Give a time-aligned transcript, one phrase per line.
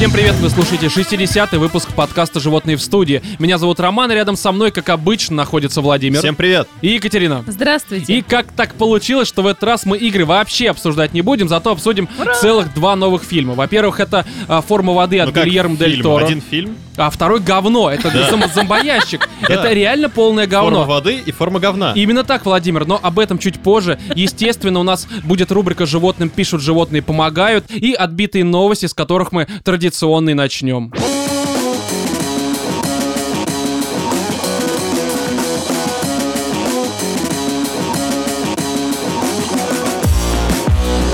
[0.00, 3.20] Всем привет, вы слушаете 60-й выпуск подкаста «Животные в студии».
[3.38, 6.68] Меня зовут Роман, и рядом со мной, как обычно, находится Владимир Всем привет.
[6.80, 7.44] и Екатерина.
[7.46, 8.14] Здравствуйте.
[8.14, 11.70] И как так получилось, что в этот раз мы игры вообще обсуждать не будем, зато
[11.70, 12.08] обсудим
[12.40, 13.52] целых два новых фильма.
[13.52, 16.00] Во-первых, это а, «Форма воды» от Ну Гильермо Дель?
[16.00, 17.90] Торо, Один фильм, а второй «Говно».
[17.90, 19.28] Это зом- зомбоящик.
[19.42, 20.84] Это реально полное форма говно.
[20.84, 21.92] воды и форма говна.
[21.94, 23.98] Именно так, Владимир, но об этом чуть позже.
[24.14, 29.46] Естественно, у нас будет рубрика «Животным пишут, животные помогают» и отбитые новости, с которых мы
[29.62, 29.89] традиционно
[30.30, 30.92] и начнем.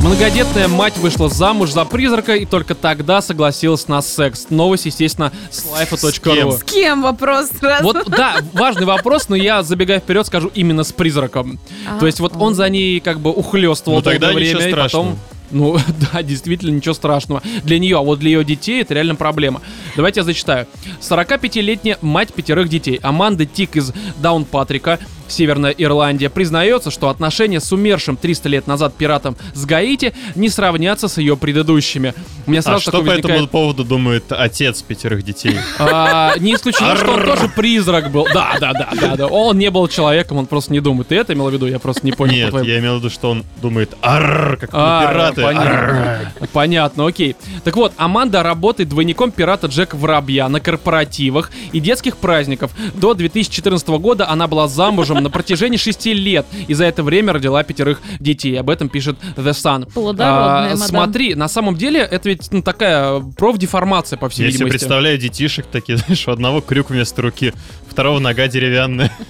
[0.06, 4.46] Многодетная мать вышла замуж за призрака и только тогда согласилась на секс.
[4.50, 6.34] Новость, естественно, с С life.ru.
[6.34, 6.52] кем?
[6.52, 7.82] С кем вопрос сразу?
[7.82, 11.58] Вот, да, важный вопрос, но я, забегая вперед, скажу именно с призраком.
[11.88, 15.16] А, То есть вот он за ней как бы ухлёстывал Ну, тогда время, и страшного.
[15.50, 15.78] Ну,
[16.12, 17.42] да, действительно, ничего страшного.
[17.64, 19.62] Для нее, а вот для ее детей это реально проблема.
[19.96, 20.66] Давайте я зачитаю.
[21.00, 24.98] 45-летняя мать пятерых детей Аманда Тик из Даунпатрика,
[25.28, 31.08] Северная Ирландия, признается, что отношения с умершим 300 лет назад пиратом с Гаити не сравнятся
[31.08, 32.14] с ее предыдущими.
[32.46, 35.56] У меня А сразу что такой по этому поводу думает отец пятерых детей?
[35.78, 37.36] А, не исключено, что он Арр.
[37.36, 38.26] тоже призрак был.
[38.32, 39.26] Да, да, да, да, да.
[39.26, 41.08] Он не был человеком, он просто не думает.
[41.08, 41.66] Ты это имел в виду?
[41.66, 42.32] Я просто не понял.
[42.34, 45.42] Нет, я имел в виду, что он думает «Арррр», как А, пираты.
[45.42, 46.32] понятно.
[46.52, 47.36] Понятно, окей.
[47.64, 52.72] Так вот, Аманда работает двойником пирата Джека Воробья на корпоративах и детских праздников.
[52.94, 57.62] До 2014 года она была замужем на протяжении 6 лет и за это время родила
[57.62, 58.58] пятерых детей.
[58.58, 59.90] Об этом пишет The Sun.
[59.92, 60.88] Плодородная мадам.
[60.88, 64.78] Смотри, на самом деле это ведь ну, такая профдеформация, по всей Я себе видимости.
[64.78, 67.52] представляю детишек такие, знаешь, у одного крюк вместо руки,
[67.88, 69.12] второго нога деревянная.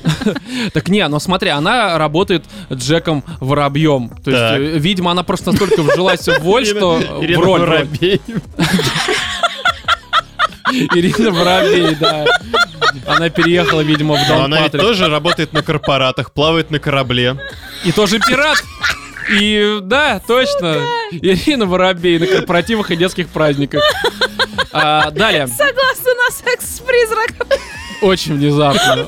[0.73, 4.11] Так не, но смотри, она работает Джеком Воробьем.
[4.25, 7.47] То есть, э, видимо, она просто настолько вжилась в роль, что Ирина-.
[7.47, 8.21] Воробей.
[10.72, 12.25] Ирина Воробей, да.
[13.06, 17.37] Она переехала, видимо, в Дом она ведь тоже работает на корпоратах, плавает на корабле.
[17.84, 18.62] И тоже пират.
[19.41, 20.78] И да, точно.
[21.10, 23.82] Ирина Воробей на корпоративах и детских праздниках.
[24.72, 25.47] А, далее.
[25.47, 27.49] Согласна на секс с призраком.
[28.03, 29.06] Очень внезапно.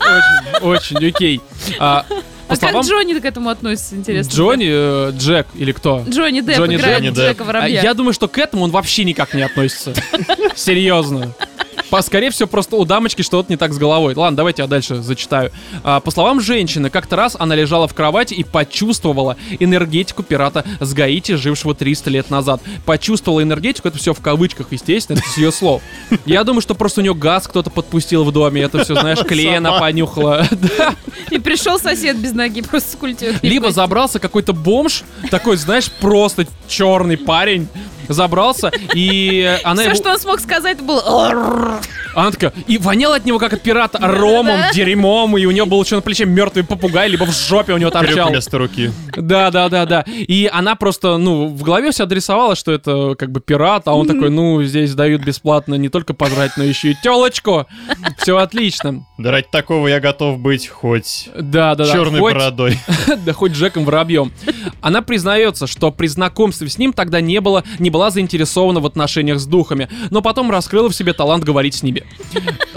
[0.61, 1.41] Очень, очень окей.
[1.79, 2.05] А,
[2.49, 4.31] А словам как Джонни к этому относится, интересно?
[4.31, 6.05] Джонни, э, Джек или кто?
[6.09, 7.17] Джонни Депп Джонни играет Депп.
[7.17, 7.83] Джека А Воробья.
[7.83, 9.93] Я думаю, что к этому он вообще никак не относится.
[10.57, 11.35] Серьезно.
[11.91, 14.15] По, скорее всего, просто у дамочки что-то не так с головой.
[14.15, 15.51] Ладно, давайте я дальше зачитаю.
[15.83, 20.93] А, по словам женщины, как-то раз она лежала в кровати и почувствовала энергетику пирата с
[20.93, 22.61] Гаити, жившего 300 лет назад.
[22.85, 25.83] Почувствовала энергетику, это все в кавычках, естественно, это с ее слов.
[26.27, 29.81] Я думаю, что просто у нее газ кто-то подпустил в доме, это все, знаешь, Сама.
[29.81, 30.47] понюхала.
[31.31, 33.37] И пришел сосед без ноги, просто с культурой.
[33.43, 37.69] Либо забрался какой-то бомж, такой, знаешь, просто черный парень,
[38.09, 39.97] забрался, и она Все, его...
[40.01, 41.81] что он смог сказать, было...
[42.15, 45.83] Она такая, и вонял от него как от пирата ромом, дерьмом, и у него был
[45.83, 48.31] еще на плече мертвый попугай, либо в жопе у него торчал.
[48.31, 48.91] вместо руки.
[49.17, 50.05] Да, да, да, да.
[50.09, 54.07] И она просто, ну, в голове все адресовала, что это как бы пират, а он
[54.07, 57.67] такой, ну, здесь дают бесплатно не только пожрать, но еще и телочку.
[58.19, 59.05] Все отлично.
[59.19, 61.93] Да ради такого я готов быть хоть Да, да, да.
[61.93, 62.79] черной Хоть- бородой.
[63.25, 64.33] да хоть Джеком Воробьем.
[64.81, 69.41] Она признается, что при знакомстве с ним тогда не, было, не была заинтересована в отношениях
[69.41, 72.05] с духами, но потом раскрыла в себе талант говорить с ними.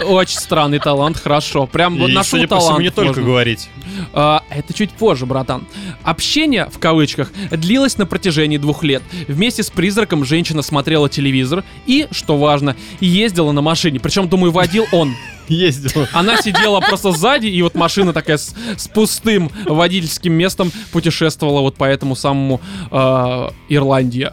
[0.04, 1.66] Очень странный талант, хорошо.
[1.66, 2.64] Прям вот нашел судя по талант.
[2.64, 3.22] всему, не только можно.
[3.22, 3.68] говорить.
[4.12, 5.64] А, это чуть позже, братан.
[6.02, 9.00] Общение, в кавычках, длилось на протяжении двух лет.
[9.28, 14.00] Вместе с призраком женщина смотрела телевизор и, что важно, ездила на машине.
[14.00, 15.14] Причем, думаю, водил он.
[15.46, 16.06] Ездил.
[16.12, 21.76] Она сидела просто сзади, и вот машина такая с, с пустым водительским местом путешествовала вот
[21.76, 22.60] по этому самому
[22.90, 24.32] э, Ирландия.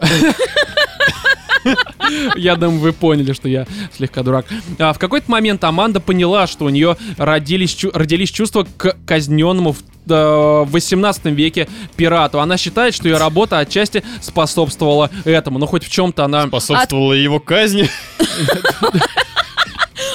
[2.36, 3.66] Я думаю, вы поняли, что я
[3.96, 4.46] слегка дурак.
[4.78, 9.78] А, в какой-то момент Аманда поняла, что у нее родились, родились чувства к казненному в
[10.08, 12.40] э, в 18 веке пирату.
[12.40, 15.58] Она считает, что ее работа отчасти способствовала этому.
[15.58, 16.46] Но хоть в чем-то она...
[16.46, 17.88] Способствовала его казни.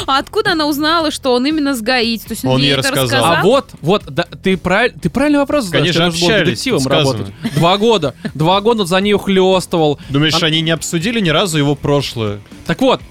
[0.08, 2.26] А откуда она узнала, что он именно с Гаити?
[2.26, 3.26] То есть он, Он ей ей это рассказал.
[3.26, 5.96] А вот, вот, да, ты, правиль, ты правильный вопрос задаешь.
[5.96, 7.12] Конечно, было общались, детективом сказано.
[7.12, 7.34] работать.
[7.56, 8.16] Два года.
[8.34, 10.00] Два года за ней ухлёстывал.
[10.10, 12.40] Думаешь, А- они не обсудили ни разу его прошлое?
[12.66, 13.02] Так вот,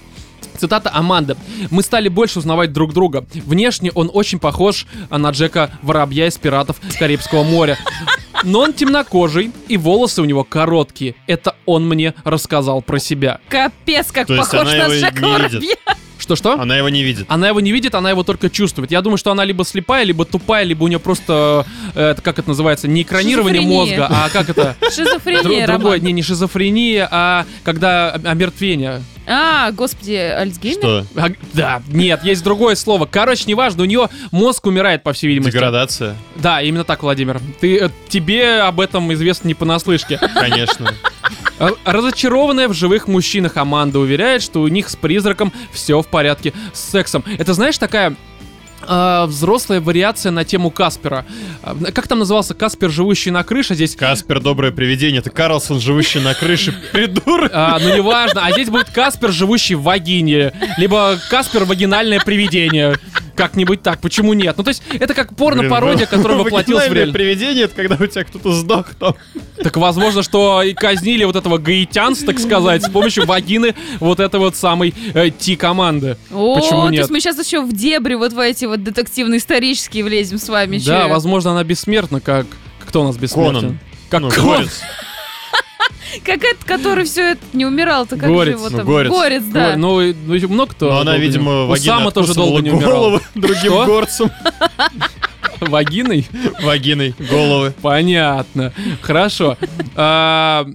[0.57, 1.35] Цитата Аманды.
[1.69, 3.25] «Мы стали больше узнавать друг друга.
[3.33, 7.77] Внешне он очень похож а, на Джека Воробья из «Пиратов Карибского моря».
[8.43, 11.15] Но он темнокожий, и волосы у него короткие.
[11.27, 13.39] Это он мне рассказал про себя.
[13.49, 15.25] Капец, как То похож на Джека.
[15.27, 15.75] Воробья.
[16.17, 16.53] Что-что?
[16.59, 17.25] Она его не видит.
[17.29, 18.91] Она его не видит, она его только чувствует.
[18.91, 22.39] Я думаю, что она либо слепая, либо тупая, либо у нее просто, э, это, как
[22.39, 24.75] это называется, не экранирование мозга, а как это?
[24.95, 25.67] Шизофрения.
[25.67, 29.01] Другое, не, не шизофрения, а когда ом- омертвение.
[29.27, 30.77] А, господи, Альцгеймер?
[30.77, 31.05] Что?
[31.15, 33.07] А, да, нет, есть другое слово.
[33.07, 35.53] Короче, неважно, у нее мозг умирает, по всей видимости.
[35.53, 36.15] Деградация?
[36.35, 37.41] Да, именно так, Владимир.
[37.59, 40.19] Ты, э, тебе об этом известно не понаслышке.
[40.35, 40.93] Конечно.
[41.59, 46.53] Р- Разочарованная в живых мужчинах Аманда уверяет, что у них с призраком все в порядке
[46.73, 47.23] с сексом.
[47.37, 48.15] Это, знаешь, такая
[48.81, 51.25] а, взрослая вариация на тему Каспера.
[51.63, 53.75] А, Как там назывался Каспер, живущий на крыше?
[53.75, 55.19] Здесь Каспер, доброе привидение.
[55.19, 56.73] Это Карлсон, живущий на крыше.
[56.91, 57.51] Придурок.
[57.53, 62.95] А, ну неважно, а здесь будет Каспер, живущий в вагине, либо Каспер, вагинальное привидение.
[63.35, 64.55] Как-нибудь так, почему нет?
[64.57, 67.13] Ну, то есть, это как порно-пародия, которая воплотилась в реальность.
[67.17, 69.15] привидение, это когда у тебя кто-то сдох там.
[69.61, 74.39] Так возможно, что и казнили вот этого гаитянца, так сказать, с помощью вагины вот этой
[74.39, 76.17] вот самой э, Ти-команды.
[76.31, 80.37] О, Почему то есть мы сейчас еще в дебри вот в эти вот детективно-исторические влезем
[80.37, 80.77] с вами.
[80.79, 81.09] Да, чё?
[81.09, 82.45] возможно, она бессмертна, как...
[82.87, 83.53] Кто у нас бессмертен?
[83.61, 83.79] Конан.
[84.09, 84.57] Как Ну, Конан.
[84.57, 84.81] горец.
[86.23, 88.87] Как этот, который все это не умирал-то, как Горец, же его ну, там?
[88.87, 89.43] горец.
[89.51, 89.69] да.
[89.71, 90.89] Ой, Ну, ну, много кто.
[90.89, 93.19] Но она, видимо, вагина Усама тоже долго не умирал.
[93.35, 93.85] другим Что?
[93.85, 94.31] горцам.
[95.59, 96.25] Вагиной?
[96.61, 97.73] Вагиной головы.
[97.81, 98.71] Понятно.
[99.01, 99.57] Хорошо.
[99.95, 100.65] А,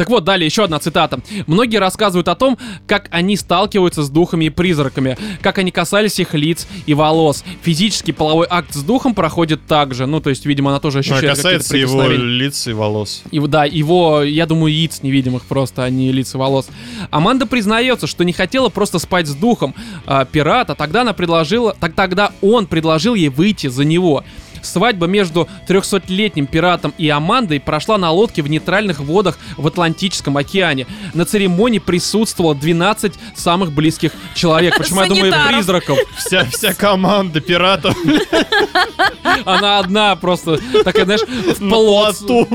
[0.00, 1.20] Так вот, далее еще одна цитата.
[1.46, 2.56] Многие рассказывают о том,
[2.86, 7.44] как они сталкиваются с духами и призраками, как они касались их лиц и волос.
[7.60, 10.06] Физический половой акт с духом проходит так же.
[10.06, 13.24] Ну, то есть, видимо, она тоже Ну, ощущает а касается его лиц и волос.
[13.30, 16.68] И, да, его, я думаю, яиц невидимых просто, а не лица волос.
[17.10, 19.74] Аманда признается, что не хотела просто спать с духом
[20.06, 24.24] а, пирата, тогда она предложила, так тогда он предложил ей выйти за него.
[24.62, 30.86] Свадьба между 300-летним пиратом и Амандой прошла на лодке в нейтральных водах в Атлантическом океане.
[31.14, 34.76] На церемонии присутствовало 12 самых близких человек.
[34.76, 35.98] Почему я думаю призраков?
[36.16, 37.96] Вся, вся команда пиратов
[39.44, 42.48] Она одна просто, такая, знаешь, в плоту.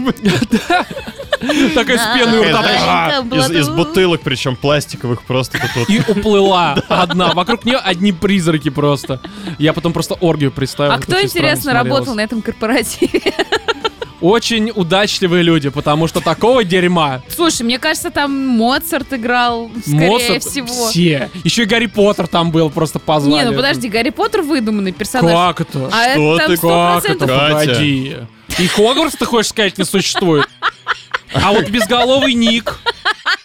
[1.74, 3.19] Такая с пеной рта.
[3.19, 5.60] Из, из бутылок, причем пластиковых, просто.
[5.88, 7.34] И уплыла одна.
[7.34, 9.19] Вокруг нее одни призраки просто.
[9.58, 10.94] Я потом просто оргию представил.
[10.94, 12.18] А кто, интересно, работал смотрелось.
[12.18, 13.34] на этом корпоративе?
[14.22, 20.44] Очень удачливые люди, потому что такого дерьма Слушай, мне кажется, там Моцарт играл, скорее Моцарт
[20.44, 20.90] всего.
[20.90, 21.30] все.
[21.44, 23.44] Еще и Гарри Поттер там был, просто позвали.
[23.44, 25.32] Не, ну подожди, Гарри Поттер выдуманный персонаж.
[25.32, 25.90] Как это?
[25.92, 27.28] А Что это там ты, сто Как это?
[27.28, 28.16] Погоди.
[28.58, 30.48] И Хогвартс, ты хочешь сказать, не существует?
[31.34, 32.80] А вот безголовый Ник.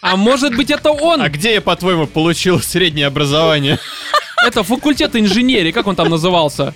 [0.01, 1.21] А может быть, это он?
[1.21, 3.77] А где я, по-твоему, получил среднее образование?
[4.45, 6.73] Это факультет инженерии, как он там назывался?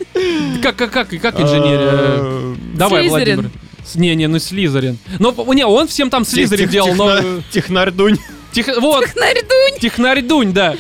[0.62, 1.90] Как, как, как, как инженерия?
[1.92, 3.08] Э, Давай.
[3.10, 3.50] Владимир.
[3.96, 4.98] Не, не, ну Слизерин.
[5.20, 7.18] Но не, он всем там Слизерин тех- делал, но...
[7.20, 8.18] техна- Технарь Дунь.
[8.52, 10.76] Тих- Вот, Нарядунь, технарь Дунь, да.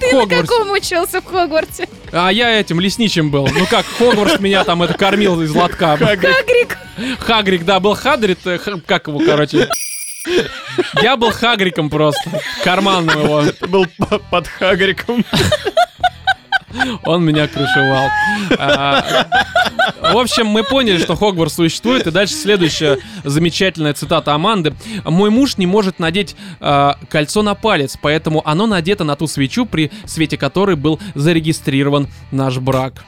[0.00, 1.88] ты на каком учился в Хогвартсе?
[2.10, 3.46] А я этим лесничим был.
[3.46, 5.96] Ну как, Хогвартс меня там это кормил из лотка.
[5.96, 6.76] Хагрик.
[7.20, 9.68] Хагрик, да, был Хадрит, э, как его, короче.
[11.02, 12.30] Я был Хагриком просто,
[12.64, 13.44] карманным его.
[13.46, 15.24] Ты был по- под Хагриком.
[17.04, 18.08] Он меня крышевал.
[18.58, 19.26] А,
[20.00, 22.06] в общем, мы поняли, что Хогвартс существует.
[22.06, 24.74] И дальше следующая замечательная цитата Аманды.
[25.04, 29.66] «Мой муж не может надеть а, кольцо на палец, поэтому оно надето на ту свечу,
[29.66, 33.04] при свете которой был зарегистрирован наш брак».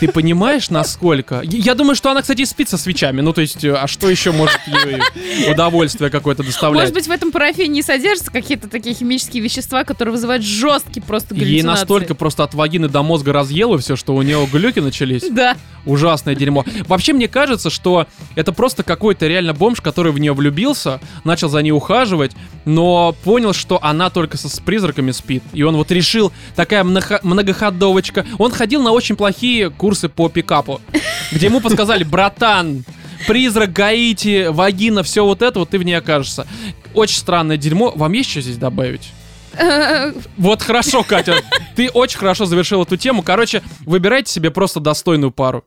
[0.00, 1.40] Ты понимаешь, насколько?
[1.42, 3.20] Я думаю, что она, кстати, спит со свечами.
[3.20, 6.82] Ну, то есть, э, а что еще может ей удовольствие какое-то доставлять?
[6.82, 11.40] Может быть, в этом парафине содержатся какие-то такие химические вещества, которые вызывают жесткий просто Ей
[11.40, 11.80] галлюцинации.
[11.80, 15.28] настолько просто от вагины до мозга разъело все, что у нее глюки начались.
[15.30, 15.56] Да.
[15.84, 16.64] Ужасное дерьмо.
[16.86, 21.60] Вообще, мне кажется, что это просто какой-то реально бомж, который в нее влюбился, начал за
[21.62, 22.32] ней ухаживать,
[22.64, 25.42] но понял, что она только со, с призраками спит.
[25.52, 28.26] И он вот решил, такая много- многоходовочка.
[28.38, 29.37] Он ходил на очень плохие
[29.76, 30.80] курсы по пикапу,
[31.32, 32.84] где ему подсказали, братан,
[33.26, 36.46] призрак, Гаити, вагина, все вот это, вот ты в ней окажешься.
[36.94, 37.92] Очень странное дерьмо.
[37.94, 39.12] Вам есть что здесь добавить?
[40.36, 41.42] Вот хорошо, Катя.
[41.74, 43.22] Ты очень хорошо завершил эту тему.
[43.22, 45.64] Короче, выбирайте себе просто достойную пару.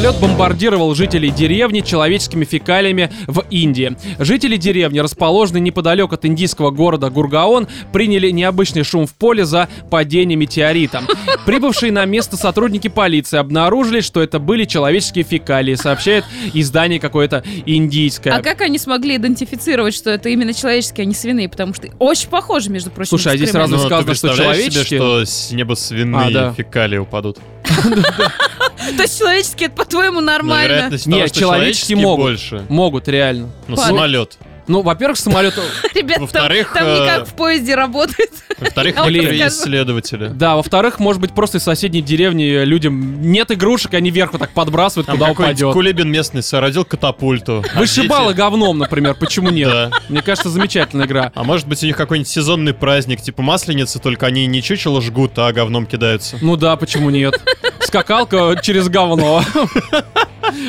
[0.00, 3.98] Самолет бомбардировал жителей деревни человеческими фекалиями в Индии.
[4.18, 10.36] Жители деревни, расположенной неподалеку от индийского города Гургаон, приняли необычный шум в поле за падение
[10.36, 11.02] метеорита.
[11.44, 18.32] Прибывшие на место сотрудники полиции обнаружили, что это были человеческие фекалии, сообщает издание какое-то индийское.
[18.32, 21.50] А как они смогли идентифицировать, что это именно человеческие, а не свиные?
[21.50, 23.10] Потому что очень похожи, между прочим.
[23.10, 26.30] Слушай, а здесь сразу Ну, сказано, ты что человеческие- себе, что с неба свиные А,
[26.30, 26.54] да.
[26.54, 27.36] фекалии упадут?
[28.96, 30.68] То есть человеческие, это по-твоему Но нормально?
[30.72, 32.24] вероятность Нет, что человеческие могут.
[32.24, 32.66] больше.
[32.68, 33.50] Могут, реально.
[33.68, 34.38] Ну, самолет.
[34.70, 35.54] Ну, во-первых, самолет...
[35.94, 38.30] Ребят, там, Во-вторых, там не э, как в поезде работает.
[38.56, 40.28] Во-вторых, некоторые исследователи.
[40.28, 44.52] Да, во-вторых, может быть, просто из соседней деревни людям нет игрушек, они вверх вот так
[44.52, 45.72] подбрасывают, Там куда упадет.
[45.72, 47.64] кулибин местный соорудил катапульту.
[47.74, 49.70] Вышибала дети- говном, например, почему нет?
[49.70, 49.90] Да.
[50.08, 51.32] Мне кажется, замечательная игра.
[51.34, 55.32] А может быть у них какой-нибудь сезонный праздник, типа масленицы, только они не чучело жгут,
[55.36, 56.36] а говном кидаются.
[56.40, 57.40] Ну да, почему нет?
[57.80, 59.42] Скакалка через говно.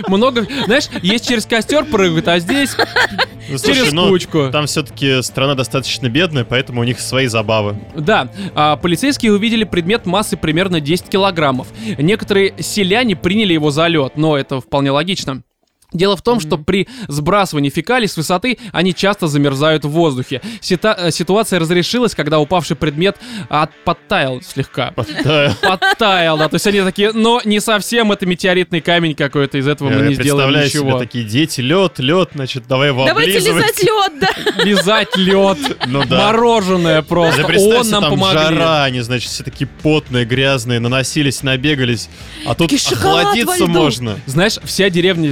[0.08, 2.76] Много, знаешь, есть через костер прыгают, а здесь
[3.50, 4.50] Ну, слушай, через ну, кучку.
[4.52, 7.76] Там все-таки страна достаточно бедная, поэтому у них свои забавы.
[7.96, 11.68] Да, а, полицейские увидели предмет массы примерно 10 килограммов.
[11.98, 15.44] Некоторые селяне приняли его за лед, но это вполне логично.
[15.94, 20.42] Дело в том, что при сбрасывании фекалий с высоты они часто замерзают в воздухе.
[20.62, 23.18] Сита- э, ситуация разрешилась, когда упавший предмет
[23.50, 24.94] от- подтаял слегка.
[25.24, 25.56] Да.
[25.62, 26.48] Подтаял, да.
[26.48, 30.08] То есть они такие, но не совсем это метеоритный камень какой-то, из этого мы Я
[30.08, 31.00] не сделаем представляю себе ничего.
[31.00, 33.66] такие дети, лед, лед, значит, давай его Давайте облизывать.
[33.66, 34.20] лизать лед,
[34.56, 34.64] да.
[34.64, 35.58] Лизать лед,
[35.88, 36.28] Ну да.
[36.28, 37.44] мороженое Да просто.
[37.44, 38.40] представь Он нам там помогли.
[38.56, 42.10] жара, они, значит, все такие потные, грязные, наносились, набегались.
[42.46, 43.68] А тут Такие, «Шоколад во охладиться льду».
[43.68, 44.20] можно.
[44.26, 45.32] Знаешь, вся деревня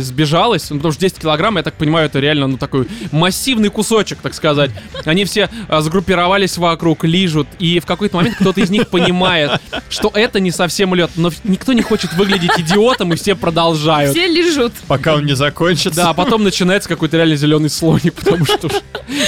[0.49, 4.19] сбежалась, ну, потому что 10 килограмм, я так понимаю, это реально, ну, такой массивный кусочек,
[4.21, 4.71] так сказать.
[5.05, 10.11] Они все а, сгруппировались вокруг, лижут, и в какой-то момент кто-то из них понимает, что
[10.13, 14.15] это не совсем лед, но никто не хочет выглядеть идиотом, и все продолжают.
[14.15, 14.73] Все лежат.
[14.87, 15.95] Пока он не закончится.
[15.95, 18.69] Да, а потом начинается какой-то реально зеленый слоник, потому что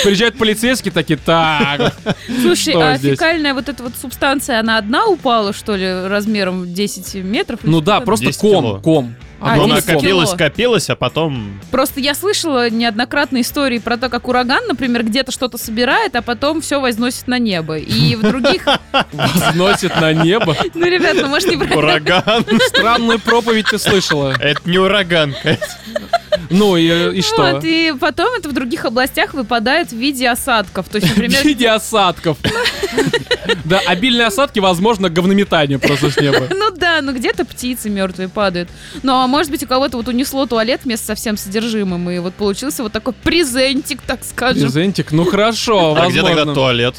[0.04, 1.94] приезжают полицейские такие, так,
[2.42, 3.14] Слушай, а здесь?
[3.14, 7.60] фекальная вот эта вот субстанция, она одна упала, что ли, размером в 10 метров?
[7.64, 8.62] ну да, просто 10 кило.
[8.62, 9.16] ком, ком.
[9.42, 10.00] А, она 10 кило.
[10.00, 11.60] копилась, копилась, а потом...
[11.72, 16.62] Просто я слышала неоднократно истории про то, как ураган, например, где-то что-то собирает, а потом
[16.62, 17.78] все возносит на небо.
[17.78, 18.68] И в других...
[19.12, 20.56] Возносит на небо.
[20.74, 21.78] Ну, ребят, ну, может, не про...
[21.78, 22.46] Ураган.
[22.68, 24.34] Странную проповедь ты слышала.
[24.40, 25.36] Это не ураган.
[26.50, 27.54] Ну и, и что?
[27.54, 30.88] Вот, и потом это в других областях выпадает в виде осадков.
[30.90, 32.38] То есть, В например, виде осадков.
[33.66, 36.48] Да, обильные осадки, возможно, говнометание просто с неба.
[36.50, 38.70] Ну да, ну где-то птицы мертвые падают.
[39.04, 42.34] Ну а может быть у кого-то вот унесло туалет вместе со всем содержимым, и вот
[42.34, 44.64] получился вот такой презентик, так скажем.
[44.64, 46.96] Презентик, ну хорошо, А где тогда туалет?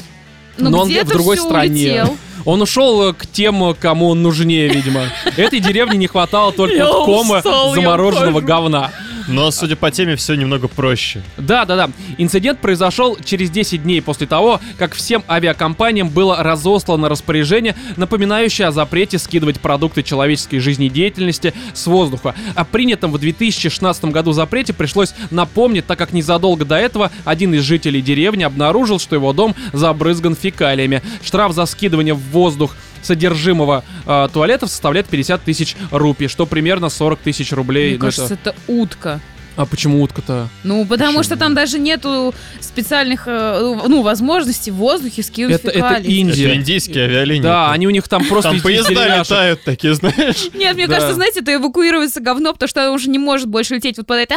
[0.57, 2.03] Ну Но он где-то в другой стране.
[2.03, 2.17] улетел.
[2.45, 5.01] Он ушел э, к тем, кому он нужнее, видимо.
[5.37, 8.91] Этой деревне не хватало только вот кома замороженного говна.
[9.27, 11.21] Но, судя по теме, все немного проще.
[11.37, 11.89] Да, да, да.
[12.17, 18.71] Инцидент произошел через 10 дней после того, как всем авиакомпаниям было разослано распоряжение, напоминающее о
[18.71, 22.35] запрете скидывать продукты человеческой жизнедеятельности с воздуха.
[22.55, 27.61] О принятом в 2016 году запрете пришлось напомнить, так как незадолго до этого один из
[27.63, 31.01] жителей деревни обнаружил, что его дом забрызган фекалиями.
[31.23, 37.19] Штраф за скидывание в воздух содержимого э, туалетов составляет 50 тысяч рупий, что примерно 40
[37.19, 37.91] тысяч рублей.
[37.91, 39.19] Мне Ну, это- кажется, это утка.
[39.55, 40.47] А почему утка-то?
[40.63, 41.23] Ну, потому Почему?
[41.23, 46.11] что там даже нету специальных, э, ну, возможностей в воздухе скинуть Это, это фекалии.
[46.11, 46.45] Индия.
[46.47, 47.43] Это индийские авиалинии.
[47.43, 50.49] Да, они у них там просто Там поезда летают такие, знаешь.
[50.55, 50.95] Нет, мне Да.
[50.95, 53.97] кажется, знаете, это эвакуируется говно, потому что оно уже не может больше лететь.
[53.97, 54.35] Вот под это...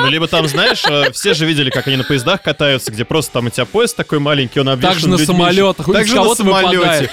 [0.00, 3.32] Ну, либо там, знаешь, э, все же видели, как они на поездах катаются, где просто
[3.34, 6.76] там у тебя поезд такой маленький, он обвешан Также на самолетах, из Также на самолете.
[6.78, 7.10] выпадает.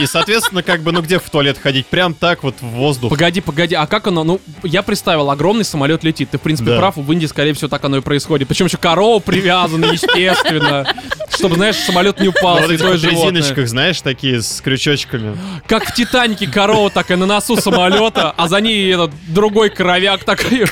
[0.00, 1.86] И, соответственно, как бы, ну где в туалет ходить?
[1.86, 3.10] Прям так вот в воздух.
[3.10, 4.24] Погоди, погоди, а как оно?
[4.24, 6.30] Ну, я представил, огромный самолет летит.
[6.30, 6.78] Ты, в принципе, Да.
[6.78, 8.48] прав, в Индии, скорее всего, так оно и происходит.
[8.48, 10.86] Причем еще корова привязана, естественно.
[11.34, 12.92] Чтобы, знаешь, самолет не упал, Вот животное.
[13.10, 15.36] резиночках, знаешь, такие с крючочками.
[15.66, 20.66] Как в Титанике корова такая на носу самолета, а за ней этот другой коровяк такой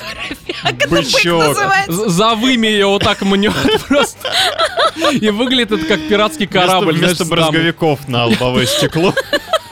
[0.89, 1.57] Бычок.
[1.89, 3.53] за вымя ее вот так мнет
[3.89, 4.19] просто.
[5.11, 6.97] И выглядит это как пиратский корабль.
[6.97, 9.15] Вместо, брызговиков на лобовое стекло.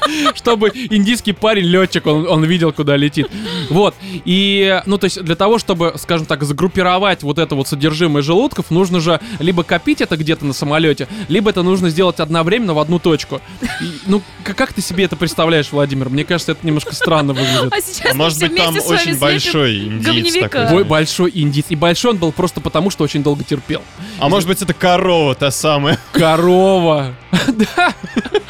[0.34, 3.28] чтобы индийский парень, летчик, он, он видел, куда летит.
[3.68, 3.94] Вот.
[4.24, 8.70] И, ну, то есть, для того, чтобы, скажем так, загруппировать вот это вот содержимое желудков,
[8.70, 12.98] нужно же либо копить это где-то на самолете, либо это нужно сделать одновременно в одну
[12.98, 13.40] точку.
[13.80, 16.08] И, ну, как ты себе это представляешь, Владимир?
[16.08, 17.72] Мне кажется, это немножко странно выглядит.
[17.72, 20.70] А сейчас А может быть, там очень большой индиец такой.
[20.70, 21.66] Бой большой индиец.
[21.68, 23.82] И большой он был просто потому, что очень долго терпел.
[24.18, 25.98] А может быть, это корова та самая.
[26.12, 27.14] Корова.
[27.30, 27.94] Да.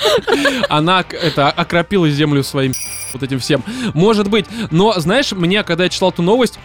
[0.68, 2.72] Она это окропила землю своим
[3.12, 3.62] вот этим всем.
[3.94, 4.46] Может быть.
[4.70, 6.58] Но, знаешь, мне, когда я читал эту новость,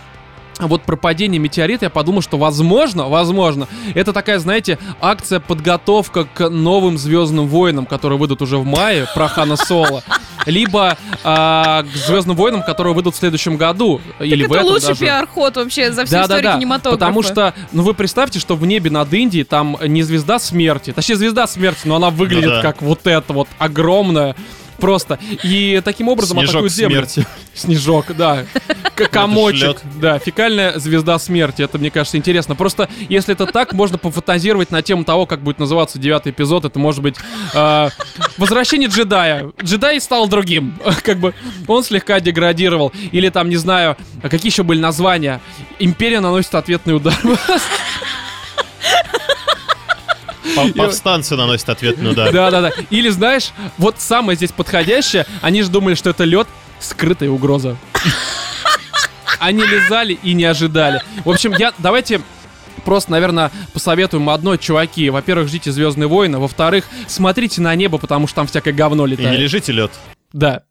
[0.59, 6.49] вот про падение метеорита я подумал, что возможно, возможно, это такая, знаете, акция подготовка к
[6.49, 10.03] новым Звездным войнам, которые выйдут уже в мае, про Хана Соло.
[10.45, 14.01] Либо а, к Звездным войнам, которые выйдут в следующем году.
[14.19, 14.99] или так в это этом лучший даже.
[15.05, 16.57] пиар-ход вообще за всю Да, да, историю да.
[16.57, 16.97] кинематографа.
[16.97, 21.15] Потому что, ну вы представьте, что в небе над Индией там не звезда смерти, точнее
[21.15, 22.61] звезда смерти, но она выглядит да.
[22.61, 24.35] как вот эта вот огромная.
[24.79, 25.19] Просто.
[25.43, 26.95] И таким образом Снежок атакуют землю.
[27.07, 27.27] смерти.
[27.53, 28.45] Снежок, да.
[28.95, 29.77] К- Комочек.
[29.99, 31.61] Да, фекальная звезда смерти.
[31.61, 32.55] Это, мне кажется, интересно.
[32.55, 36.65] Просто, если это так, можно пофантазировать на тему того, как будет называться девятый эпизод.
[36.65, 37.15] Это может быть
[37.53, 37.89] э,
[38.37, 39.51] возвращение джедая.
[39.61, 40.77] Джедай стал другим.
[41.03, 41.33] Как бы
[41.67, 42.91] он слегка деградировал.
[43.11, 45.41] Или там, не знаю, а какие еще были названия.
[45.79, 47.15] Империя наносит ответный удар.
[50.55, 52.31] Пов- Повстанцы наносят ответный удар.
[52.31, 52.71] Да-да-да.
[52.89, 56.47] Или, знаешь, вот самое здесь подходящее, они же думали, что это лед,
[56.79, 57.77] скрытая угроза.
[59.39, 61.01] Они лизали и не ожидали.
[61.23, 62.21] В общем, я давайте
[62.85, 65.09] просто, наверное, посоветуем одно, чуваки.
[65.09, 66.39] Во-первых, ждите Звездные войны.
[66.39, 69.39] Во-вторых, смотрите на небо, потому что там всякое говно И не летает.
[69.39, 69.91] лежите лед.
[70.33, 70.63] Да.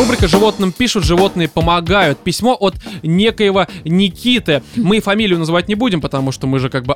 [0.00, 2.18] Рубрика «Животным пишут, животные помогают».
[2.20, 4.62] Письмо от некоего Никиты.
[4.74, 6.94] Мы фамилию называть не будем, потому что мы же как бы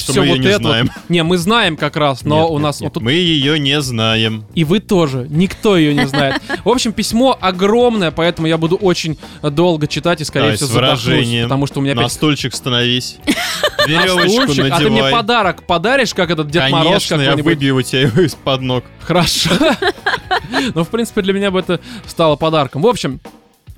[0.00, 0.62] что все мы вот её не это.
[0.62, 0.68] вот.
[0.70, 0.90] знаем.
[1.10, 3.58] Не, мы знаем как раз, но Нет, у нет, нас нет, вот тут Мы ее
[3.58, 4.44] не знаем.
[4.54, 5.26] и вы тоже.
[5.28, 6.40] Никто ее не знает.
[6.64, 11.66] В общем, письмо огромное, поэтому я буду очень долго читать и, скорее всего, задохнусь, потому
[11.66, 13.18] что у меня На опять стульчик становись.
[13.86, 14.72] Веревочку стульчик.
[14.72, 15.12] А ты мне надевай.
[15.12, 17.44] подарок подаришь, как этот Дед Мороз Конечно, я какой-нибудь?
[17.44, 18.84] выбью тебя из-под ног.
[19.00, 19.50] Хорошо.
[20.74, 22.82] Ну, в принципе, для меня бы это стало подарком.
[22.82, 23.20] В общем,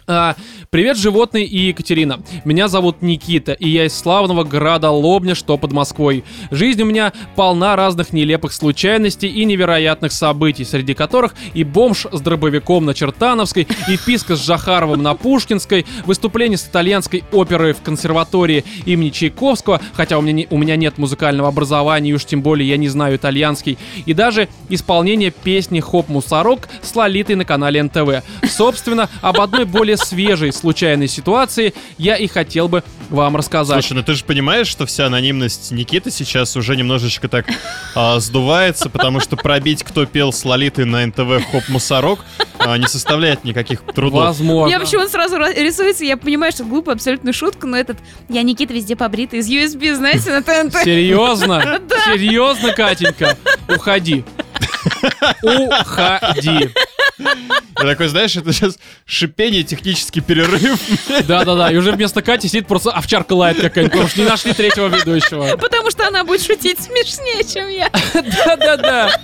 [0.06, 0.37] а,
[0.70, 2.20] привет, животные и Екатерина.
[2.44, 6.25] Меня зовут Никита, и я из славного града Лобня, что под Москвой.
[6.50, 12.20] Жизнь у меня полна разных нелепых случайностей и невероятных событий, среди которых и бомж с
[12.20, 18.64] дробовиком на Чертановской, и писка с Жахаровым на Пушкинской, выступление с итальянской оперой в консерватории
[18.84, 22.68] имени Чайковского, хотя у меня, не- у меня нет музыкального образования, и уж тем более
[22.68, 28.23] я не знаю итальянский, и даже исполнение песни «Хоп Мусорок» с Лолитой на канале НТВ.
[28.49, 33.83] Собственно, об одной более свежей случайной ситуации я и хотел бы вам рассказать.
[33.85, 37.46] Слушай, ну ты же понимаешь, что вся анонимность Никиты сейчас уже немножечко так
[37.94, 42.20] а, сдувается, потому что пробить, кто пел с Лолитой на НТВ «Хоп Мусорок»
[42.59, 44.24] а, не составляет никаких трудов.
[44.24, 44.68] Возможно.
[44.68, 48.72] меня почему-то сразу ра- рисуется, я понимаю, что глупая абсолютно шутка, но этот «Я Никита
[48.72, 50.76] везде побритый» из USB, знаете, на ТНТ.
[50.85, 51.80] Серьезно?
[52.07, 53.37] Серьезно, Катенька?
[53.68, 54.24] Уходи.
[55.42, 56.70] Уходи.
[57.18, 60.81] Я такой, знаешь, это сейчас шипение, технический перерыв.
[61.27, 64.88] Да-да-да, и уже вместо Кати сидит просто овчарка лает какая-нибудь, потому что не нашли третьего
[64.88, 65.57] ведущего.
[65.57, 67.90] Потому что она будет шутить смешнее, чем я.
[68.46, 69.20] Да-да-да.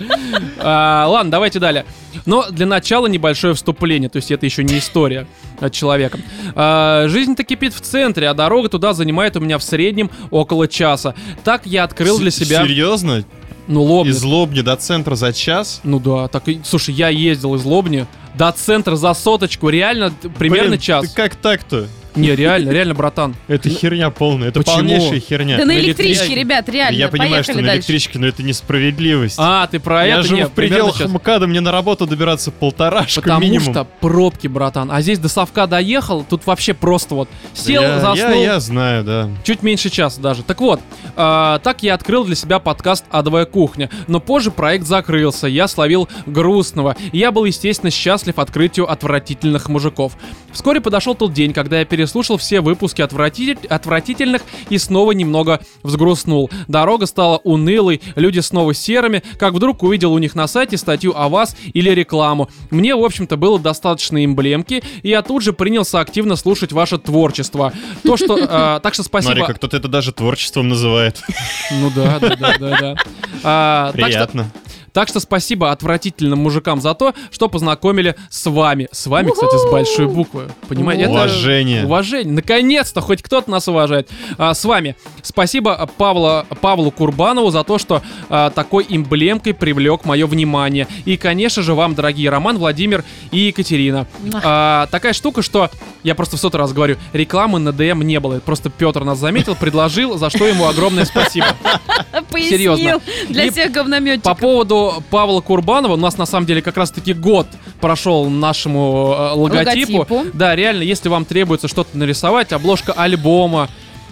[0.59, 1.85] А, Ладно, давайте далее.
[2.25, 5.27] Но для начала небольшое вступление, то есть это еще не история
[5.59, 6.19] от человека.
[6.55, 11.15] А, Жизнь-то кипит в центре, а дорога туда занимает у меня в среднем около часа.
[11.43, 12.63] Так я открыл для себя...
[12.63, 13.23] Серьезно?
[13.71, 14.11] Ну, Лобня.
[14.11, 15.79] Из Лобни до центра за час?
[15.83, 16.59] Ну да, так и...
[16.63, 18.05] Слушай, я ездил из Лобни
[18.35, 21.07] до центра за соточку, реально примерно Блин, час.
[21.07, 21.87] ты как так-то?
[22.15, 23.35] Не, реально, реально, братан.
[23.47, 24.75] Это херня полная, это Почему?
[24.77, 25.57] полнейшая херня.
[25.57, 26.97] Да на электричке, ребят, реально.
[26.97, 29.35] Я понимаю, что на электричке, но это несправедливость.
[29.37, 30.23] А, ты про Я это?
[30.27, 30.99] живу Нет, в пределах.
[30.99, 33.73] МКАДа, мне на работу добираться полторашка Потому минимум.
[33.73, 34.91] что пробки, братан.
[34.91, 38.41] А здесь до совка доехал, тут вообще просто вот сел, я, заснул.
[38.41, 39.29] я, я знаю, да.
[39.43, 40.43] Чуть меньше часа даже.
[40.43, 40.81] Так вот,
[41.15, 43.89] а, так я открыл для себя подкаст «Адовая кухня».
[44.07, 46.95] Но позже проект закрылся, я словил грустного.
[47.11, 50.13] Я был, естественно, счастлив открытию отвратительных мужиков.
[50.51, 56.49] Вскоре подошел тот день, когда я переслушал все выпуски отвратитель- отвратительных и снова немного взгрустнул.
[56.67, 61.29] Дорога стала унылой, люди снова серыми, как вдруг увидел у них на сайте статью о
[61.29, 62.49] вас или рекламу.
[62.71, 67.71] Мне, в общем-то, было достаточно эмблемки, и я тут же принялся активно слушать ваше творчество.
[68.03, 68.35] То, что...
[68.49, 69.33] а, так что спасибо.
[69.33, 71.21] Смотри, как кто-то это даже творчеством называет.
[71.69, 72.95] Ну да, да, да, да, да.
[73.43, 74.51] А, так, что, Приятно.
[74.93, 78.87] Так что спасибо отвратительным мужикам за то, что познакомили с вами.
[78.91, 80.49] С вами, кстати, с большой буквы.
[80.67, 81.03] Понимаете?
[81.03, 81.85] это- Уважение.
[81.85, 82.33] Уважение.
[82.33, 84.09] Наконец-то хоть кто-то нас уважает.
[84.37, 84.95] А, с вами.
[85.21, 90.87] Спасибо Павла, Павлу Курбанову за то, что а, такой эмблемкой привлек мое внимание.
[91.05, 94.07] И, конечно же, вам, дорогие Роман, Владимир и Екатерина.
[94.43, 95.69] А, такая штука, что
[96.03, 98.39] Я просто в сотый раз говорю, рекламы на ДМ не было.
[98.39, 101.45] Просто Петр нас заметил, предложил, за что ему огромное спасибо.
[102.31, 103.01] Пояснил Серьезно.
[103.29, 104.35] для И всех говнометчиков.
[104.35, 107.47] По поводу Павла Курбанова, у нас на самом деле как раз-таки год
[107.79, 109.99] прошел нашему э, логотипу.
[109.99, 110.25] Логотипу.
[110.33, 113.69] Да, реально, если вам требуется что-то нарисовать, обложка альбома,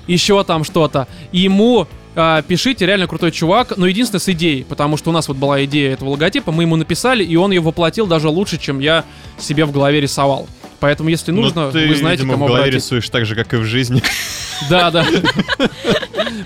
[0.07, 5.09] еще там что-то, ему э, пишите, реально крутой чувак, но единственное с идеей, потому что
[5.11, 8.29] у нас вот была идея этого логотипа, мы ему написали, и он ее воплотил даже
[8.29, 9.03] лучше, чем я
[9.37, 10.47] себе в голове рисовал.
[10.79, 12.95] Поэтому, если Ну, нужно, ты, вы знаете, видимо, кому в голове обратиться.
[12.95, 14.01] рисуешь так же, как и в жизни.
[14.69, 15.05] Да, да.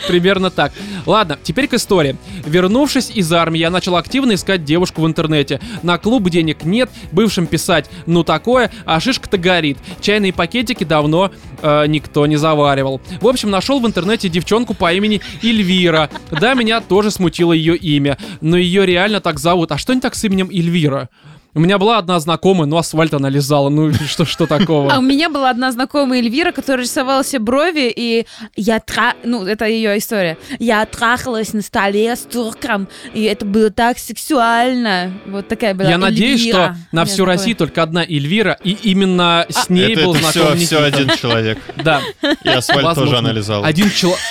[0.08, 0.72] Примерно так.
[1.06, 2.18] Ладно, теперь к истории.
[2.46, 5.60] Вернувшись из армии, я начал активно искать девушку в интернете.
[5.82, 9.78] На клуб денег нет, бывшим писать «ну такое», а шишка-то горит.
[10.02, 13.02] Чайные пакетики давно э, никто не заваривал.
[13.22, 16.10] В общем, нашел в интернете девчонку по имени Эльвира.
[16.32, 19.72] Да, меня тоже смутило ее имя, но ее реально так зовут.
[19.72, 21.10] А что не так с именем Эльвира?
[21.56, 23.70] У меня была одна знакомая, но асфальт она лизала.
[23.70, 24.92] Ну что, что такого?
[24.92, 29.14] А у меня была одна знакомая Эльвира, которая рисовала себе брови, и я тра...
[29.24, 30.38] Ну, это ее история.
[30.60, 35.14] Я трахалась на столе с турком, и это было так сексуально.
[35.28, 36.78] Вот такая была Я надеюсь, что Эльвира.
[36.92, 37.34] на всю такое.
[37.36, 41.10] Россию только одна Эльвира, и именно с ней Это был это знаком все, все один
[41.22, 41.60] человек.
[41.84, 42.02] Да,
[42.44, 43.18] И асфальт тоже возможно.
[43.20, 43.64] анализал.
[43.64, 44.20] Один человек.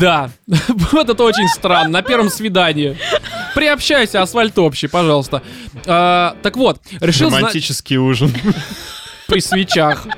[0.00, 1.88] Да, вот это очень странно.
[1.90, 2.96] На первом свидании.
[3.62, 5.40] Приобщайся, асфальт общий, пожалуйста.
[5.86, 8.34] А, так вот, решил зна- Романтический ужин.
[9.28, 10.08] при свечах.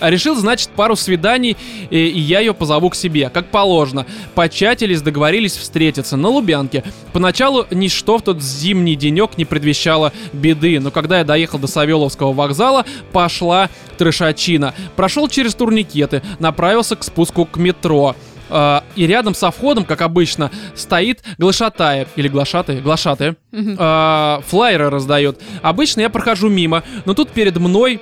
[0.00, 1.58] Решил, значит, пару свиданий,
[1.90, 4.06] и, и я ее позову к себе, как положено.
[4.34, 6.82] Початились, договорились встретиться на Лубянке.
[7.12, 12.32] Поначалу ничто в тот зимний денек не предвещало беды, но когда я доехал до Савеловского
[12.32, 14.74] вокзала, пошла трешачина.
[14.96, 18.16] Прошел через турникеты, направился к спуску к метро.
[18.50, 23.36] А, и рядом со входом, как обычно, стоит глашатая, или глашатая, глашатая,
[23.78, 25.40] а, флайеры раздает.
[25.62, 28.00] Обычно я прохожу мимо, но тут перед мной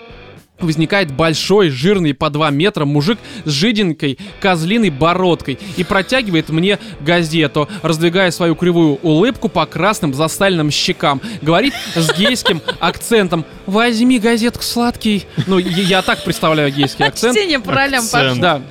[0.61, 7.69] возникает большой, жирный по 2 метра мужик с жиденькой козлиной бородкой и протягивает мне газету,
[7.83, 11.21] раздвигая свою кривую улыбку по красным застальным щекам.
[11.43, 15.27] Говорит с гейским акцентом «Возьми газетку, сладкий».
[15.47, 17.37] Ну, я, я так представляю гейский акцент.
[17.37, 18.41] Чтение по ролям пошло.
[18.41, 18.63] Да.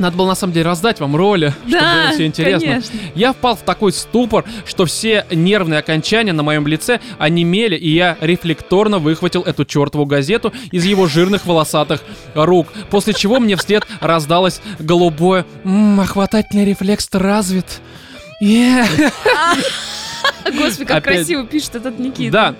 [0.00, 2.68] Надо было на самом деле раздать вам роли, чтобы Да, было все интересно.
[2.68, 2.98] конечно.
[3.14, 8.16] Я впал в такой ступор, что все нервные окончания на моем лице онемели, и я
[8.20, 12.02] рефлекторно выхватил эту чертову газету из его жирных волосатых
[12.34, 17.80] рук, после чего мне вслед раздалось голубое «Ммм, охватательный рефлекс развит».
[18.40, 18.86] Е».
[20.44, 22.32] Господи, как Опять- красиво пишет этот Никита.
[22.32, 22.54] Да.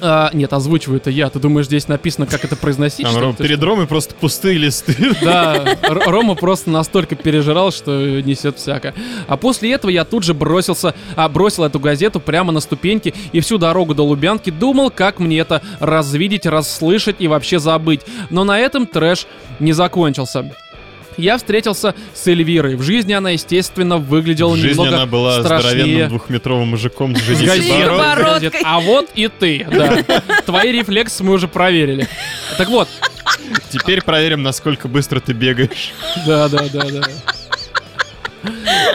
[0.00, 1.28] А, нет, озвучиваю это я.
[1.30, 3.06] Ты думаешь, здесь написано, как это произносить?
[3.06, 3.16] Там?
[3.16, 4.94] Ром, перед Ромой просто пустые листы.
[5.22, 8.94] Да, Рома просто настолько пережирал, что несет всякое.
[9.26, 13.40] А после этого я тут же бросился, а, бросил эту газету прямо на ступеньки и
[13.40, 18.02] всю дорогу до Лубянки думал, как мне это развидеть, расслышать и вообще забыть.
[18.30, 19.26] Но на этом трэш
[19.60, 20.52] не закончился.
[21.18, 22.76] Я встретился с Эльвирой.
[22.76, 25.72] В жизни она, естественно, выглядела В жизни немного она была страшнее.
[25.74, 27.20] здоровенным двухметровым мужиком с
[27.98, 28.60] бородкой.
[28.64, 30.22] А вот и ты, да.
[30.46, 32.08] Твои рефлексы мы уже проверили.
[32.56, 32.88] Так вот,
[33.70, 35.92] Теперь проверим, насколько быстро ты бегаешь.
[36.26, 37.02] Да, да, да, да.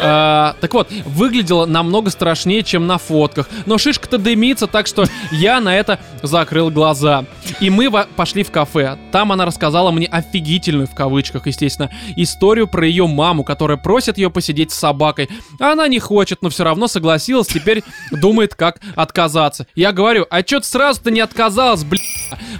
[0.02, 3.50] А, так вот, выглядело намного страшнее, чем на фотках.
[3.66, 7.26] Но шишка-то дымится, так что я на это закрыл глаза.
[7.60, 8.98] И мы пошли в кафе.
[9.12, 14.30] Там она рассказала мне офигительную, в кавычках, естественно, историю про ее маму, которая просит ее
[14.30, 15.30] посидеть с собакой.
[15.60, 19.68] А Она не хочет, но все равно согласилась, теперь думает, как отказаться.
[19.76, 22.00] Я говорю, а чё ты сразу-то не отказалась, бля?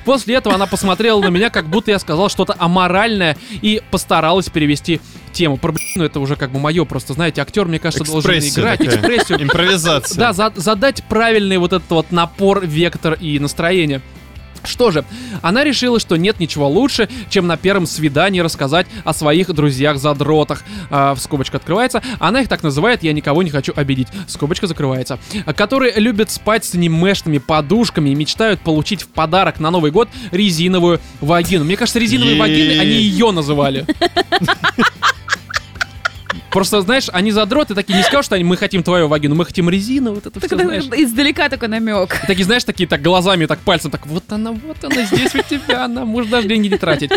[0.06, 5.00] После этого она посмотрела на меня, как будто я сказал что-то аморальное и постаралась перевести
[5.32, 5.58] тему.
[5.58, 8.96] Про ну это уже как бы мое, просто знаете, актер, мне кажется, должен играть такая.
[8.98, 9.44] экспрессию.
[9.44, 10.18] Импровизация.
[10.20, 14.02] Да, за- задать правильный вот этот вот напор, вектор и настроение.
[14.64, 15.06] Что же,
[15.42, 20.64] она решила, что нет ничего лучше, чем на первом свидании рассказать о своих друзьях-задротах.
[20.90, 22.02] А, в скобочка открывается.
[22.20, 24.08] Она их так называет, я никого не хочу обидеть.
[24.28, 25.20] Скобочка закрывается.
[25.56, 31.00] Которые любят спать с анимешными подушками и мечтают получить в подарок на Новый год резиновую
[31.22, 31.66] вагину.
[31.66, 33.86] Мне кажется, резиновые вагины, они ее называли.
[36.54, 39.70] Просто, знаешь, они задроты такие, не скажут, что они, мы хотим твою вагину, мы хотим
[39.70, 40.84] резину, вот это Так все, знаешь.
[40.96, 42.22] издалека такой намек.
[42.28, 45.86] Такие, знаешь, такие так глазами, так пальцем, так вот она, вот она здесь у тебя,
[45.86, 47.12] она, может даже деньги не тратить.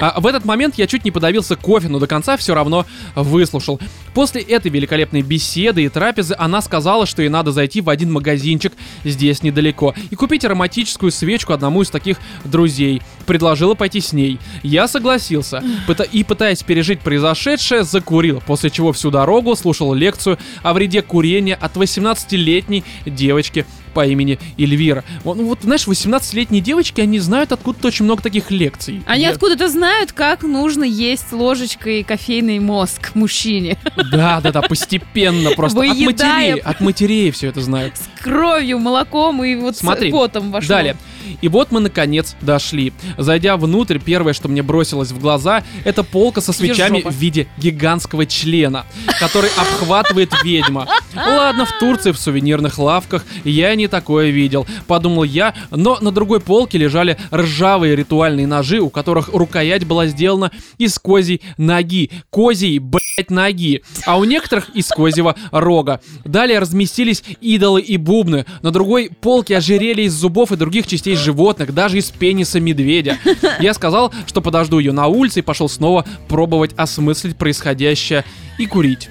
[0.00, 2.86] А в этот момент я чуть не подавился кофе, но до конца все равно
[3.16, 3.80] выслушал.
[4.14, 8.72] После этой великолепной беседы и трапезы она сказала, что ей надо зайти в один магазинчик
[9.02, 13.02] здесь недалеко и купить ароматическую свечку одному из таких друзей.
[13.26, 14.38] Предложила пойти с ней.
[14.62, 15.64] Я согласился
[16.12, 21.76] и, пытаясь пережить произошедшее, закурил, после чего всю дорогу слушал лекцию о вреде курения от
[21.76, 25.02] 18-летней девочки по имени Эльвира.
[25.24, 29.02] Вот, ну вот, знаешь, 18-летние девочки, они знают откуда-то очень много таких лекций.
[29.06, 33.76] Они Я- откуда-то знают, как нужно есть ложечкой кофейный мозг мужчине.
[34.12, 35.80] Да, да, да, постепенно просто.
[35.80, 36.04] От Выедая.
[36.06, 37.96] матерей, от матерей все это знают.
[37.96, 40.68] С кровью, молоком и вот Смотри, с потом вошло.
[40.68, 40.96] Далее.
[41.40, 42.92] И вот мы наконец дошли.
[43.16, 48.26] Зайдя внутрь, первое, что мне бросилось в глаза, это полка со свечами в виде гигантского
[48.26, 48.86] члена,
[49.20, 50.86] который обхватывает ведьма.
[51.14, 56.40] Ладно, в Турции в сувенирных лавках я не такое видел, подумал я, но на другой
[56.40, 62.10] полке лежали ржавые ритуальные ножи, у которых рукоять была сделана из козьей ноги.
[62.30, 63.82] Козьей, блять, ноги.
[64.06, 66.00] А у некоторых из козьего рога.
[66.24, 68.46] Далее разместились идолы и бубны.
[68.62, 73.18] На другой полке ожерелье из зубов и других частей животных, даже из пениса медведя.
[73.60, 78.24] Я сказал, что подожду ее на улице и пошел снова пробовать осмыслить происходящее
[78.58, 79.08] и курить.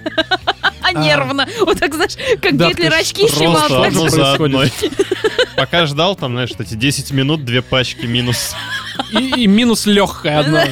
[0.82, 1.46] А нервно.
[1.62, 3.68] Вот так, знаешь, как Да, Гитлер очки снимал.
[3.68, 4.36] Просто за происходит?
[4.36, 4.72] одной.
[5.58, 8.56] Пока ждал, там, знаешь, эти 10 минут, две пачки минус.
[9.12, 10.64] И, и минус легкая одна.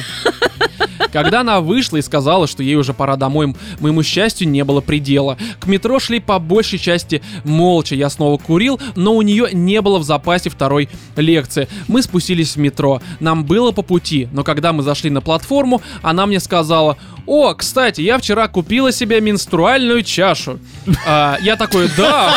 [1.16, 5.38] Когда она вышла и сказала, что ей уже пора домой, моему счастью не было предела.
[5.58, 7.94] К метро шли по большей части молча.
[7.94, 11.68] Я снова курил, но у нее не было в запасе второй лекции.
[11.88, 13.00] Мы спустились в метро.
[13.18, 18.00] Нам было по пути, но когда мы зашли на платформу, она мне сказала, о, кстати,
[18.00, 20.58] я вчера купила себе менструальную чашу.
[21.06, 22.34] А, я такой, да,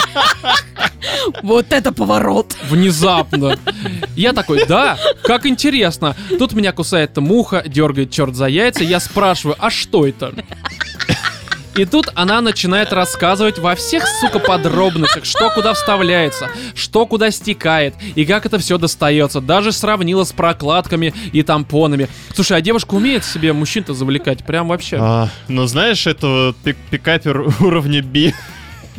[1.43, 2.55] Вот это поворот.
[2.69, 3.57] внезапно.
[4.15, 6.15] Я такой, да, как интересно.
[6.37, 8.83] Тут меня кусает муха, дергает черт за яйца.
[8.83, 10.33] Я спрашиваю, а что это?
[11.79, 17.93] И тут она начинает рассказывать во всех, сука, подробностях, что куда вставляется, что куда стекает,
[18.15, 19.39] и как это все достается.
[19.39, 22.09] Даже сравнила с прокладками и тампонами.
[22.35, 24.43] Слушай, а девушка умеет себе мужчин-то завлекать?
[24.43, 24.97] Прям вообще.
[24.99, 28.33] А, но знаешь, это пик- пикапер уровня B.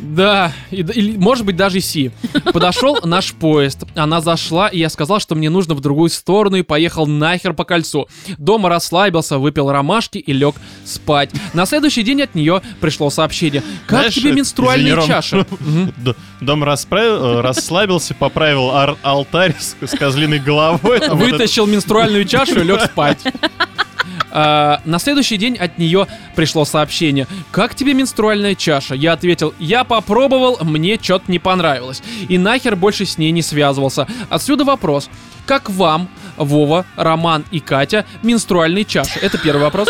[0.00, 2.10] Да, и или, может быть даже Си.
[2.52, 6.62] Подошел наш поезд, она зашла, и я сказал, что мне нужно в другую сторону, и
[6.62, 8.08] поехал нахер по кольцу.
[8.38, 11.30] Дома расслабился, выпил ромашки и лег спать.
[11.52, 13.62] На следующий день от нее пришло сообщение.
[13.86, 15.46] Как Знаешь, тебе э, менструальные извини, чаши?
[16.40, 21.00] Дом э, расслабился, поправил ар- алтарь с, козлиной головой.
[21.08, 23.22] Вытащил менструальную чашу и лег спать.
[24.30, 27.26] А, на следующий день от нее пришло сообщение.
[27.50, 28.94] Как тебе менструальная чаша?
[28.94, 32.02] Я ответил, я попробовал, мне что-то не понравилось.
[32.28, 34.06] И нахер больше с ней не связывался.
[34.28, 35.08] Отсюда вопрос.
[35.46, 39.18] Как вам, Вова, Роман и Катя, менструальные чаши?
[39.20, 39.88] Это первый вопрос.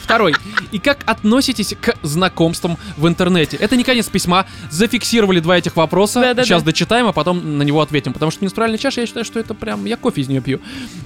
[0.00, 0.34] Второй.
[0.70, 3.56] И как относитесь к знакомствам в интернете?
[3.56, 4.46] Это не конец письма.
[4.70, 6.20] Зафиксировали два этих вопроса.
[6.20, 6.44] Да-да-да.
[6.44, 8.12] Сейчас дочитаем, а потом на него ответим.
[8.12, 9.84] Потому что менструальная чаша, я считаю, что это прям...
[9.84, 10.60] Я кофе из нее пью.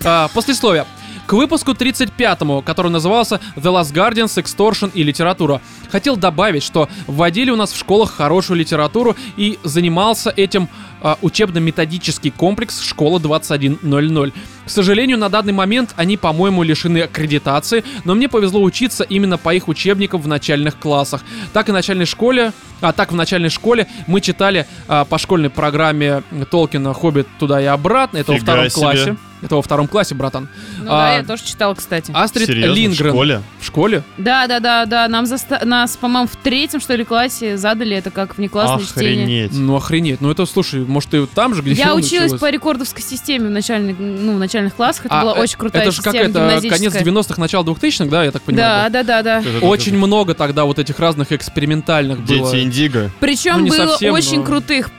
[0.05, 0.85] А, послесловие.
[1.31, 5.61] К выпуску 35-му, который назывался The Last Guardian, Extortion и литература.
[5.89, 10.69] Хотел добавить, что вводили у нас в школах хорошую литературу и занимался этим
[11.01, 14.33] а, учебно-методический комплекс «Школа 2100».
[14.67, 19.55] К сожалению, на данный момент они, по-моему, лишены аккредитации, но мне повезло учиться именно по
[19.55, 21.23] их учебникам в начальных классах.
[21.53, 25.51] Так и в начальной школе, а так в начальной школе мы читали а, по школьной
[25.51, 28.19] программе Толкина «Хоббит туда и обратно».
[28.19, 28.81] Это во втором себе.
[28.81, 29.17] классе.
[29.43, 30.49] Это во втором классе, братан.
[30.81, 32.11] Ну А, да, я тоже читала, кстати.
[32.15, 33.11] Астрид Серьезно, в Лингрен.
[33.11, 33.43] школе?
[33.61, 34.03] В школе?
[34.19, 35.09] Да, да, да, да.
[35.09, 39.45] Нам заста- нас, по-моему, в третьем, что ли, классе задали это как внеклассное чтение.
[39.47, 39.53] Охренеть.
[39.55, 40.21] Ну, охренеть.
[40.21, 42.41] Ну, это, слушай, может, ты там же, где Я училась началось?
[42.41, 45.07] по рекордовской системе в начальных, ну, в начальных классах.
[45.07, 47.03] Это А, была э, очень крутая Это же как это, конец гимназическая.
[47.03, 48.91] 90-х, начало 2000-х, да, я так понимаю?
[48.91, 49.49] Да, да, да, да.
[49.49, 52.51] Это- Очень это- много тогда вот этих разных экспериментальных было.
[52.53, 53.11] Дети Индиго.
[53.21, 54.91] Причем Ну, было совсем, очень но- крутых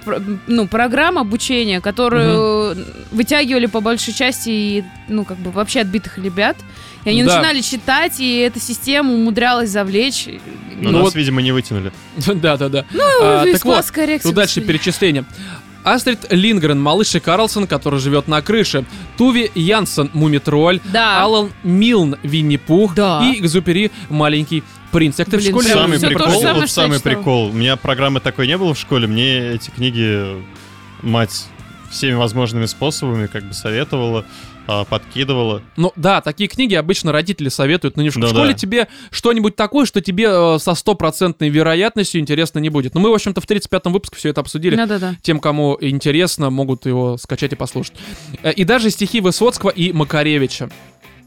[0.47, 2.75] ну, программ обучения, которые
[3.12, 6.58] вытягивали по большей части и, ну, как бы вообще отбитых ребят.
[7.06, 7.36] И они Да.
[7.38, 10.28] начинали читать, и эта система умудрялась завлечь.
[10.80, 11.91] Но Ну нас, вот- видимо, не вытянули.
[12.17, 12.86] Да-да-да.
[12.91, 13.86] Ну, А, так вот,
[14.24, 15.26] Тут дальше перечисление.
[15.84, 18.86] Астрид Лингрен, малыш и Карлсон, который живет на крыше.
[19.17, 20.80] Туви Янсен, Мумитроль.
[20.86, 21.24] Да.
[21.24, 22.94] Алан Милн, Винни-Пух.
[22.94, 23.24] Да.
[23.26, 25.15] И Экзупери, маленький принц.
[25.15, 25.65] Как ты в Блин, школе...
[25.74, 27.50] Прям Самый прикол, самое, вот я самый прикол.
[27.50, 29.08] У меня программы такой не было в школе.
[29.08, 30.36] Мне эти книги
[31.02, 31.48] мать
[31.91, 34.25] всеми возможными способами как бы советовала,
[34.67, 35.62] а, подкидывала.
[35.75, 38.27] Ну да, такие книги обычно родители советуют, но не в школе.
[38.27, 38.58] Ну в школе да.
[38.58, 42.93] тебе что-нибудь такое, что тебе э, со стопроцентной вероятностью интересно не будет.
[42.93, 44.75] Но мы, в общем-то, в 35-м выпуске все это обсудили.
[44.75, 45.15] Да-да-да.
[45.21, 47.93] Тем, кому интересно, могут его скачать и послушать.
[48.43, 50.69] Э, И даже стихи Высоцкого и Макаревича.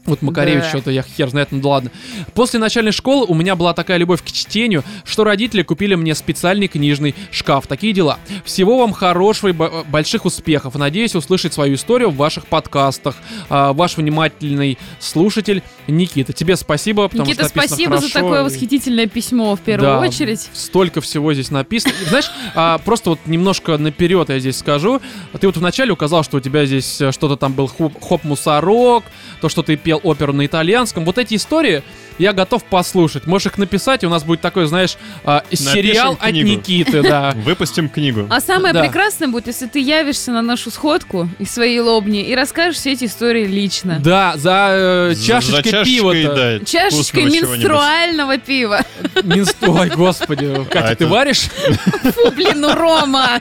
[0.05, 0.69] Вот Макаревич Да.
[0.69, 1.91] что-то, я хер знает, ну да ладно.
[2.35, 6.67] После начальной школы у меня была такая любовь к чтению, что родители купили мне специальный
[6.67, 7.65] книжный шкаф.
[7.65, 8.19] Такие дела.
[8.43, 10.75] Всего вам хорошего и бо- больших успехов.
[10.75, 13.15] Надеюсь услышать свою историю в ваших подкастах.
[13.49, 16.33] А, ваш внимательный слушатель Никита.
[16.33, 19.99] Тебе спасибо, потому Никита, что спасибо за хорошо такое и- восхитительное письмо в первую Да,
[19.99, 20.49] очередь.
[20.53, 21.93] Столько всего здесь написано.
[22.01, 25.01] И, знаешь, а, просто вот немножко наперед я здесь скажу.
[25.39, 29.03] Ты вот вначале указал, что у тебя здесь э, что-то там был хоп- хоп-мусорок,
[29.45, 31.05] то, что ты пел оперу на итальянском.
[31.05, 31.83] Вот эти истории
[32.17, 33.27] я готов послушать.
[33.27, 36.31] Можешь их написать, и у нас будет такой, знаешь, а, сериал от.
[36.31, 37.31] Никиты, да.
[37.35, 38.25] Выпустим книгу.
[38.31, 38.81] А самое Да.
[38.81, 43.05] прекрасное будет, если ты явишься на нашу сходку из своей лобни и расскажешь все эти
[43.05, 43.99] истории лично.
[44.03, 45.83] Да, за э, За- чашечкой за чашечкой,
[46.23, 46.59] пива-то.
[46.59, 48.79] да, Чашечкой менструального пива.
[49.21, 51.41] Минст- Ой, господи, Катя, А ты это- варишь?
[52.15, 53.39] Фу, блин, ну Рома!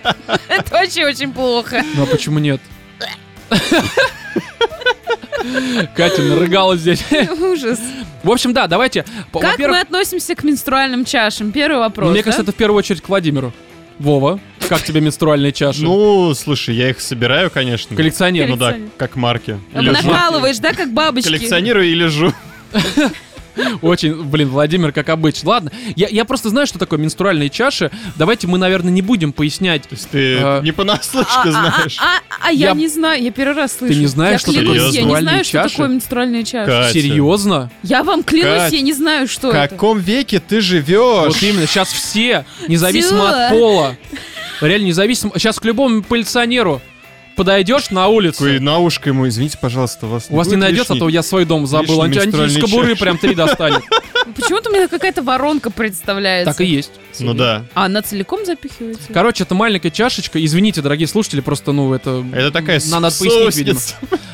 [0.48, 1.82] Это вообще очень плохо.
[1.96, 2.60] Ну а почему нет?
[5.94, 7.04] Катя нарыгалась здесь.
[7.40, 7.80] Ужас.
[8.22, 9.04] В общем, да, давайте.
[9.32, 11.52] Как мы относимся к менструальным чашам?
[11.52, 12.10] Первый вопрос.
[12.10, 13.52] Мне кажется, это в первую очередь к Владимиру.
[13.98, 15.82] Вова, как тебе менструальные чаши?
[15.84, 17.94] Ну, слушай, я их собираю, конечно.
[17.94, 18.48] Коллекционер.
[18.48, 19.58] Ну да, как марки.
[19.72, 19.82] А.
[19.82, 21.28] Накалываешь, да, как бабочки?
[21.28, 22.32] Коллекционирую и лежу.
[23.82, 25.50] Очень, блин, Владимир, как обычно.
[25.50, 27.90] Ладно, я, я просто знаю, что такое менструальные чаши.
[28.16, 29.82] Давайте мы, наверное, не будем пояснять.
[29.82, 30.60] То есть ты А.
[30.62, 31.96] не понаслышке А, а, знаешь.
[32.00, 33.98] а, а, а я, Я- не знаю, я первый раз слышу.
[33.98, 35.70] не знаешь, я что такое клянусь, я не менструальные знаю, что чаши?
[35.70, 36.70] такое менструальные чаши.
[36.70, 37.70] Катя, Серьезно?
[37.82, 39.68] Я вам клянусь, Кать, я не знаю, что В это.
[39.68, 41.26] каком веке ты живешь?
[41.34, 43.26] Вот именно, сейчас все, независимо Всё.
[43.46, 43.96] от пола,
[44.60, 46.80] реально независимо, сейчас к любому полиционеру
[47.34, 50.96] подойдешь на улицу, Такой на ушко ему, извините, пожалуйста, вас у вас не найдется, а
[50.96, 52.00] то я свой дом забыл.
[52.00, 53.82] Он из кобуры прям три достанет.
[54.36, 56.52] Почему-то у меня какая-то воронка представляется.
[56.52, 56.92] Так и есть.
[57.20, 57.64] Ну да.
[57.74, 59.12] А она целиком запихивается?
[59.12, 60.42] Короче, это маленькая чашечка.
[60.42, 62.24] Извините, дорогие слушатели, просто, ну, это...
[62.32, 63.80] Это такая Надо пояснить, видимо.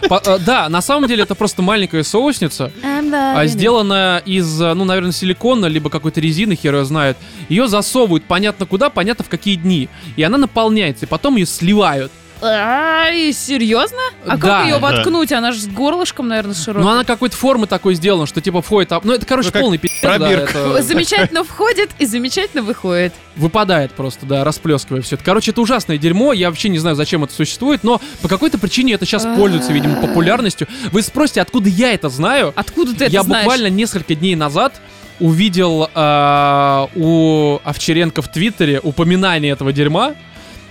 [0.09, 5.13] э, Да, на самом деле это просто маленькая соусница, а сделанная из, э, ну, наверное,
[5.13, 7.17] силикона, либо какой-то резины, хер ее знает.
[7.49, 9.89] Ее засовывают понятно куда, понятно в какие дни.
[10.17, 12.13] И она наполняется, и потом ее сливают.
[12.43, 13.99] Ай, серьезно?
[14.27, 14.79] А Да, как ее да.
[14.79, 15.33] воткнуть?
[15.33, 16.83] Она же с горлышком, наверное, широкой.
[16.85, 18.93] Но она какой-то формы такой сделана, что типа входит...
[18.93, 23.13] а- Ну, это, короче, Ну, полный пиздец, да, это Замечательно входит и замечательно выходит.
[23.37, 25.25] выпадает просто, да, расплескивая все это.
[25.25, 28.95] Короче, это ужасное дерьмо, я вообще не знаю, зачем это существует, но по какой-то причине
[28.95, 30.67] это сейчас пользуется, видимо, популярностью.
[30.93, 32.53] Вы спросите, откуда я это знаю?
[32.57, 33.45] Откуда ты это я знаешь?
[33.45, 34.81] буквально несколько дней назад
[35.19, 40.15] увидел э, у Овчаренко в Твиттере упоминание этого дерьма.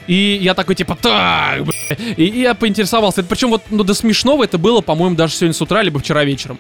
[0.10, 1.98] И я такой, типа, так, бля».
[2.18, 3.22] И, и я поинтересовался.
[3.22, 6.58] Причем вот, ну, до смешного это было, по-моему, даже сегодня с утра, либо вчера вечером.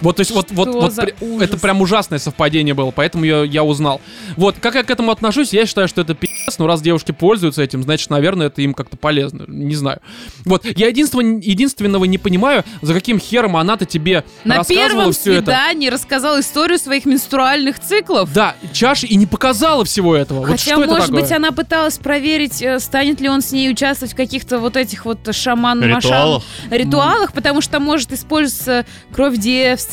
[0.00, 3.64] Вот, то есть, вот, вот, вот при- это прям ужасное совпадение было, поэтому я, я
[3.64, 4.00] узнал.
[4.36, 7.62] Вот, как я к этому отношусь, я считаю, что это пи***ц, но раз девушки пользуются
[7.62, 10.00] этим, значит, наверное, это им как-то полезно, не знаю.
[10.44, 15.32] Вот, я единственного, единственного не понимаю, за каким хером она-то тебе На рассказывала первом все
[15.34, 15.44] это.
[15.46, 18.32] свидании рассказал историю своих менструальных циклов.
[18.32, 20.40] Да, чаши и не показала всего этого.
[20.40, 23.70] вот Хотя, что это может быть, она пыталась проверить, э, станет ли он с ней
[23.70, 26.42] участвовать в каких-то вот этих вот шаман Ритуалах.
[26.70, 29.36] ритуалах, потому что может использоваться кровь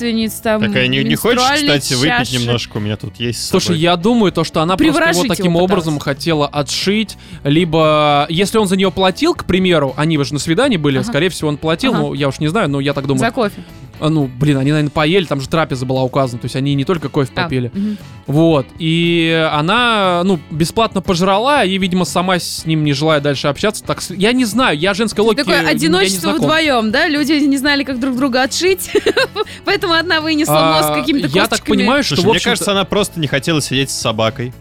[0.01, 2.33] девственниц, там, Такая, не, не хочешь, кстати, выпить чаши?
[2.37, 2.77] немножко?
[2.77, 3.79] У меня тут есть с Слушай, собой.
[3.79, 8.67] я думаю, то, что она просто его таким его образом хотела отшить, либо если он
[8.67, 11.07] за нее платил, к примеру, они же на свидании были, Ага.
[11.07, 12.01] скорее всего, он платил, Ага.
[12.01, 13.19] ну, я уж не знаю, но я так думаю.
[13.19, 13.63] За кофе.
[14.01, 16.83] А, Ну, блин, они, наверное, поели, там же трапеза была указана, то есть они не
[16.85, 17.71] только кофе А, попили.
[17.73, 17.97] мгм.
[18.27, 23.83] Вот, и она, ну, бесплатно пожрала, и, видимо, сама с ним не желая дальше общаться,
[23.83, 27.07] так, я не знаю, я женской логике Такое я не одиночество вдвоем, да?
[27.07, 28.91] Люди не знали, как друг друга отшить,
[29.65, 33.27] поэтому одна вынесла мозг А, какими-то Я так понимаю, что, мне кажется, она просто не
[33.27, 34.53] хотела сидеть с собакой.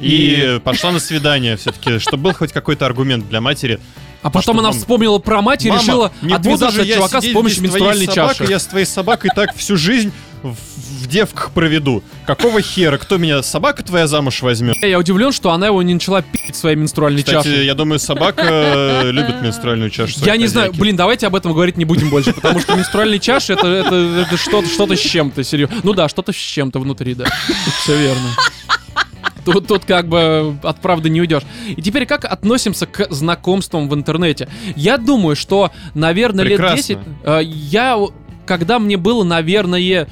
[0.00, 3.78] И, пошла на свидание все-таки, чтобы был хоть какой-то аргумент для матери.
[4.22, 7.62] А потом она вспомнила про мать и «Мама, решила не отвязаться от чувака с помощью
[7.62, 8.44] менструальной чаши.
[8.44, 10.56] Я с твоей собакой так всю жизнь в,
[11.12, 12.02] девках проведу.
[12.26, 12.96] Какого хера?
[12.96, 14.76] Кто меня, собака твоя замуж возьмет?
[14.82, 17.66] Я удивлен, что она его не начала пить своей менструальной Кстати, чашей.
[17.66, 21.76] я думаю, собака э, любит менструальную чашу Я не знаю, блин, давайте об этом говорить
[21.76, 23.94] не будем больше, потому что менструальные чаши это, это,
[24.26, 25.76] это что-то, что-то с чем-то, серьезно.
[25.82, 27.26] Ну да, что-то с чем-то внутри, да.
[27.82, 28.28] Все верно.
[29.44, 31.42] Тут, тут как бы от правды не уйдешь.
[31.68, 34.48] И теперь как относимся к знакомствам в интернете?
[34.76, 36.76] Я думаю, что, наверное, лет Прекрасно.
[36.76, 36.98] 10...
[37.24, 37.98] э, я,
[38.46, 40.06] когда мне было, наверное,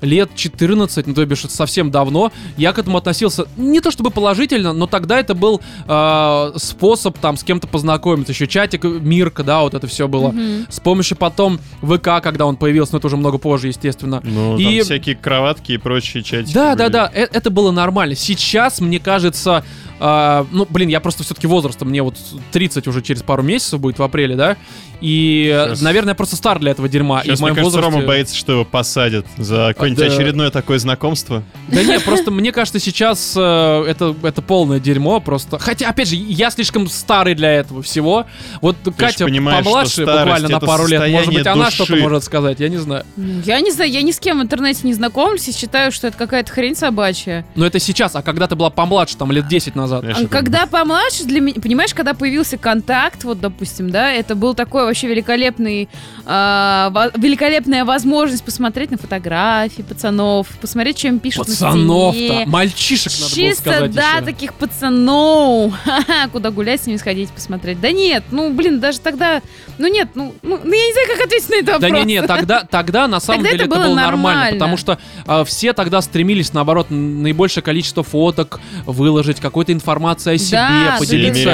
[0.00, 4.10] лет 14, ну то бишь это совсем давно, я к этому относился не то чтобы
[4.10, 8.32] положительно, но тогда это был э, способ там с кем-то познакомиться.
[8.32, 10.28] Еще чатик Мирка, да, вот это все было.
[10.28, 10.66] Мгм.
[10.68, 14.20] С помощью потом ВК, когда он появился, но это уже много позже, естественно.
[14.24, 16.78] Ну, И- там всякие кроватки и прочие чатики Да, были.
[16.78, 18.14] да, да, э- это было нормально.
[18.14, 19.64] Сейчас, мне кажется,
[19.98, 22.16] а, ну, блин, я просто все-таки возрастом, мне вот
[22.52, 24.56] 30 уже через пару месяцев будет в апреле, да,
[25.00, 25.82] и, Сейчас.
[25.82, 27.22] наверное, я просто стар для этого дерьма.
[27.22, 27.98] Сейчас, и в моем мне кажется, возрасте...
[27.98, 30.12] Рома боится, что его посадят за какое-нибудь да.
[30.12, 31.42] очередное такое знакомство.
[31.68, 35.58] Да нет, просто мне кажется, сейчас э, это, это полное дерьмо просто.
[35.58, 38.26] Хотя, опять же, я слишком старый для этого всего.
[38.62, 41.10] Вот Катя понимаешь, помладше, буквально на пару лет.
[41.10, 41.84] Может быть, она души.
[41.84, 43.04] что-то может сказать, я не знаю.
[43.44, 46.16] Я не знаю, я ни с кем в интернете не знакомлюсь и считаю, что это
[46.16, 47.44] какая-то хрень собачья.
[47.54, 49.85] Но это сейчас, а когда ты была помладше, там, лет 10 назад.
[49.86, 54.54] Знаешь, А Когда помладше, для меня, понимаешь, когда появился контакт, вот, допустим, да, это был
[54.54, 55.88] такой вообще великолепный,
[56.24, 63.22] а, во- великолепная возможность посмотреть на фотографии пацанов, посмотреть, им пишут на Пацанов-то, мальчишек надо
[63.24, 64.24] было Чисто, сказать да, еще.
[64.24, 65.72] таких пацанов.
[65.84, 67.80] Ха-ха, Куда гулять с ними сходить, посмотреть.
[67.80, 69.40] Да нет, ну, блин, даже тогда...
[69.78, 72.06] Ну нет, ну, ну, ну, я не знаю, как ответить на этот Да вопрос.
[72.06, 74.58] не-не, тогда, тогда на самом Тогда деле это это было было нормально, нормально.
[74.58, 80.56] потому что а, все тогда стремились, наоборот, наибольшее количество фоток выложить, какой-то информации о себе,
[80.58, 81.44] Да, поделиться.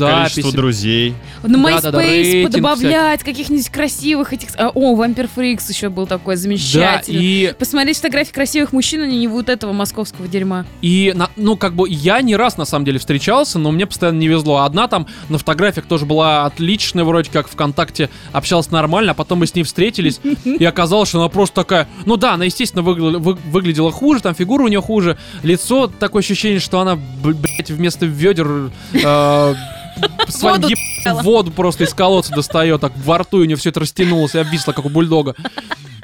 [0.00, 0.22] да.
[0.24, 1.14] количеству друзей.
[1.42, 4.48] На MySpace рейтинг подобавлять каких-нибудь красивых этих...
[4.56, 7.22] а, О, Vampire Freaks еще был такой Да, замечательный.
[7.22, 10.64] и, Посмотреть фотографии красивых мужчин, а не вот этого московского дерьма.
[10.80, 14.18] и на- ну, как бы, я не раз, на самом деле, встречался, но мне постоянно
[14.18, 14.62] не везло.
[14.62, 19.46] Одна там на фотографиях тоже была отличная, вроде как ВКонтакте общалась нормально, а потом мы
[19.46, 21.88] с ней встретились, и оказалось, что она просто такая...
[22.06, 22.94] Ну да, она, естественно, вы-
[23.34, 28.70] выглядела хуже, там фигура у нее хуже, лицо, такое ощущение, что она, блядь, вместо ведер...
[28.92, 29.54] э,
[30.40, 34.34] Воду ебаную воду просто из колодца достает, так во рту у нее все это растянулось
[34.34, 35.34] и обвисло, как у бульдога.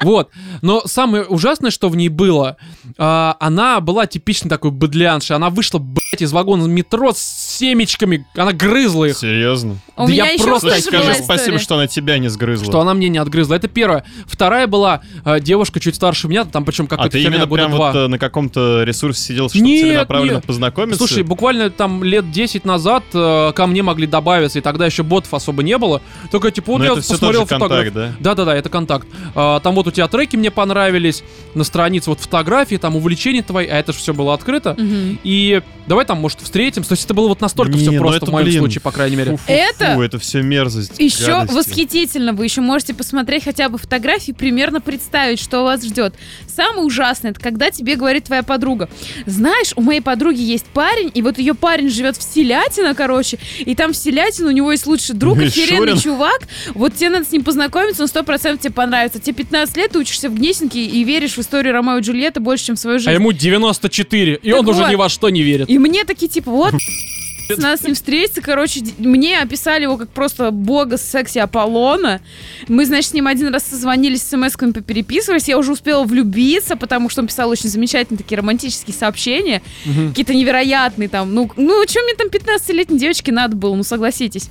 [0.01, 0.29] Вот.
[0.61, 2.57] Но самое ужасное, что в ней было,
[2.97, 5.35] а, она была типичной такой быдляншей.
[5.35, 7.19] Она вышла, блядь, из вагона метро с
[7.61, 8.25] семечками.
[8.35, 9.17] Она грызла их.
[9.17, 9.77] Серьезно?
[9.95, 11.57] А У Да меня я еще просто хуже Скажи была спасибо, история.
[11.59, 12.65] что она тебя не сгрызла.
[12.65, 13.53] Что она мне не отгрызла.
[13.55, 14.03] Это первое.
[14.25, 17.71] Вторая была э, девушка чуть старше меня, там причем а какая-то ты именно года прям
[17.71, 17.91] два.
[17.91, 20.45] вот э, на каком-то ресурсе сидел, чтобы Нет, целенаправленно нет.
[20.45, 20.97] познакомиться?
[20.97, 25.33] Слушай, буквально там лет 10 назад э, ко мне могли добавиться, и тогда еще ботов
[25.33, 26.01] особо не было.
[26.31, 27.91] Только типа, вот Но я Ну, это все посмотрел фотографию.
[27.93, 28.23] контакт, да?
[28.35, 29.07] Да-да-да, это контакт.
[29.35, 33.67] А, там вот у тебя треки мне понравились, на странице вот фотографии, там увлечения твои,
[33.67, 34.75] а это же все было открыто.
[34.77, 35.19] Мгм.
[35.23, 36.89] И давай там, может, встретимся.
[36.89, 38.59] То есть это было вот настолько Не, все ну просто это, в моем блин.
[38.59, 39.31] случае, по крайней мере.
[39.31, 40.99] Фу-фу-фу, Это это все мерзость.
[40.99, 41.55] Еще гадости.
[41.55, 46.13] восхитительно, вы еще можете посмотреть хотя бы фотографии, примерно представить, что вас ждет.
[46.53, 48.89] Самое ужасное, это когда тебе говорит твоя подруга,
[49.25, 53.75] знаешь, у моей подруги есть парень, и вот ее парень живет в Селятино, короче, и
[53.75, 55.63] там в Селятино у него есть лучший друг, Мишурин.
[55.83, 56.41] охеренный чувак,
[56.73, 59.19] вот тебе надо с ним познакомиться, он сто процентов тебе понравится.
[59.19, 62.65] Тебе 15 лет, ты учишься в Гнесинке и веришь в историю Ромео и Джульетты больше,
[62.67, 63.11] чем в свою А жизнь.
[63.11, 64.89] ему 94, и Так он уже вот.
[64.89, 65.69] ни во что не верит.
[65.69, 66.73] И мне такие, типа, вот,
[67.59, 72.21] надо с ним встретиться, короче, мне описали его как просто бога секси Аполлона.
[72.67, 77.21] Мы, значит, с ним один раз созвонились, смс-ками попереписывались, я уже успела влюбиться, потому что
[77.21, 80.09] он писал очень замечательные такие романтические сообщения, Мгм.
[80.09, 84.49] какие-то невероятные там, ну, ну, что мне там 15-летней девочке надо было, ну, согласитесь.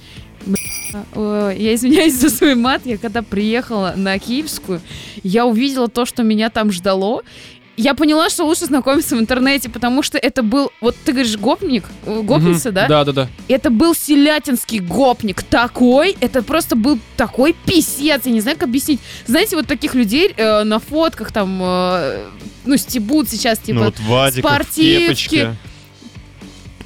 [1.15, 4.81] Я извиняюсь за свой мат, я когда приехала на Киевскую,
[5.23, 7.23] я увидела то, что меня там ждало,
[7.81, 11.85] я поняла, что лучше знакомиться в интернете, потому что это был, вот ты говоришь, гопник,
[12.07, 12.75] э, гопница, Мгм.
[12.75, 12.87] да?
[12.89, 13.29] Да-да-да.
[13.49, 19.01] Это был селятинский гопник такой, это просто был такой писец, я не знаю, как объяснить.
[19.27, 22.27] Знаете, вот таких людей э, на фотках там, э,
[22.67, 24.99] ну, стебут сейчас, типа, Ну вот Вадик в спортивки.
[25.01, 25.57] кепочке.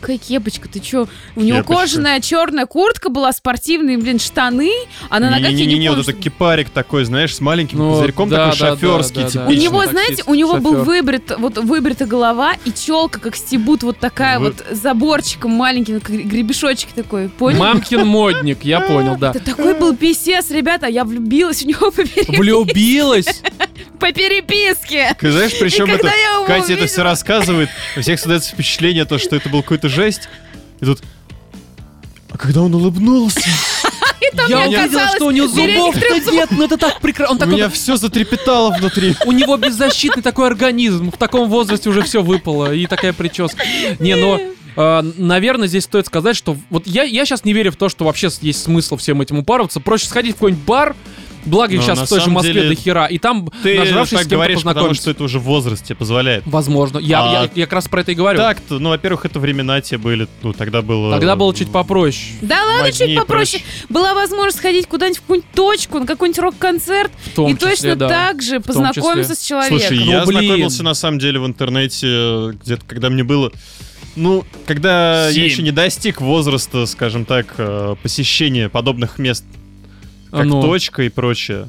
[0.05, 1.07] Какая кепочка, ты чё?
[1.35, 1.81] У него Кепочка.
[1.83, 4.71] кожаная черная куртка была, спортивные, блин, штаны,
[5.09, 7.91] а на ногах я не Не-не-не, помню, вот это кипарик такой, знаешь, с маленьким Ну,
[7.95, 9.47] козырьком, да, такой да, шоферский, да, да.
[9.47, 10.85] У него, таксист, знаете, у него был шофёр.
[10.87, 16.11] выбрит, вот выбрита голова и челка, как стебут, вот такая Вы- вот заборчиком маленьким, как
[16.15, 17.59] гребешочек такой, понял?
[17.59, 19.31] Мамкин модник, я понял, да.
[19.31, 21.91] Это такой был писец, ребята, я влюбилась в него
[22.29, 23.43] Влюбилась?
[23.99, 25.16] По переписке.
[25.18, 25.99] Ты знаешь, причем это...
[25.99, 29.49] когда я его Катя это увидела- все рассказывает, у всех создается впечатление, то, что это
[29.49, 30.29] был какой-то жесть.
[30.81, 31.03] И тут...
[32.31, 33.41] А когда он улыбнулся,
[34.49, 37.33] Я увидела, что у него зубов-то нет, ну это так прекрасно.
[37.33, 39.14] Он у такой меня все затрепетало внутри.
[39.25, 41.11] У него беззащитный такой организм.
[41.11, 42.75] В таком возрасте уже все выпало.
[42.75, 43.64] И такая прическа.
[43.99, 44.41] Не, но...
[44.77, 48.05] э, наверное, здесь стоит сказать, что вот я, я сейчас не верю в то, что
[48.05, 49.81] вообще есть смысл всем этим упарываться.
[49.81, 50.97] Проще сходить в какой-нибудь бар,
[51.47, 54.18] благо их Но сейчас в той же Москве деле до хера, и там, Ты нажравшись,
[54.18, 56.43] так с говоришь, потому что это уже возраст тебе позволяет.
[56.47, 56.99] Возможно.
[56.99, 58.39] Я, А- я, я как раз про это и говорю.
[58.39, 61.12] Так-то, ну, во-первых, это времена те были, ну, тогда было...
[61.12, 62.35] Тогда было чуть попроще.
[62.41, 63.62] Да ладно, чуть попроще.
[63.62, 63.87] проще.
[63.89, 68.09] Была возможность сходить куда-нибудь в какую-нибудь точку, на какой-нибудь рок-концерт, и числе, точно да.
[68.09, 68.61] так же числе.
[68.61, 69.79] познакомиться с человеком.
[69.81, 70.41] Слушай, Ну, я блин.
[70.41, 73.53] знакомился на самом деле в интернете э, где-то, когда мне было...
[74.17, 75.39] Ну, когда Семь.
[75.41, 79.45] я еще не достиг возраста, скажем так, э, посещения подобных мест,
[80.31, 80.62] как ну.
[80.62, 81.69] точка и прочее.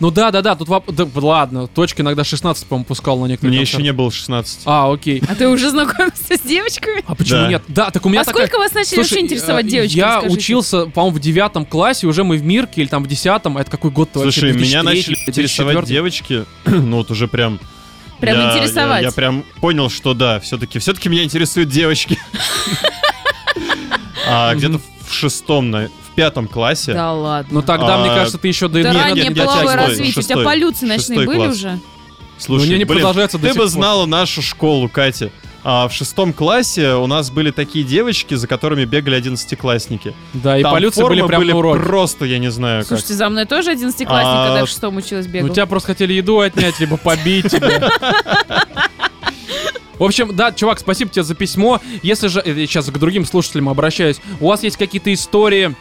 [0.00, 3.50] Ну да, да, да, тут воп- да, ладно, точка иногда 16, по-моему, пускал на некоторые
[3.52, 3.84] Мне еще концерты.
[3.84, 4.60] не было 16.
[4.64, 5.22] А, окей.
[5.28, 7.04] А ты уже знакомился с девочками?
[7.06, 7.48] А почему Да.
[7.48, 7.62] нет?
[7.68, 8.46] Да, так у меня А такая...
[8.46, 9.96] сколько вас начали вообще Слушай, интересовать э, девочки?
[9.96, 10.38] Я расскажите?
[10.38, 13.56] учился, по-моему, в девятом классе, уже мы в Мирке, или там в десятом.
[13.58, 14.40] А Это какой год вообще?
[14.40, 15.94] Слушай, меня 2003, начали интересовать 2004?
[15.94, 17.60] девочки, ну вот уже прям...
[18.20, 19.02] Прям я- интересовать.
[19.02, 22.18] Я, я прям понял, что да, все-таки, все-таки меня интересуют девочки.
[24.28, 26.92] А где-то в шестом, на- в пятом классе.
[26.94, 27.48] Да ладно.
[27.54, 30.14] Ну тогда, А, мне кажется, ты еще до Это раннее половое развитие.
[30.18, 31.78] У тебя полюции ночные были уже?
[32.38, 33.70] Слушай, Ну, не блин, продолжается до ты сих бы пор.
[33.70, 35.30] знала нашу школу, Катя.
[35.68, 40.14] А в шестом классе у нас были такие девочки, за которыми бегали одиннадцатиклассники.
[40.32, 41.80] Да, и Там полюции были прям на уроке.
[41.82, 42.86] просто, я не знаю как.
[42.88, 45.48] Слушайте, за мной тоже одиннадцатиклассник, А, когда я в шестом училась Ну, бегал.
[45.52, 47.90] тебя просто хотели еду отнять, либо побить тебя.
[49.98, 51.80] В общем, да, чувак, спасибо тебе за письмо.
[52.02, 55.74] Если же, э, сейчас к другим слушателям обращаюсь, у вас есть какие-то истории,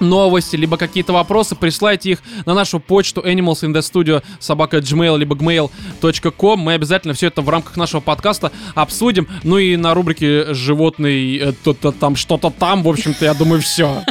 [0.00, 6.60] новости, либо какие-то вопросы, присылайте их на нашу почту animalsinthestudio собака gmail, либо gmail.com.
[6.60, 9.28] Мы обязательно все это в рамках нашего подкаста обсудим.
[9.42, 14.02] Ну и на рубрике «Животный э, то-то там, что-то там», в общем-то, я думаю, все.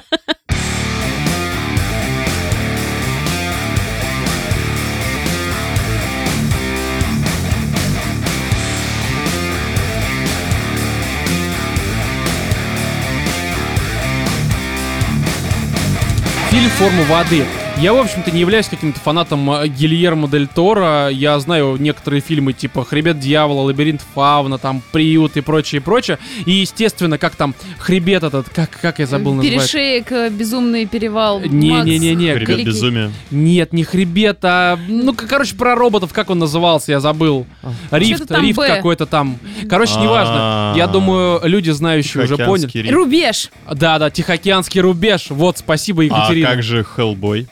[16.69, 17.64] «Форма воды».
[17.81, 21.09] Я, в общем-то, не являюсь каким-то фанатом э, Гильермо Дель Торо.
[21.09, 26.17] Я знаю некоторые фильмы типа «Хребет дьявола», «Лабиринт фауна», там «Приют» и прочее, и прочее.
[26.45, 29.53] И, естественно, как там хребет этот, как, как я забыл назвать?
[29.53, 31.41] Перешеек, э, безумный перевал.
[31.41, 32.65] Не-не-не-не, Макс, Ребят, великий.
[32.69, 33.11] безумие.
[33.29, 34.79] Нет, не хребет, а...
[34.87, 37.45] Ну, короче, про роботов, как он назывался, я забыл.
[37.91, 38.67] Рифт, там рифт «Б».
[38.67, 39.37] какой-то там.
[39.69, 40.73] Короче, неважно.
[40.77, 40.87] Я А.
[40.87, 42.89] думаю, люди, знающие, уже поняли.
[42.89, 43.49] Рубеж.
[43.69, 45.25] Да-да, Тихоокеанский рубеж.
[45.29, 46.47] Вот, спасибо, А Екатерина.
[46.47, 47.47] как же Хеллбой?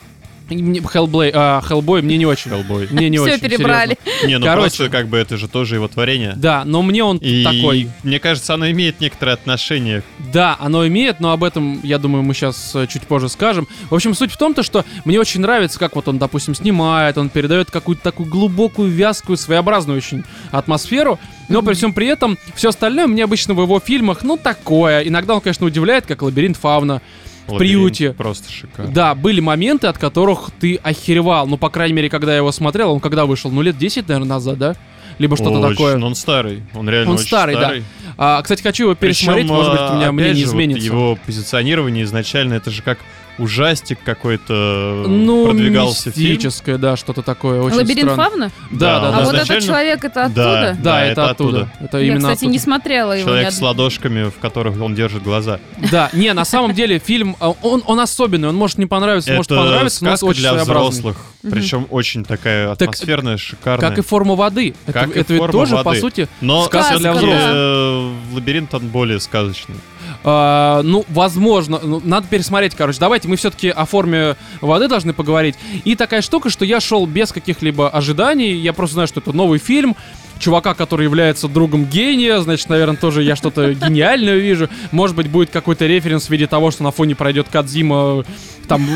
[0.49, 2.51] Хеллблей, а, Хеллбой мне не очень.
[2.51, 2.87] Хеллбой.
[2.91, 3.39] Мне не Все очень.
[3.39, 3.97] перебрали.
[4.25, 4.61] Не, ну Короче.
[4.77, 6.33] просто как бы это же тоже его творение.
[6.35, 7.89] Да, но мне он И такой.
[8.03, 10.03] мне кажется, оно имеет некоторое отношение.
[10.33, 13.67] Да, оно имеет, но об этом, я думаю, мы сейчас чуть позже скажем.
[13.89, 17.17] В общем, суть в том, то, что мне очень нравится, как вот он, допустим, снимает,
[17.17, 21.19] он передает какую-то такую глубокую, вязкую, своеобразную очень атмосферу.
[21.49, 25.01] Но при всем при этом, все остальное мне обычно в его фильмах, ну, такое.
[25.01, 27.01] Иногда он, конечно, удивляет, как «Лабиринт фауна».
[27.47, 28.13] В Лабиринт приюте.
[28.13, 28.91] Просто шикарно.
[28.91, 31.45] Да, были моменты, от которых ты охеревал.
[31.47, 33.51] Ну, по крайней мере, когда я его смотрел, он когда вышел?
[33.51, 34.75] Ну, лет 10, наверное, назад, да?
[35.19, 35.99] Либо что-то Очень, такое.
[35.99, 36.63] он старый.
[36.73, 37.73] Он реально Он очень старый, да.
[38.17, 40.85] А, кстати, хочу его пересмотреть, Причем, может быть, у меня а, мнение вот изменится.
[40.85, 42.99] его позиционирование изначально, это же как
[43.37, 46.31] ужастик какой-то Ну, продвигался фильм.
[46.31, 48.29] мистическое, да, что-то такое очень Лабиринт странное.
[48.49, 48.51] фавна?
[48.71, 49.25] Да, да, А да.
[49.25, 50.25] вот этот человек, это Да.
[50.25, 50.77] оттуда?
[50.83, 51.57] Да, это это оттуда.
[51.61, 51.73] оттуда.
[51.85, 52.51] Это Я, именно кстати, оттуда.
[52.51, 53.27] не смотрела его.
[53.29, 55.59] Человек ни с ладошками, в которых он держит глаза.
[55.91, 59.51] Да, не, на самом деле фильм, а, он, он особенный, он может не понравиться, может
[59.51, 61.17] это понравиться, но очень для взрослых.
[61.41, 63.89] Причем очень такая Так, атмосферная, шикарная.
[63.89, 64.73] Как и форма воды.
[64.85, 65.99] Это, Как и это ведь тоже, по воды.
[65.99, 67.51] сути, Но Сказка, всё-таки, да.
[67.53, 69.75] э, лабиринт он более сказочный.
[70.23, 72.99] А, ну, возможно, ну, надо пересмотреть, короче.
[72.99, 75.55] Давайте мы все-таки о форме воды должны поговорить.
[75.83, 78.53] И такая штука, что я шел без каких-либо ожиданий.
[78.53, 79.95] Я просто знаю, что это новый фильм.
[80.39, 84.69] Чувака, который является другом гения, значит, наверное, тоже я что-то гениальное вижу.
[84.91, 88.23] Может быть, будет какой-то референс в виде того, что на фоне пройдет Кадзима,
[88.67, 88.87] там,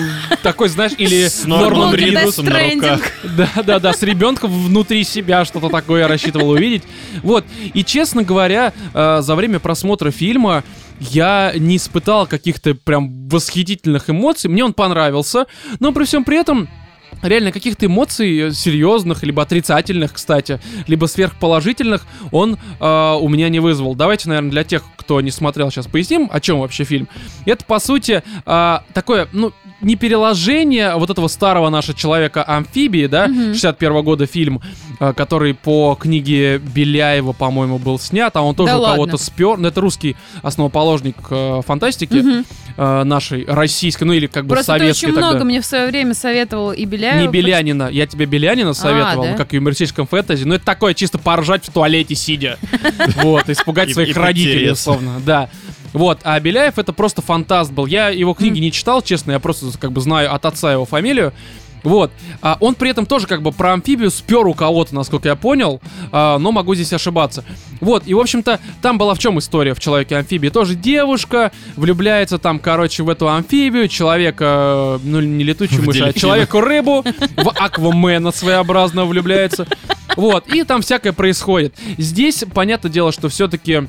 [0.43, 3.01] такой, знаешь, или С Норман Ридусом на руках.
[3.23, 6.83] Да, да, да, с ребенком внутри себя что-то такое я рассчитывал увидеть.
[7.21, 7.45] Вот.
[7.73, 10.63] И честно говоря, э, за время просмотра фильма
[10.99, 14.49] я не испытал каких-то прям восхитительных эмоций.
[14.49, 15.45] Мне он понравился,
[15.79, 16.67] но при всем при этом
[17.22, 23.60] реально каких-то эмоций э, серьезных, либо отрицательных, кстати, либо сверхположительных он э, у меня не
[23.60, 23.95] вызвал.
[23.95, 27.08] Давайте, наверное, для тех, кто не смотрел, сейчас поясним, о чем вообще фильм.
[27.45, 34.03] Это, по сути, э, такое, ну, не переложение вот этого старого нашего человека-амфибии, да, 61
[34.03, 34.62] года фильм,
[34.99, 39.58] э, который по книге Беляева, по-моему, был снят, а он тоже Да у кого-то спер.
[39.58, 42.45] Ну, это русский основоположник э, фантастики Мгм.
[42.78, 45.32] Э, нашей российской, ну или как бы Просто советской очень тогда.
[45.32, 47.21] много мне в свое время советовал и Беляева.
[47.21, 47.89] Не Белянина.
[47.89, 49.32] Я тебе Белянина советовал, да?
[49.32, 50.43] ну, как и в юмористическом фэнтези.
[50.45, 52.57] Но это такое чисто поржать в туалете сидя.
[53.17, 55.21] Вот, испугать своих родителей, условно.
[55.25, 55.49] Да.
[55.93, 57.86] Вот, а Беляев это просто фантаст был.
[57.86, 61.34] Я его книги не читал, честно, я просто как бы знаю от отца его фамилию.
[61.84, 62.11] Вот.
[62.41, 65.82] А он при этом тоже как бы про амфибию спер у кого-то, насколько я понял,
[66.11, 67.43] а, но могу здесь ошибаться.
[67.80, 70.49] Вот, и в общем-то, там была в чем история в Человеке-амфибии?
[70.49, 77.03] Тоже девушка влюбляется там, короче, в эту амфибию, человека, ну не летучую мышь, а человеку-рыбу,
[77.36, 79.67] в Аквамена своеобразно влюбляется.
[80.15, 81.75] Вот, и там всякое происходит.
[81.97, 83.88] Здесь, понятное дело, что все-таки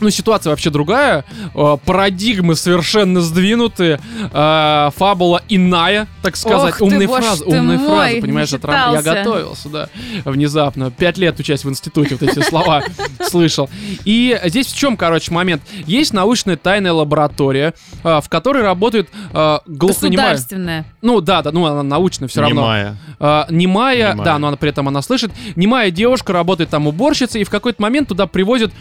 [0.00, 1.24] ну, ситуация вообще другая,
[1.54, 4.00] э, парадигмы совершенно сдвинуты,
[4.32, 6.72] э, фабула иная, так сказать.
[6.74, 9.88] Ох ты, умные боже фразы, ты умные мой, фразы, понимаешь, рам- я готовился, да,
[10.24, 10.90] внезапно.
[10.90, 12.82] Пять лет учась в институте, вот эти слова
[13.28, 13.68] слышал.
[14.04, 15.62] И здесь в чем, короче, момент?
[15.86, 20.26] Есть научная тайная лаборатория, э, в которой работают э, глухонемая.
[20.30, 20.84] Государственная.
[21.02, 22.62] Ну да, да, ну она научная все равно.
[22.62, 22.96] Немая.
[23.20, 25.30] А, немая, да, но она при этом она слышит.
[25.56, 28.72] Немая девушка работает там уборщицей, и в какой-то момент туда привозят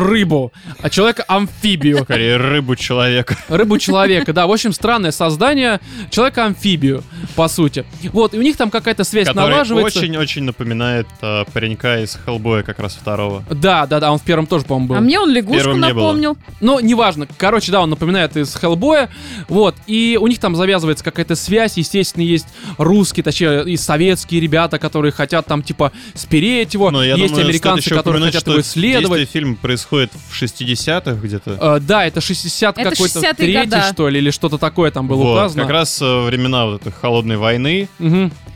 [0.00, 2.04] человека-рыбу, а человека-амфибию.
[2.04, 3.36] Скорее, рыбу человека.
[3.48, 4.46] Рыбу-человека, да.
[4.46, 5.80] В общем, странное создание
[6.10, 7.02] человека-амфибию,
[7.36, 7.84] по сути.
[8.12, 9.98] Вот, и у них там какая-то связь Который налаживается.
[9.98, 13.44] очень-очень напоминает э, паренька из Хеллбоя как раз второго.
[13.50, 14.96] Да, да, да, он в первом тоже, по-моему, был.
[14.96, 16.02] А мне он лягушку Первым не было.
[16.02, 16.38] напомнил.
[16.60, 17.26] Ну, неважно.
[17.36, 19.10] Короче, да, он напоминает из Хеллбоя.
[19.48, 19.74] Вот.
[19.86, 21.76] И у них там завязывается какая-то связь.
[21.76, 22.46] Естественно, есть
[22.78, 26.90] русские, точнее, и советские ребята, которые хотят там, типа, спереть его.
[26.90, 29.18] Но я есть думаю, американцы, стоит еще которые упомянуть, хотят что его исследовать.
[29.20, 31.58] Действие фильма происходит в 60-х где-то.
[31.60, 33.82] Э, да, это 60 Это какой-то 60-е третий, года.
[33.92, 35.62] что ли, или что-то такое там было Вот, указано.
[35.62, 37.88] как раз э, времена вот этой холодной войны.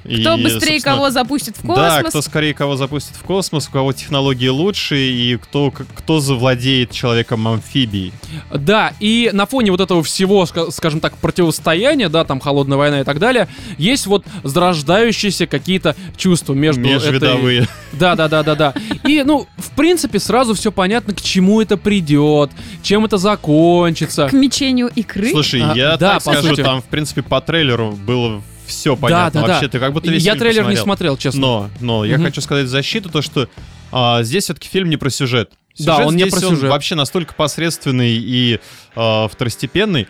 [0.04, 0.14] Мгм.
[0.14, 2.10] И, Кто быстрее кого запустит в Да, космос.
[2.10, 7.48] кто скорее кого запустит в космос, у кого технологии лучше, и кто, кто завладеет человеком
[7.48, 8.12] амфибией.
[8.52, 13.00] Да, и на фоне вот этого всего, ска- скажем так, противостояния, да, там холодная война
[13.00, 13.48] и так далее,
[13.78, 16.94] есть вот зарождающиеся какие-то чувства между этой...
[16.94, 17.68] Межвидовые.
[17.92, 18.74] Да, да, да, да, да.
[19.06, 22.50] И, ну, в принципе, сразу все понятно, к чему это придет,
[22.82, 24.28] чем это закончится.
[24.28, 25.30] К мечению икры.
[25.30, 26.62] Слушай, А, я да, так скажу, сути.
[26.62, 29.40] там, в принципе, по трейлеру было все понятно.
[29.42, 29.52] да, да.
[29.54, 30.84] Вообще, ты как будто весь Я трейлер не посмотрел.
[30.84, 31.40] смотрел, честно.
[31.40, 32.24] Но, но я Мгм.
[32.26, 33.48] хочу сказать защиту то, что
[33.92, 35.50] а, здесь все-таки фильм не про сюжет.
[35.78, 36.70] Да, Сюжет он не здесь, про он сюжет.
[36.70, 38.60] вообще настолько посредственный и
[38.96, 40.06] а, второстепенный.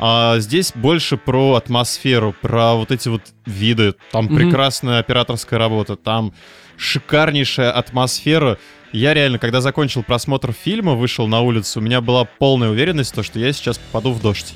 [0.00, 3.94] А здесь больше про атмосферу, про вот эти вот виды.
[4.12, 4.36] Там Мгм.
[4.36, 6.32] прекрасная операторская работа, там
[6.76, 8.58] шикарнейшая атмосфера.
[8.92, 13.22] Я реально, когда закончил просмотр фильма, вышел на улицу, у меня была полная уверенность, то,
[13.22, 14.54] что я сейчас попаду в дождь.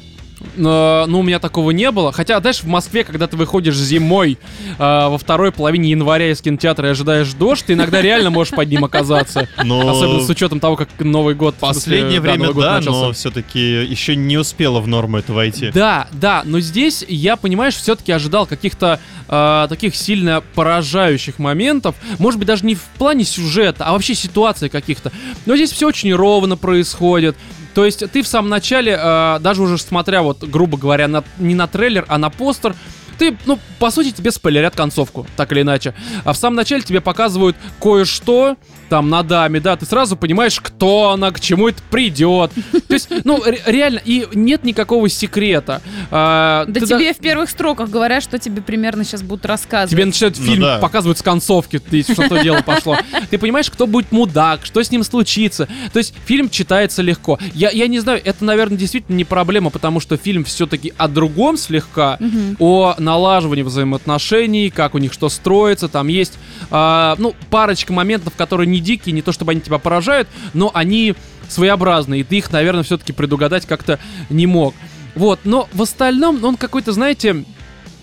[0.57, 2.13] Ну, у меня такого не было.
[2.13, 4.39] Хотя, знаешь, в Москве, когда ты выходишь зимой
[4.79, 8.69] э, во второй половине января из кинотеатра и ожидаешь дождь, ты иногда реально можешь под
[8.69, 9.49] ним оказаться.
[9.63, 11.57] Но Особенно с учетом того, как Новый год...
[11.59, 13.07] смысле, Последнее да, время, Новый год да, начался.
[13.07, 15.71] но все-таки еще не успела в норму это войти.
[15.73, 21.95] Да, да, но здесь я, понимаешь, все-таки ожидал каких-то э, таких сильно поражающих моментов.
[22.19, 25.13] Может быть, даже не в плане сюжета, а вообще ситуации каких-то.
[25.47, 27.37] Но здесь все очень ровно происходит.
[27.75, 31.55] То есть ты в самом начале, э, даже уже смотря вот, грубо говоря, на- не
[31.55, 32.75] на трейлер, а на постер,
[33.23, 35.95] ты, ну, по сути, тебе спойлерят концовку, так или иначе.
[36.25, 38.57] А в самом начале тебе показывают кое-что,
[38.89, 42.51] там, на даме, да, ты сразу понимаешь, кто она, к чему это придет.
[42.89, 45.81] То есть, ну, ре- реально, и нет никакого секрета.
[46.11, 49.91] А, Да тебе в первых строках говорят, что тебе примерно сейчас будут рассказывать.
[49.93, 50.79] Тебе начинают Ну фильм да.
[50.79, 52.97] показывать с концовки, что-то дело пошло.
[53.31, 55.69] Ты понимаешь, кто будет мудак, что с ним случится.
[55.93, 57.39] То есть фильм читается легко.
[57.55, 61.57] Я, я не знаю, это, наверное, действительно не проблема, потому что фильм все-таки о другом
[61.57, 62.57] слегка, Мгм.
[62.59, 65.89] о налаживании взаимоотношений, как у них что строится.
[65.89, 66.39] Там есть,
[66.71, 71.15] а, ну, парочка моментов, которые не дикие, не то чтобы они тебя поражают, но они
[71.49, 73.99] своеобразные, и ты их, наверное, все-таки предугадать как-то
[74.31, 74.75] не мог.
[75.15, 77.45] Вот, но в остальном он какой-то, знаете,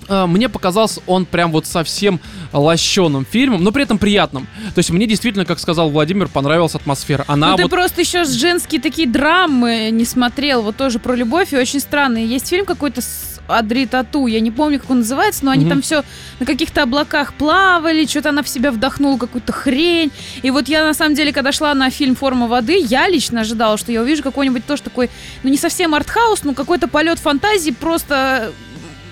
[0.08, 2.20] а, мне показался он прям вот совсем
[2.54, 4.48] лощеным фильмом, но при этом приятным.
[4.76, 7.26] То есть мне действительно, как сказал Владимир, понравилась атмосфера.
[7.28, 7.72] Она Ну, ты вот...
[7.72, 12.28] просто еще женские такие драмы не смотрел, вот тоже про любовь, и очень странные.
[12.28, 15.70] Есть фильм какой-то с Адри Тату, я не помню, как он называется, но они Мгм.
[15.72, 16.04] там все
[16.40, 20.12] на каких-то облаках плавали, что-то она в себя вдохнула какую-то хрень.
[20.44, 23.78] И вот я, на самом деле, когда шла на фильм «Форма воды», я лично ожидала,
[23.78, 25.10] что я увижу какой-нибудь тоже такой,
[25.44, 28.52] ну, не совсем артхаус, но какой-то полет фантазии просто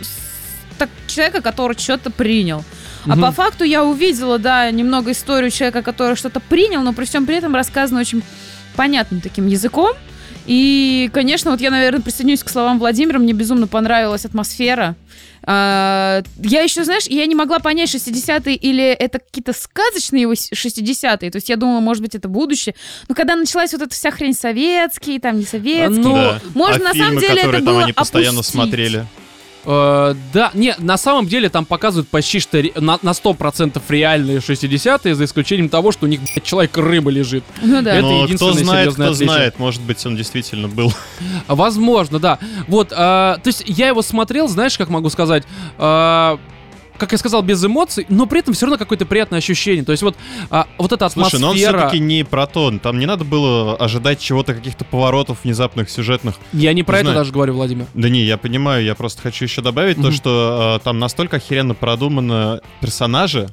[0.01, 2.63] с- так, человека, который что-то принял.
[3.05, 3.21] А Мгм.
[3.21, 7.35] по факту я увидела, да, немного историю человека, который что-то принял, но при всем при
[7.37, 8.21] этом рассказано очень
[8.75, 9.95] понятным таким языком.
[10.47, 14.95] И, конечно, вот я, наверное, присоединюсь к словам Владимира, мне безумно понравилась атмосфера.
[15.49, 20.51] А, Я еще, знаешь, я не могла понять, 60-е или это какие-то сказочные его с-
[20.51, 21.31] 60-е.
[21.31, 22.75] То есть я думала, может быть, это будущее.
[23.07, 26.01] Но когда началась вот эта вся хрень советские, там не советские.
[26.03, 26.41] Ну, Да.
[26.53, 28.53] можно, а на самом фильмы, деле, это которые там было они постоянно опустить.
[28.55, 29.05] смотрели.
[29.69, 34.37] Э, да, не, на самом деле там показывают почти что ре- на, на 100% реальные
[34.37, 37.43] 60-е, за исключением того, что у них, блядь, человек-рыба лежит.
[37.61, 37.95] Ну да.
[37.95, 39.33] Это Но кто единственное знает, серьезное кто отличие.
[39.35, 40.93] знает, может быть, он действительно был.
[41.47, 42.39] Возможно, да.
[42.69, 45.43] Вот, а, то есть я его смотрел, знаешь, как могу сказать,
[45.77, 46.39] а,
[46.97, 49.83] как я сказал, без эмоций, но при этом все равно какое-то приятное ощущение.
[49.83, 50.15] То есть вот,
[50.49, 51.29] а, вот эта атмосфера...
[51.29, 52.71] Слушай, но он все-таки не про то.
[52.79, 56.35] Там не надо было ожидать чего-то, каких-то поворотов внезапных, сюжетных.
[56.53, 57.17] Я не про Не это знаю.
[57.19, 57.85] даже говорю, Владимир.
[57.93, 60.11] Да не, я понимаю, я просто хочу еще добавить то, Мгм.
[60.11, 63.49] что э, там настолько охеренно продуманы персонажи.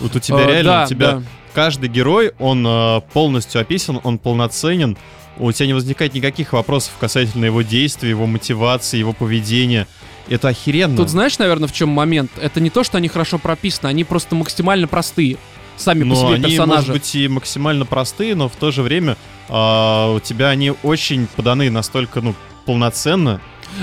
[0.00, 1.22] Вот у тебя Э, реально, да, у тебя да.
[1.54, 4.96] каждый герой, он э, полностью описан, он полноценен.
[5.38, 9.86] У тебя не возникает никаких вопросов касательно его действий, его мотивации, его поведения.
[10.28, 10.96] Это охеренно.
[10.96, 12.30] Тут знаешь, наверное, в чем момент?
[12.40, 15.36] Это не то, что они хорошо прописаны, они просто максимально простые.
[15.76, 16.80] Сами по но себе они, персонажи.
[16.80, 19.16] может быть, и максимально простые, но в то же время
[19.48, 22.34] а, у тебя они очень поданы настолько, ну,
[22.66, 23.40] полноценно.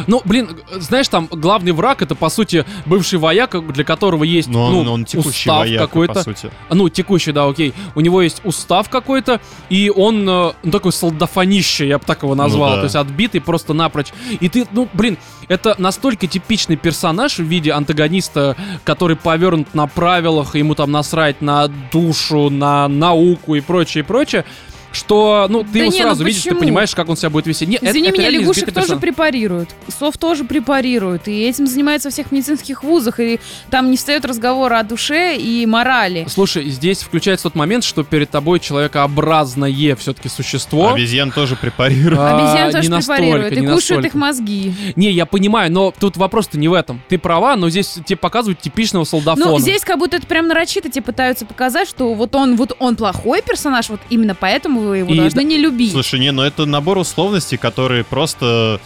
[0.08, 4.66] Ну, блин, знаешь, там главный враг это, по сути, бывший вояка, для которого есть, Но
[4.66, 6.24] он, ну, он текущий устав какой-то.
[6.70, 7.74] Ну, текущий, да, окей.
[7.96, 12.36] У него есть устав какой-то, и он э, ну, такой солдафонище, я бы так его
[12.36, 12.70] назвал.
[12.70, 12.82] Ну да.
[12.82, 14.08] То есть отбитый просто напрочь.
[14.40, 15.18] И ты, ну, блин,
[15.48, 21.68] это настолько типичный персонаж в виде антагониста, который повернут на правилах, ему там насрать на
[21.92, 24.46] душу, на науку и прочее, и прочее.
[24.92, 26.62] Что, ну, ты Да его не, ну сразу видишь, ты почему?
[26.62, 27.66] понимаешь, как он себя будет вести.
[27.66, 29.02] Нет, это- Извини это меня, реально лягушек тоже персонаж.
[29.02, 29.70] препарируют.
[30.00, 31.28] Сов тоже препарируют.
[31.28, 33.20] И этим занимаются во всех медицинских вузах.
[33.20, 36.26] И там не встает разговор о душе и морали.
[36.28, 40.94] Слушай, здесь включается тот момент, что перед тобой человекообразное все-таки существо.
[40.94, 42.20] Обезьян тоже препарируют.
[42.20, 43.54] А, Обезьян не тоже препарируют.
[43.54, 44.08] И не кушают настолько.
[44.08, 44.74] их мозги.
[44.96, 47.02] Не, я понимаю, но тут вопрос-то не в этом.
[47.10, 49.52] Ты права, но здесь тебе показывают типичного солдафона.
[49.52, 52.96] Ну, здесь как будто это прям нарочито тебе пытаются показать, что вот он, вот он
[52.96, 55.92] плохой персонаж, вот именно поэтому вы его И должны не любить.
[55.92, 58.80] Слушай, не, ну это набор условностей, которые просто...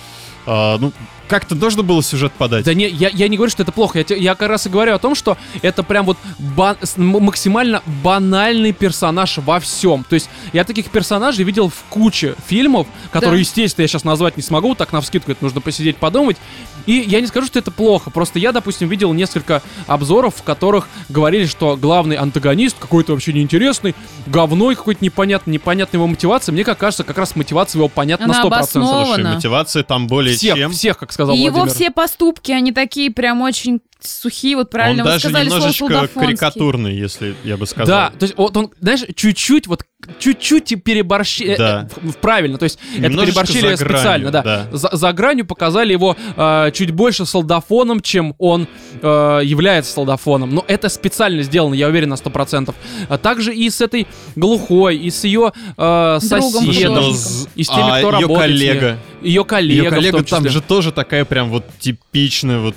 [0.46, 0.92] а, ну,
[1.28, 2.66] как-то должно было сюжет подать.
[2.66, 4.00] Да не, я, я не говорю, что это плохо.
[4.08, 8.74] Я, я как раз и говорю о том, что это прям вот ба- максимально банальный
[8.74, 10.06] персонаж во всем.
[10.08, 13.40] То есть я таких персонажей видел в куче фильмов, которые, Да.
[13.40, 16.38] естественно, я сейчас назвать не смогу, так на вскидку это нужно посидеть, подумать.
[16.86, 18.10] И я не скажу, что это плохо.
[18.10, 23.96] Просто я, допустим, видел несколько обзоров, в которых говорили, что главный антагонист какой-то вообще неинтересный,
[24.26, 26.52] говной какой-то непонятный, непонятная его мотивация.
[26.52, 28.48] Мне как кажется, как раз мотивация его понятна Она на 100%.
[28.48, 29.06] обоснована.
[29.06, 30.72] Слушай, мотивация там более Всех, чем.
[30.74, 31.74] всех, как сказал И его Владимир.
[31.76, 36.96] все поступки, они такие прям очень сухие, вот правильно Он вы даже сказали, немножечко карикатурный,
[36.96, 37.88] если я бы сказал.
[37.88, 39.84] Да, то есть вот он, знаешь, чуть-чуть, вот
[40.20, 41.56] чуть-чуть и переборщили.
[41.56, 41.88] Да.
[42.22, 44.42] правильно, то есть это Немножечко переборщили за гранью, специально, да.
[44.44, 44.68] да.
[44.72, 48.68] За, за гранью показали его э, чуть больше солдафоном, чем он
[49.02, 50.50] э, является солдафоном.
[50.54, 52.74] Но это специально сделано, я уверен на 100%.
[53.10, 57.14] А также и с этой глухой, и с ее э, соседом,
[57.56, 58.98] и с теми, а кто ее работает коллега.
[59.22, 62.76] ее коллега, Ее в коллега там же тоже такая прям вот типичная вот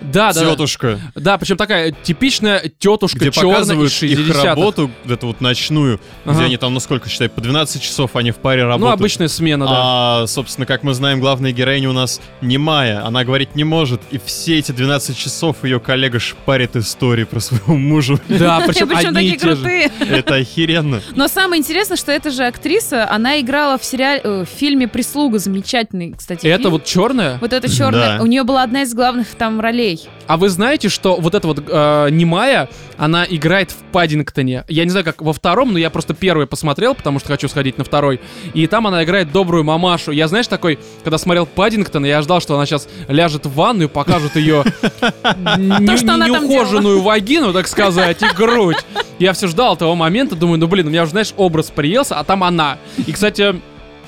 [0.00, 0.50] да, да, да.
[0.52, 4.44] тетушка, Да, причем такая типичная тетушка где показывают их 60-х.
[4.44, 6.34] работу, эту вот ночную, Ага.
[6.36, 8.88] где они там, ну сколько, считай, по 12 часов они в паре работают.
[8.88, 9.72] Ну, обычная смена, да.
[10.22, 14.18] А, собственно, как мы знаем, главная героиня у нас немая, она говорить не может, и
[14.24, 18.18] все эти 12 часов ее коллега шпарит истории про своего мужа.
[18.28, 19.54] Да, причем одни и такие те же.
[19.56, 19.90] крутые.
[20.18, 21.00] Это охеренно.
[21.14, 25.38] Но самое интересное, что эта же актриса, она играла в сериале, э, в фильме «Прислуга»,
[25.38, 26.70] замечательный, кстати, Это фильм.
[26.72, 27.38] вот черная?
[27.40, 28.22] Вот эта черная, Да.
[28.22, 29.89] у нее была одна из главных там ролей.
[30.26, 34.64] А вы знаете, что вот эта вот э, немая, она играет в Паддингтоне.
[34.68, 37.78] Я не знаю, как во втором, но я просто первый посмотрел, потому что хочу сходить
[37.78, 38.20] на второй.
[38.54, 40.12] И там она играет добрую мамашу.
[40.12, 43.88] Я, знаешь, такой, когда смотрел Паддингтона, я ждал, что она сейчас ляжет в ванну и
[43.88, 44.64] покажет ее
[45.56, 48.76] неухоженную вагину, так сказать, и грудь.
[49.18, 52.24] Я все ждал того момента, думаю, ну блин, у меня уже, знаешь, образ приелся, а
[52.24, 52.78] там она.
[53.06, 53.60] И, кстати,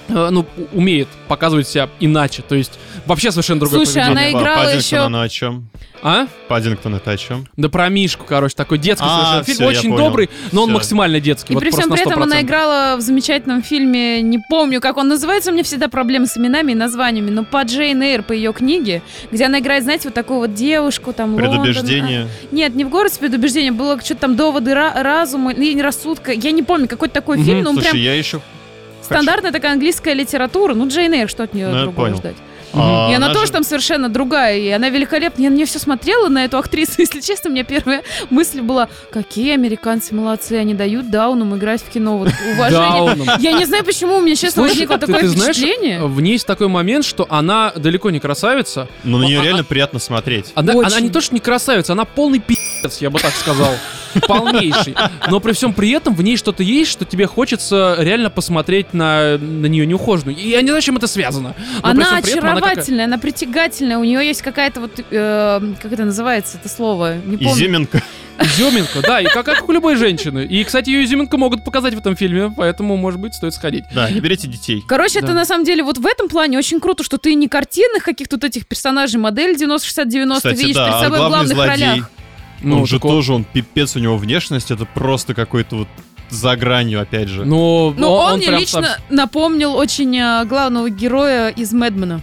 [0.09, 4.29] э, ну, умеет показывать себя иначе, то есть вообще совершенно другое Слушай, поведение.
[4.29, 5.69] она играла Паддингтон, еще- она о чем?
[6.05, 6.27] А?
[6.49, 7.47] Паддингтон это о чем?
[7.57, 9.55] Да про Мишку, короче, такой детский А, совершенно фильм.
[9.57, 10.05] всё, я Очень понял.
[10.05, 10.75] добрый, но он Всё.
[10.75, 11.53] максимально детский.
[11.53, 12.43] И вот при всем при этом она 100%.
[12.43, 16.73] играла в замечательном фильме, не помню, как он называется, у меня всегда проблемы с именами
[16.73, 19.01] и названиями, но по Джейн Эйр, по ее книге,
[19.31, 22.23] где она играет, знаете, вот такую вот девушку, там, Лондон, Предубеждение.
[22.51, 26.33] а, Нет, не в город с предубеждением, было что-то там доводы ра- разума и рассудка.
[26.33, 28.41] Я не помню, какой-то такой фильм, но он Слушай, прям я еще...
[29.03, 30.75] стандартная такая английская литература.
[30.75, 32.37] Ну, Джейн Эйр, что от нее Ну, другого ждать?
[32.75, 35.43] А, и она, она тоже же- там совершенно другая, и она великолепна.
[35.43, 38.89] Я на нее все смотрела, на эту актрису, если честно, у меня первая мысль была,
[39.13, 42.19] какие американцы молодцы, они дают даунам играть в кино.
[42.19, 43.37] Вот уважение.
[43.41, 46.05] Я не знаю, почему у меня, честно, возникло ты- такое впечатление.
[46.07, 48.89] В ней есть такой момент, что она далеко не красавица.
[49.05, 50.53] Но на нее А- реально приятно смотреть.
[50.55, 53.73] Она, не то, что не красавица, она полный пи***ц, я бы так сказал.
[54.29, 54.95] Полнейший.
[55.31, 59.39] Но при всем при этом в ней что-то есть, что тебе хочется реально посмотреть на,
[59.39, 60.37] на нее неухоженную.
[60.37, 61.55] И я не знаю, чем это связано.
[61.83, 66.05] Она всем этом она очаровательная, она притягательная, у нее есть какая-то вот, э, как это
[66.05, 67.53] называется, это слово, не помню.
[67.55, 68.03] Изюминка.
[68.41, 70.45] Изюминка, да, и как, как у любой женщины.
[70.45, 73.85] И, кстати, ее изюминку могут показать в этом фильме, поэтому, может быть, стоит сходить.
[73.95, 74.83] Да, не берите детей.
[74.89, 75.27] Короче, Да.
[75.27, 78.37] это на самом деле вот в этом плане очень круто, что ты не картинных каких-то
[78.37, 81.87] вот этих персонажей, модель 90-60-90 Кстати, видишь да, перед а собой в главный главных злодей,
[81.91, 82.11] ролях.
[82.63, 85.89] Ну, он же такого- тоже, он пипец, у него внешность, это просто какой-то вот
[86.31, 87.45] за гранью, опять же.
[87.45, 92.23] Ну, Ну, он, мне прям лично сам- напомнил очень э, главного героя из Мэдмена.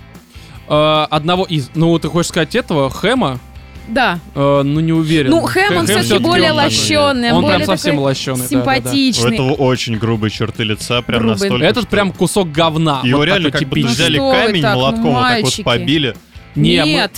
[0.69, 1.71] Э, одного из...
[1.75, 3.39] Ну, ты хочешь сказать этого, Хэма?
[3.87, 4.19] Да.
[4.35, 5.31] Э, ну, не уверен.
[5.31, 8.59] Ну, Хэм, он все-таки более он лощеный, Он более прям совсем лощеный, да, да, да.
[8.59, 9.33] У симпатичный.
[9.33, 11.65] этого очень грубые черты лица, прям настолько.
[11.65, 13.01] Этот что- прям кусок говна.
[13.03, 13.91] Его вот реально как будто типичный.
[13.93, 16.15] взяли что камень так, ну, молотком, вот так вот побили.
[16.55, 17.11] Не, мы- Нет.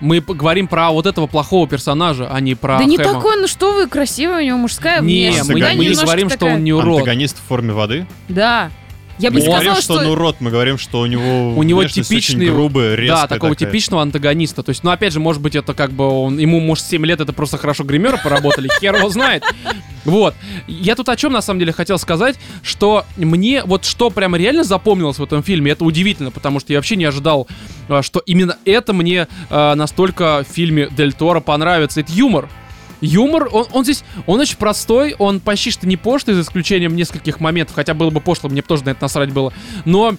[0.00, 3.14] Мы говорим про вот этого плохого персонажа, а не про да не Хэма.
[3.14, 5.50] такой, ну что вы, красивая у него мужская Не, внешность.
[5.50, 6.98] мы, Да, мы не говорим, что такая- он не урод.
[6.98, 8.06] Антагонист в форме воды.
[8.28, 8.70] Да.
[9.18, 11.62] Я бы Мы не говорим, сказала, что он урод, мы говорим, что у него У
[11.62, 13.70] него типичный- очень грубая, резкая Да, такого такая.
[13.70, 14.62] типичного антагониста.
[14.64, 17.20] То есть, ну, опять же, может быть, это как бы он, ему, может, 7 лет,
[17.20, 19.44] это просто хорошо гримеры поработали, хер его знает.
[20.04, 20.34] Вот.
[20.66, 24.64] Я тут о чем, на самом деле, хотел сказать, что мне вот что прям реально
[24.64, 27.46] запомнилось в этом фильме, это удивительно, потому что я вообще не ожидал,
[27.88, 32.00] а, что именно это мне а, настолько в фильме Дель Торо понравится.
[32.00, 32.48] Это юмор.
[33.00, 37.40] Юмор, он, он здесь, он очень простой, он почти что не пошлый, за исключением нескольких
[37.40, 39.52] моментов, хотя было бы пошло, мне бы тоже на это насрать было.
[39.84, 40.16] Но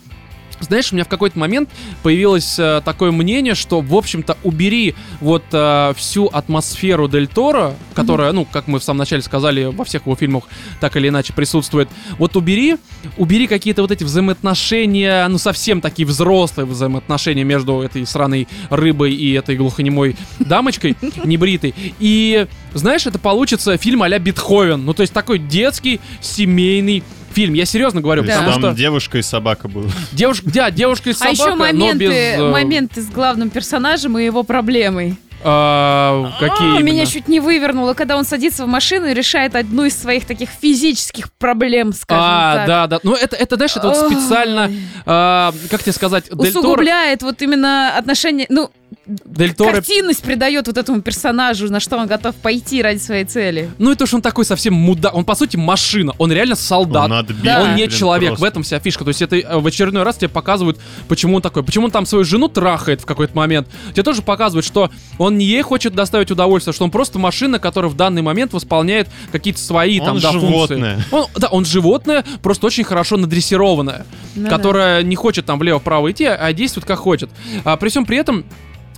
[0.60, 1.70] знаешь, у меня в какой-то момент
[2.04, 8.32] появилось э, такое мнение, что, в общем-то, убери вот э, всю атмосферу Дель Торо, которая,
[8.32, 10.46] ну, как мы в самом начале сказали, во всех его фильмах
[10.80, 11.90] так или иначе присутствует.
[12.18, 12.78] Вот убери,
[13.18, 19.34] убери какие-то вот эти взаимоотношения, ну, совсем такие взрослые взаимоотношения между этой сраной рыбой и
[19.34, 21.74] этой глухонемой дамочкой небритой.
[22.00, 24.86] И, знаешь, это получится фильм а-ля Бетховен.
[24.86, 27.04] Ну, то есть такой детский, семейный
[27.36, 27.54] фильм.
[27.54, 28.74] Я серьезно говорю, есть потому там что...
[28.74, 29.90] девушка и собака была.
[30.14, 32.14] Девушка, да, девушка и А собака, еще но моменты, без...
[32.40, 35.18] э, моменты с главным персонажем и его проблемой.
[35.44, 39.84] а, какие А, меня чуть не вывернуло, когда он садится в машину и решает одну
[39.86, 42.68] из своих таких физических проблем, скажем А, так.
[42.68, 43.00] да, да.
[43.04, 44.72] Ну, это, это, знаешь, это вот специально,
[45.06, 48.72] а, как тебе сказать, Усугубляет вот именно отношения, ну,
[49.06, 53.70] Дель Торо картинность придает вот этому персонажу, на что он готов пойти ради своей цели.
[53.78, 55.14] Ну и то, что он такой совсем мудак.
[55.14, 56.14] Он, по сути, машина.
[56.18, 57.08] Он реально солдат.
[57.08, 57.62] Надо бить, Да.
[57.62, 58.46] Он не блин, человек, просто.
[58.46, 59.04] в этом вся фишка.
[59.04, 61.64] То есть это э, в очередной раз тебе показывают, почему он такой.
[61.64, 63.68] Почему он там свою жену трахает в какой-то момент.
[63.92, 67.92] Тебе тоже показывают, что он не ей хочет доставить удовольствие, что он просто машина, которая
[67.92, 70.48] в данный момент восполняет какие-то свои там Он да, функции.
[70.48, 71.06] животное.
[71.12, 74.06] Он, да, он животное, просто очень хорошо надрессированное.
[74.36, 74.50] Ну да.
[74.50, 77.30] которая не хочет там влево-вправо идти, а действует как хочет.
[77.64, 78.46] А, при всем при этом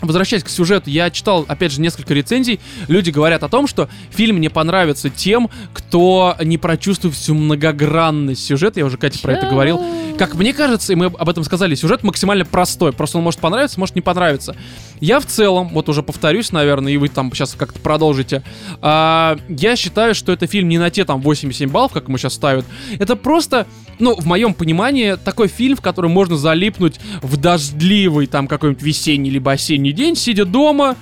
[0.02, 2.60] Возвращаясь к сюжету, я читал, опять же, несколько рецензий.
[2.88, 8.80] Люди говорят о том, что фильм не понравится тем, кто не прочувствует всю многогранность сюжета.
[8.80, 9.82] Я уже, Катя, про это говорил.
[10.18, 12.94] Как мне кажется, и мы об этом сказали, сюжет максимально простой.
[12.94, 14.56] Просто он может понравиться, может не понравиться.
[15.00, 18.44] Я в целом, вот уже повторюсь, наверное, и вы там сейчас как-то продолжите.
[18.82, 22.34] а, я считаю, что это фильм не на те там 87 баллов, как ему сейчас
[22.34, 22.66] ставят.
[22.98, 23.68] Это просто,
[24.00, 29.30] ну, в моем понимании, такой фильм, в который можно залипнуть в дождливый там какой-нибудь весенний
[29.30, 30.96] либо осенний день, сидя дома,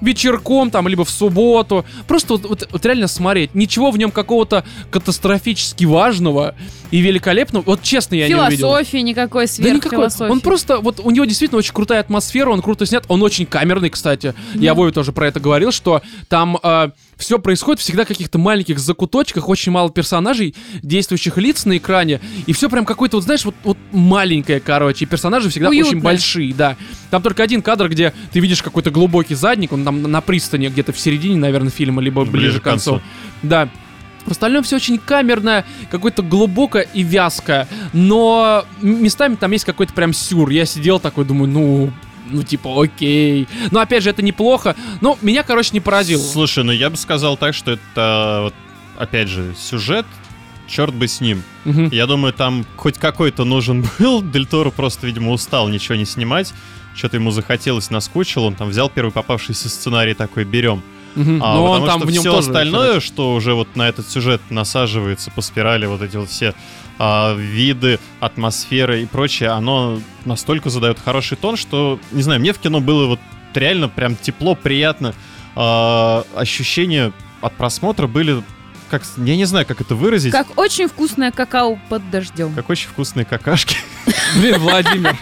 [0.00, 1.84] вечерком там, либо в субботу.
[2.08, 3.54] Просто вот, вот- вот реально смотреть.
[3.54, 6.54] Ничего в нем какого-то катастрофически важного
[6.90, 7.62] и великолепного.
[7.66, 8.68] Вот честно, я не увидел.
[8.68, 9.80] Философии никакой Да никакой.
[9.80, 10.30] сверхфилософии.
[10.32, 13.90] Он просто, вот у него действительно очень крутая атмосфера, он круто снят, он очень камерный,
[13.90, 14.34] кстати.
[14.54, 16.58] Я Вове тоже про это говорил, что там
[17.22, 22.52] все происходит всегда в каких-то маленьких закуточках, очень мало персонажей, действующих лиц на экране, и
[22.52, 26.02] все прям какое-то, вот знаешь, вот, вот маленькое, короче, и персонажи всегда очень Уютное.
[26.02, 26.76] большие, да.
[27.10, 30.92] Там только один кадр, где ты видишь какой-то глубокий задник, он там на пристани где-то
[30.92, 33.00] в середине, наверное, фильма, либо ближе, к концу.
[33.42, 33.68] Да.
[34.26, 37.66] В остальном все очень камерное, какое-то глубокое и вязкое.
[37.92, 40.50] Но местами там есть какой-то прям сюр.
[40.50, 41.92] Я сидел такой, думаю, ну,
[42.32, 43.46] ну типа, окей.
[43.70, 44.74] Но опять же, это неплохо.
[45.00, 46.22] Но меня, короче, не поразило.
[46.22, 48.54] Слушай, ну я бы сказал так, что это, вот,
[48.98, 50.06] опять же, сюжет,
[50.68, 51.42] черт бы с ним.
[51.64, 51.88] Мгм.
[51.90, 54.22] Я думаю, там хоть какой-то нужен был.
[54.22, 56.52] Дель Торо просто, видимо, устал ничего не снимать.
[56.94, 58.44] Что-то ему захотелось, наскучил.
[58.44, 60.82] Он там взял первый попавшийся сценарий такой, берем.
[61.14, 61.42] Мгм.
[61.42, 62.48] А, Но он потому там что в нем все тоже.
[62.48, 66.54] остальное, что уже вот на этот сюжет насаживается по спирали, вот эти вот все
[67.04, 72.58] а, виды, атмосферы и прочее, оно настолько задает хороший тон, что, не знаю, мне в
[72.58, 73.18] кино было вот
[73.54, 75.12] реально прям тепло, приятно.
[75.56, 78.44] А, ощущения от просмотра были,
[78.88, 82.54] как, я не знаю, как это выразить, как, Как очень вкусное какао под дождем.
[82.68, 83.76] очень вкусные какашки.
[84.36, 85.16] Блин, Владимир.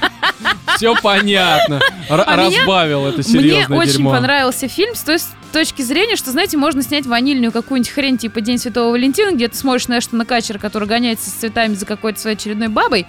[0.81, 1.81] Все понятно.
[2.09, 4.13] Р- А меня- разбавил это Мне серьезное очень дерьмо.
[4.13, 8.41] понравился фильм с той с точки зрения, что, знаете, можно снять ванильную какую-нибудь хрень типа
[8.41, 12.21] День Святого Валентина, где ты смотришь на Эштона Качера, который гоняется с цветами за какой-то
[12.21, 13.05] своей очередной бабой,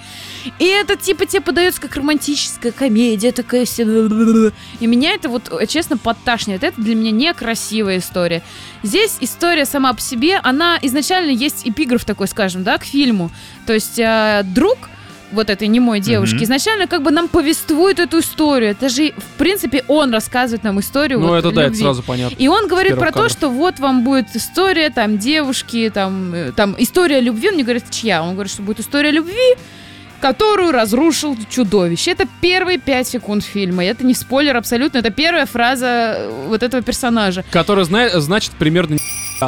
[0.58, 3.84] и это типа тебе подается как романтическая комедия, такая вся...
[3.84, 6.64] И меня это вот, э, честно, подташнивает.
[6.64, 8.42] Это для меня некрасивая история.
[8.82, 13.30] Здесь история сама по себе, она изначально есть эпиграф такой, скажем, да, к фильму.
[13.68, 14.90] То есть э, друг
[15.32, 16.44] вот этой немой девушки, Мгм.
[16.44, 18.72] изначально как бы нам повествует эту историю.
[18.72, 21.82] Это же, в принципе, он рассказывает нам историю Ну, вот это да, это любви.
[21.84, 22.36] сразу понятно.
[22.38, 23.30] И он говорит про то, кадра.
[23.30, 27.50] что вот вам будет история, там, девушки, там, э, там, история любви.
[27.50, 28.24] Он не говорит, чья.
[28.24, 29.56] Он говорит, что будет история любви.
[30.20, 32.12] которую разрушил чудовище.
[32.12, 33.84] Это первые пять секунд фильма.
[33.84, 35.00] Это не спойлер абсолютно.
[35.00, 37.44] Это первая фраза э, вот этого персонажа.
[37.50, 38.98] Который зна- значит примерно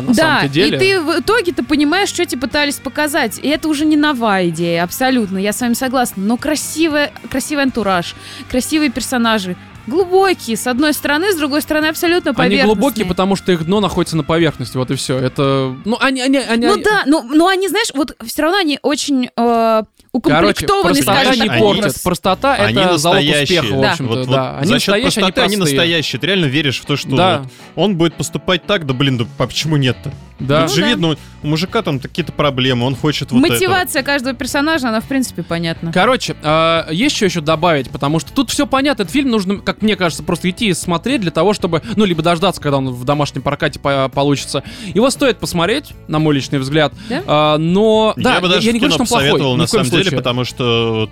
[0.02, 0.78] на да, деле.
[0.78, 3.40] и ты в итоге ты понимаешь, что тебе пытались показать.
[3.40, 5.38] И это уже не новая идея, абсолютно.
[5.38, 6.24] Я с вами согласна.
[6.24, 8.16] Но красивая, красивый антураж,
[8.50, 9.56] красивые персонажи.
[9.86, 12.66] Глубокие, с одной стороны, с другой стороны, абсолютно Они поверхностные.
[12.76, 15.18] глубокие, потому что их дно находится на поверхности, вот и все.
[15.18, 18.60] Это, ну, они, они, они, Ну они- да, но, но они, знаешь, вот все равно
[18.60, 19.84] они очень э,
[20.22, 22.00] Короче, укомплектованы, простота скажем не они- образ.
[22.00, 23.62] Простота Они это залог настоящие.
[23.62, 23.92] успеха, в Да.
[23.92, 24.52] общем-то, Вот, да.
[24.54, 25.60] вот Они за счет настоящие, они простоты они простые.
[25.80, 26.20] настоящие.
[26.20, 27.38] Ты реально веришь в то, что Да.
[27.40, 27.50] вот
[27.84, 30.14] он будет поступать так, да блин, да а почему нет-то?
[30.40, 30.64] Да.
[30.68, 30.88] Тут же да.
[30.90, 33.40] видно, у мужика там какие-то проблемы, он хочет вот.
[33.40, 35.92] Мотивация каждого персонажа, она в принципе понятна.
[35.94, 39.04] Короче, а, есть что еще добавить, потому что тут все понятно.
[39.04, 42.22] Этот фильм нужно, как мне кажется, просто идти и смотреть для того, чтобы, ну, либо
[42.22, 44.64] дождаться, когда он в домашнем прокате по- получится.
[44.94, 46.94] Его стоит посмотреть, на мой личный взгляд.
[47.10, 47.24] Да?
[47.26, 49.58] А, но, да, я бы даже я в не кино говорю, что он плохой.
[49.58, 50.18] на в самом деле, случае.
[50.18, 51.10] потому что вот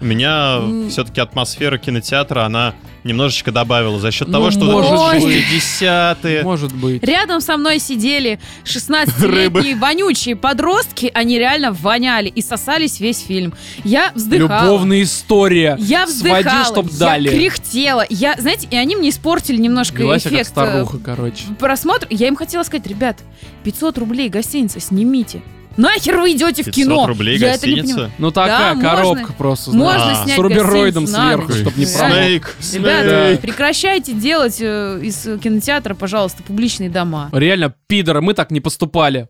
[0.00, 0.90] у меня М.
[0.90, 2.74] все-таки атмосфера кинотеатра, она
[3.04, 5.44] немножечко добавила за счет Ну, того, что может вот быть.
[5.44, 6.42] 60-е.
[6.42, 7.02] Может быть.
[7.04, 13.54] Рядом со мной сидели 16-летние вонючие подростки, они реально воняли и сосались весь фильм.
[13.84, 14.64] Я вздыхала.
[14.64, 15.76] Любовная история.
[15.78, 17.28] Я Своди, вздыхала, чтоб я дали.
[17.28, 18.04] кряхтела.
[18.08, 21.44] Я, знаете, и они мне испортили немножко Велась я как эффект э, старуха, короче.
[21.58, 22.08] просмотра.
[22.10, 23.18] Я им хотела сказать, ребят,
[23.64, 25.42] 500 рублей гостиница снимите.
[25.76, 27.06] Нахер вы идете в 500 кино?
[27.06, 27.94] рублей Я это не гостиница.
[27.94, 28.12] понимаю.
[28.18, 29.70] Ну такая можно- коробка просто.
[29.72, 30.24] Можно знаешь, А.
[30.24, 31.60] снять с рубероидом гостиницу на сверху, ночь.
[31.60, 31.90] чтобы не Да.
[32.10, 33.40] Снейк, Ребята, Снейк.
[33.40, 37.28] прекращайте делать э, из э, кинотеатра, пожалуйста, публичные дома.
[37.32, 39.26] Реально, пидоры, мы так не поступали.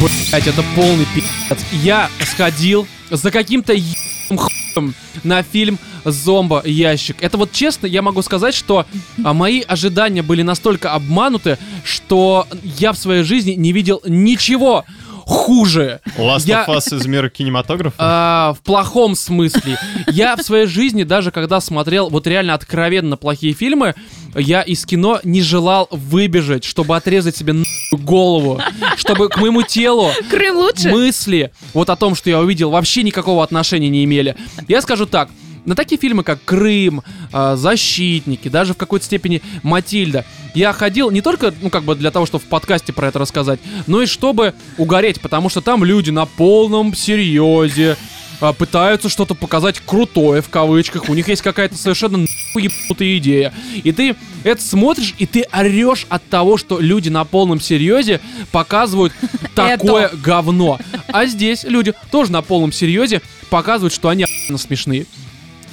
[0.00, 1.56] Блять, это полный пи***ц.
[1.72, 4.94] Я сходил за каким-то ебаным
[5.24, 7.16] на фильм «Зомбо ящик».
[7.22, 8.86] Это вот честно, я могу сказать, что
[9.22, 12.46] а, мои ожидания были настолько обмануты, что
[12.78, 14.84] я в своей жизни не видел ничего
[15.26, 16.00] хуже.
[16.16, 17.94] Last Я- of Us из мира кинематографа.
[17.98, 19.78] А, в плохом смысле.
[20.06, 23.94] Я в своей жизни, даже когда смотрел вот реально откровенно плохие фильмы,
[24.34, 28.60] я из кино не желал выбежать, чтобы отрезать себе нахуй голову,
[28.96, 30.90] чтобы к моему телу Крым лучше?
[30.90, 34.36] мысли вот о том, что я увидел, вообще никакого отношения не имели.
[34.68, 35.28] Я скажу так.
[35.66, 40.24] На такие фильмы, как Крым, а, Защитники, даже в какой-то степени Матильда,
[40.54, 43.60] я ходил не только, ну, как бы для того, чтобы в подкасте про это рассказать,
[43.86, 47.96] но и чтобы угореть, потому что там люди на полном серьезе
[48.40, 53.52] а, пытаются что-то показать крутое, в кавычках, у них есть какая-то совершенно ебанутая идея.
[53.82, 58.20] И ты это смотришь, и ты орешь от того, что люди на полном серьезе
[58.50, 59.12] показывают
[59.54, 60.78] такое говно.
[61.08, 63.20] А здесь люди тоже на полном серьезе
[63.50, 64.26] показывают, что они
[64.56, 65.06] смешные.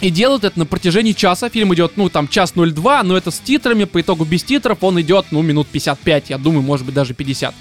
[0.01, 1.49] И делают это на протяжении часа.
[1.49, 3.85] Фильм идет, ну, там, час 02, но это с титрами.
[3.85, 7.53] По итогу без титров он идет, ну, минут 55, я думаю, может быть, даже 50.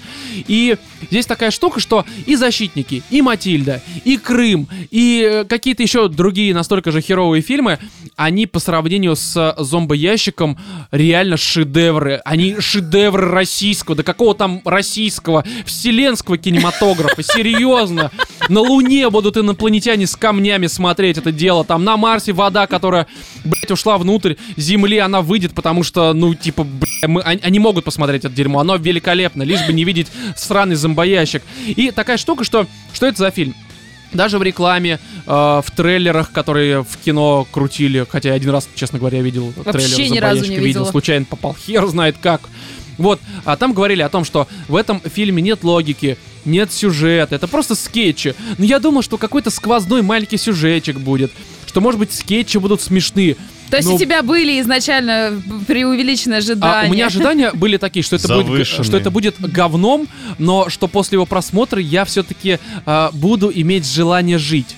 [0.47, 0.77] И
[1.09, 6.53] здесь такая штука, что и «Защитники», и «Матильда», и «Крым», и э, какие-то еще другие
[6.53, 7.79] настолько же херовые фильмы,
[8.15, 10.57] они по сравнению с «Зомбоящиком»
[10.91, 12.21] реально шедевры.
[12.23, 18.11] Они шедевры российского, да какого там российского, вселенского кинематографа, серьезно.
[18.49, 23.07] На Луне будут инопланетяне с камнями смотреть это дело, там на Марсе вода, которая,
[23.43, 27.85] блядь, ушла внутрь Земли, она выйдет, потому что, ну, типа, бля, мы, они, они могут
[27.85, 31.43] посмотреть это дерьмо, оно великолепно, лишь бы не видеть сраный зомбоящик.
[31.67, 33.55] И такая штука, что, что это за фильм?
[34.13, 39.21] Даже в рекламе, э, в трейлерах, которые в кино крутили, хотя один раз, честно говоря,
[39.21, 40.85] видел Вообще трейлер ни разу не видела.
[40.85, 42.41] случайно попал, хер знает как.
[42.97, 47.47] Вот, а там говорили о том, что в этом фильме нет логики, нет сюжета, это
[47.47, 48.33] просто скетчи.
[48.57, 51.31] Но я думал, что какой-то сквозной маленький сюжетчик будет,
[51.77, 53.35] что, может быть, скетчи будут смешные.
[53.69, 56.87] То есть Ну, у тебя были изначально преувеличенные ожидания?
[56.87, 60.07] А у меня ожидания были такие, что это, будет, что это будет говном,
[60.39, 62.57] но что после его просмотра я все-таки
[63.13, 64.75] буду иметь желание жить.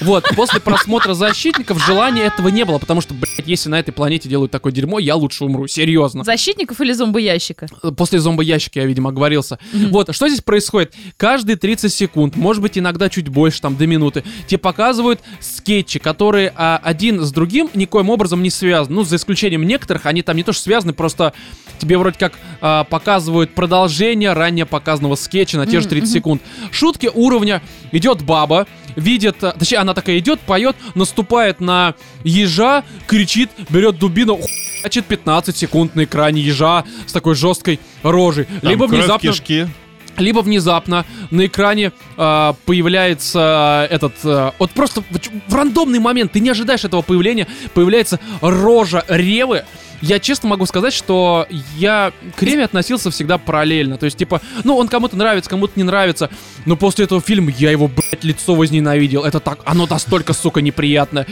[0.00, 4.28] Вот, после просмотра защитников желания этого не было, потому что, блядь, если на этой планете
[4.28, 6.24] делают такое дерьмо, я лучше умру, серьезно.
[6.24, 7.68] Защитников или зомбоящика?
[7.96, 9.58] После зомбоящика я, видимо, оговорился.
[9.72, 10.94] Вот, что здесь происходит?
[11.16, 16.52] Каждые 30 секунд, может быть, иногда чуть больше, там, до минуты, тебе показывают скетчи, которые
[16.56, 18.96] а, один с другим никоим образом не связаны.
[18.96, 21.32] Ну, за исключением некоторых, они там не то что связаны, просто
[21.78, 26.42] тебе вроде как а, показывают продолжение ранее показанного скетча на те же 30 секунд.
[26.70, 27.62] Шутки уровня
[27.92, 28.66] идет баба,
[28.96, 31.94] видит, а, точнее, она такая идет, поет, наступает на
[32.24, 34.40] ежа, кричит, берет дубину,
[34.80, 38.46] Значит, 15 секунд на экране ежа с такой жесткой рожей.
[38.60, 39.30] Там Либо внезапно...
[39.30, 39.68] кишки.
[40.16, 44.14] либо внезапно на экране э, появляется этот...
[44.24, 49.64] э, вот просто в, в рандомный момент, ты не ожидаешь этого появления, появляется рожа Ревы.
[50.02, 51.46] Я честно могу сказать, что
[51.76, 53.96] я к Реве относился всегда параллельно.
[53.98, 56.28] То есть, типа, ну, он кому-то нравится, кому-то не нравится.
[56.66, 59.22] Но после этого фильма я его, блядь, лицо возненавидел.
[59.24, 61.24] Это так, оно настолько, сука, неприятно.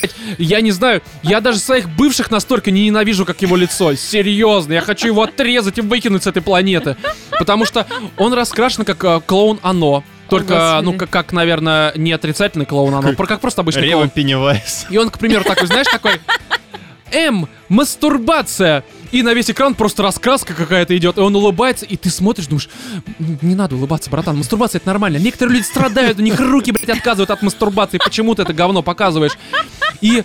[0.00, 3.94] Блядь, я не знаю, я даже своих бывших настолько не ненавижу, как его лицо.
[3.94, 6.96] Серьезно, я хочу его отрезать и выкинуть с этой планеты.
[7.38, 7.86] Потому что
[8.16, 10.02] он раскрашен как э, клоун Оно.
[10.30, 10.84] Только, Господи.
[10.84, 14.10] ну, как, как, наверное, не отрицательный клоун Оно, про- как просто обычный Рева клоун.
[14.10, 14.86] Пеннивайз.
[14.90, 16.12] И он, к примеру, такой, знаешь, такой...
[17.12, 18.84] М, мастурбация.
[19.10, 22.68] И на весь экран просто раскраска какая-то идет, и он улыбается, и ты смотришь, думаешь,
[23.18, 25.16] «М, не надо улыбаться, братан, мастурбация это нормально.
[25.16, 29.32] Некоторые люди страдают, у них руки, блядь, отказывают от мастурбации, почему ты это говно показываешь?
[30.02, 30.24] И,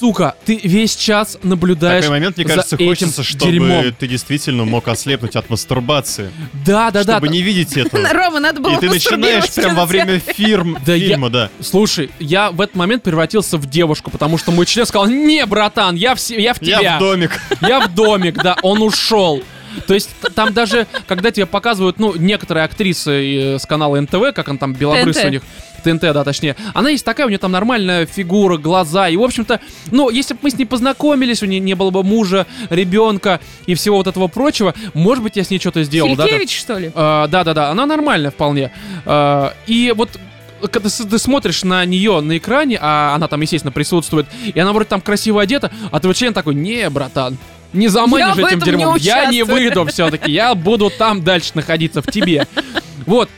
[0.00, 3.94] сука, ты весь час В наблюдаешь такой момент, мне кажется, хочется, чтобы дерьмом.
[3.98, 6.30] ты действительно мог ослепнуть от мастурбации.
[6.64, 7.12] Да, да, да.
[7.18, 8.08] чтобы не видеть этого.
[8.10, 11.50] Рома, надо было И ты начинаешь прям во в время фильм, Да я- фильма, да.
[11.60, 15.94] Слушай, я в этот момент превратился в девушку, потому что мой член сказал, не, братан,
[15.96, 16.80] я в, я в тебя.
[16.80, 17.40] Я в домик.
[17.60, 19.42] Я в домик, да, он ушел.
[19.86, 24.48] То есть там даже, когда тебе показывают, ну, некоторые актрисы э, с канала НТВ, как
[24.48, 25.28] он там, белобрысый ТНТ.
[25.28, 25.42] у них,
[25.82, 29.60] ТНТ, да, точнее, она есть такая, у нее там нормальная фигура, глаза, и, в общем-то,
[29.90, 33.74] ну, если бы мы с ней познакомились, у нее не было бы мужа, ребенка и
[33.74, 36.46] всего вот этого прочего, может быть, я с ней что-то сделал, да, да.
[36.46, 36.90] Что ли?
[36.94, 38.72] А, Да-да-да, она нормальная вполне.
[39.06, 40.10] А, И вот
[40.70, 44.90] когда ты смотришь на нее на экране, а она там, естественно, присутствует, и она вроде
[44.90, 47.38] там красиво одета, а твой член такой, не, братан,
[47.72, 48.96] не заманишь Я этим этом не дерьмом.
[48.96, 49.62] я не участвую».
[49.62, 52.46] выйду все-таки, я буду там дальше находиться, в тебе.
[53.06, 53.28] Вот.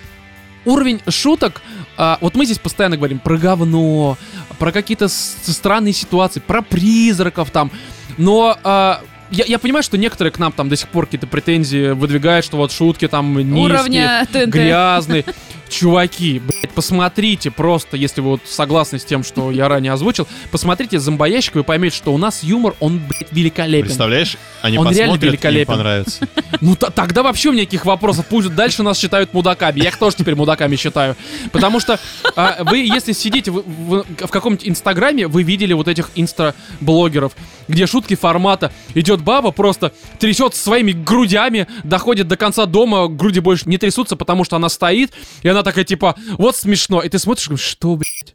[0.65, 1.61] Уровень шуток,
[1.97, 4.17] а, вот мы здесь постоянно говорим про говно,
[4.59, 7.71] про какие-то странные ситуации, про призраков там,
[8.17, 9.03] но а,
[9.33, 12.59] я, я понимаю, что некоторые к нам там до сих пор какие-то претензии выдвигают, что
[12.59, 14.47] вот шутки там низкие, Уровня ТНТ.
[14.47, 15.25] грязный.
[15.73, 20.99] Чуваки, блядь, посмотрите просто, если вы вот согласны с тем, что я ранее озвучил, посмотрите
[21.01, 23.87] «Зомбоящик», вы поймете, что у нас юмор, он, блядь, великолепен.
[23.87, 25.73] Представляешь, они Он реально и им великолепен.
[25.73, 26.29] понравится.
[26.61, 28.27] Ну, тогда вообще у меня никаких вопросов.
[28.29, 29.81] Пусть дальше нас считают мудаками.
[29.81, 31.17] Я их тоже теперь мудаками считаю.
[31.51, 31.99] Потому что
[32.37, 37.33] а, вы, если сидите в, в- в каком-нибудь инстаграме, вы видели вот этих инста-блогеров,
[37.67, 38.71] где шутки формата.
[38.95, 44.45] Идет баба, просто трясет своими грудями, доходит до конца дома, груди больше не трясутся, потому
[44.45, 45.11] что она стоит,
[45.43, 47.03] и она такая, типа, вот смешно.
[47.03, 48.35] И ты смотришь, говоришь, что, блядь?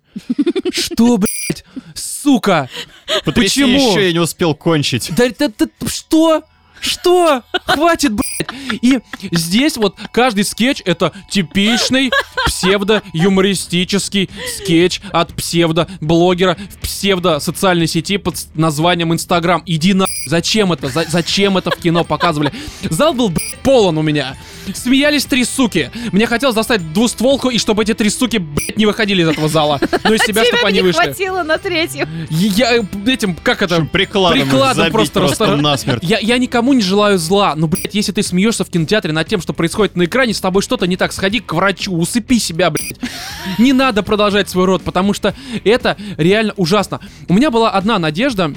[0.73, 1.65] Что, блядь?
[1.95, 2.69] Сука!
[3.25, 3.91] Потряси Почему?
[3.91, 5.11] еще, я не успел кончить.
[5.15, 6.43] Да, да, да, что?
[6.79, 7.43] Что?
[7.65, 8.23] Хватит, блядь.
[8.81, 8.99] И
[9.31, 12.11] здесь вот каждый скетч это типичный
[12.45, 19.63] псевдо-юмористический скетч от псевдо-блогера в псевдо-социальной сети под названием Инстаграм.
[19.65, 20.05] Иди на...
[20.27, 20.89] Зачем это?
[20.89, 22.51] За- зачем это в кино показывали?
[22.89, 24.35] Зал был, блядь, полон у меня.
[24.73, 25.91] Смеялись три суки.
[26.11, 29.79] Мне хотелось достать двустволку, и чтобы эти три суки, блядь, не выходили из этого зала.
[30.03, 31.01] Ну, из себя, чтобы они не вышли.
[31.01, 32.07] хватило на третью.
[32.29, 33.85] Я этим, как это...
[33.85, 36.03] Прикладом, Прикладом забить просто просто, расстар- насмерть.
[36.03, 39.41] Я, я никому не желаю зла, но, блядь, если ты смеешься в кинотеатре над тем,
[39.41, 42.99] что происходит на экране, с тобой что-то не так, сходи к врачу, усыпи себя, блядь.
[43.57, 46.99] Не надо продолжать свой род, потому что это реально ужасно.
[47.27, 48.53] У меня была одна надежда,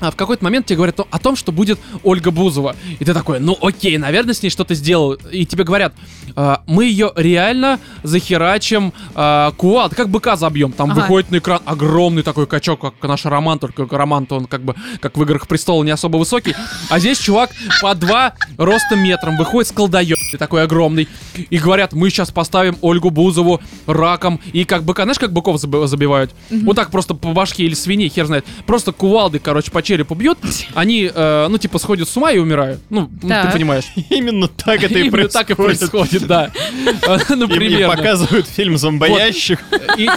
[0.00, 2.74] а в какой-то момент тебе говорят о- том, что будет Ольга Бузова.
[2.98, 5.12] И ты такой, ну окей, наверное, с ней что-то сделал.
[5.30, 5.94] И тебе говорят,
[6.36, 10.72] «А, мы ее реально захерачим а, кувалд, как быка забьем.
[10.72, 11.00] Там Ага.
[11.00, 15.16] выходит на экран огромный такой качок, как наш Роман, только Роман-то он как бы, как
[15.16, 16.54] в «Играх престола» не особо высокий.
[16.88, 17.50] А здесь чувак
[17.82, 21.08] по два роста метром выходит с колдаем, такой огромный.
[21.50, 24.40] И говорят, мы сейчас поставим Ольгу Бузову раком.
[24.52, 26.32] И как быка, знаешь, как быков заби- забивают?
[26.50, 28.44] Вот так просто по башке или свиней, хер знает.
[28.66, 30.38] Просто кувалды, короче, по черепу бьют.
[30.74, 32.80] Они, э, ну, типа, сходят с ума и умирают.
[32.90, 33.84] Ну, ну, ты понимаешь.
[34.08, 35.32] Именно так это и Именно происходит.
[35.32, 36.50] так и происходит, да.
[37.06, 37.96] Э, Ну, примерно.
[37.96, 39.58] показывают фильм «Зомбоящик».
[39.98, 40.08] И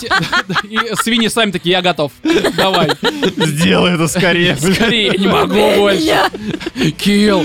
[1.01, 2.11] свиньи сами такие, я готов.
[2.55, 2.91] Давай.
[3.37, 4.55] Сделай это скорее.
[4.55, 6.29] Скорее, я не могу больше.
[6.97, 7.43] Килл.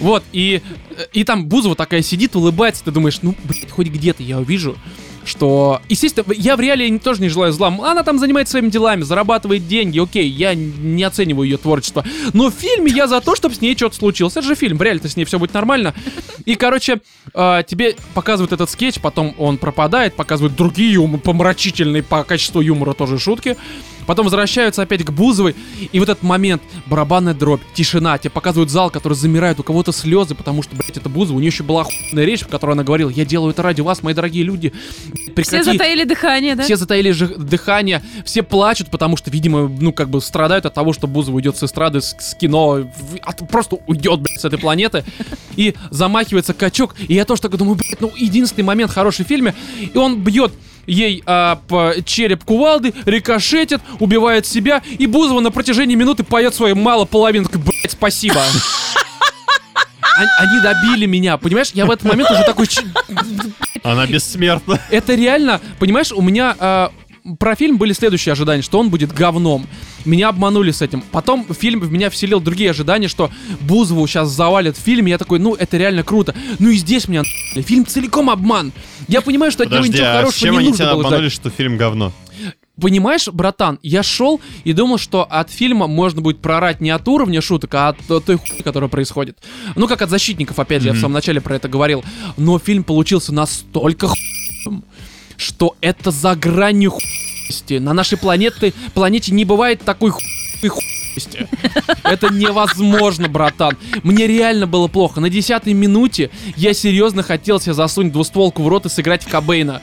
[0.00, 0.62] Вот, и,
[1.12, 4.76] и там Бузова такая сидит, улыбается, ты думаешь, ну, блядь, хоть где-то я увижу,
[5.28, 5.80] что...
[5.88, 7.68] Естественно, я в реале тоже не желаю зла.
[7.68, 12.04] Она там занимается своими делами, зарабатывает деньги, окей, я не оцениваю ее творчество.
[12.32, 14.36] Но в фильме я за то, чтобы с ней что-то случилось.
[14.36, 15.94] Это же фильм, в реале-то с ней все будет нормально.
[16.44, 17.00] И, короче,
[17.34, 23.18] э, тебе показывают этот скетч, потом он пропадает, показывают другие помрачительные по качеству юмора тоже
[23.18, 23.56] шутки.
[24.08, 25.54] Потом возвращаются опять к Бузовой,
[25.92, 30.34] и вот этот момент, барабанная дробь, тишина, тебе показывают зал, который замирает, у кого-то слезы,
[30.34, 33.10] потому что, блядь, это Бузова, у нее еще была охуенная речь, в которой она говорила,
[33.10, 34.72] я делаю это ради вас, мои дорогие люди.
[35.12, 36.62] Все Прекрати- затаили дыхание, да?
[36.64, 40.94] все затаили же- дыхание, все плачут, потому что, видимо, ну, как бы страдают от того,
[40.94, 44.58] что Бузова уйдет с эстрады, с, с кино, в- от- просто уйдет, блядь, с этой
[44.58, 45.04] планеты.
[45.54, 46.94] И замахивается качок.
[47.08, 49.54] И я тоже так думаю, блядь, ну, единственный момент хороший в фильме,
[49.92, 50.52] и он бьет
[50.88, 56.74] ей а, по череп кувалды, рикошетит, убивает себя, и Бузова на протяжении минуты поет свою
[56.74, 58.42] мало половину, такой, блядь, спасибо.
[60.38, 61.70] Они- добили меня, понимаешь?
[61.74, 62.66] Я в этот момент уже такой...
[62.66, 62.82] «Ч-
[63.84, 64.80] Она бессмертна.
[64.90, 66.90] это реально, понимаешь, у меня а,
[67.38, 69.66] про фильм были следующие ожидания, что он будет говном.
[70.04, 71.02] Меня обманули с этим.
[71.12, 73.30] Потом фильм в меня вселил другие ожидания, что
[73.60, 75.10] Бузову сейчас завалят в фильме.
[75.12, 76.34] Я такой, ну, это реально круто.
[76.58, 77.22] Ну и здесь меня.
[77.54, 78.72] Фильм целиком обман.
[79.08, 81.04] Я понимаю, что от него Подожди, ничего а хорошего чем не они нужно тебя было
[81.04, 81.32] обманули, ждать.
[81.32, 82.12] что фильм говно?
[82.80, 87.40] Понимаешь, братан, я шел и думал, что от фильма можно будет прорать не от уровня
[87.40, 89.38] шуток, а от э, той хуйни, которая происходит.
[89.74, 92.04] Ну, как от защитников, опять же, я в самом начале про это говорил.
[92.36, 94.84] Но фильм получился настолько хуйным,
[95.36, 97.27] что это за гранью хуйности.
[97.80, 100.22] На нашей планете, планете не бывает такой хуй
[100.68, 101.48] хуйности.
[102.04, 103.76] Это невозможно, братан.
[104.02, 105.20] Мне реально было плохо.
[105.20, 109.82] На десятой минуте я серьезно хотел себе засунуть двустволку в рот и сыграть в Кобейна.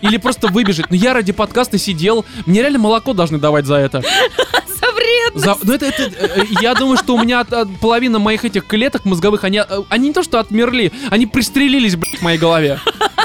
[0.00, 0.90] Или просто выбежать.
[0.90, 2.24] Но я ради подкаста сидел.
[2.46, 4.00] Мне реально молоко должны давать за это.
[4.02, 5.32] За вред.
[5.34, 8.66] За- ну это, это, э, я думаю, что у меня от- от половина моих этих
[8.66, 12.80] клеток мозговых, они, э, они не то что отмерли, они пристрелились, блядь, в моей голове.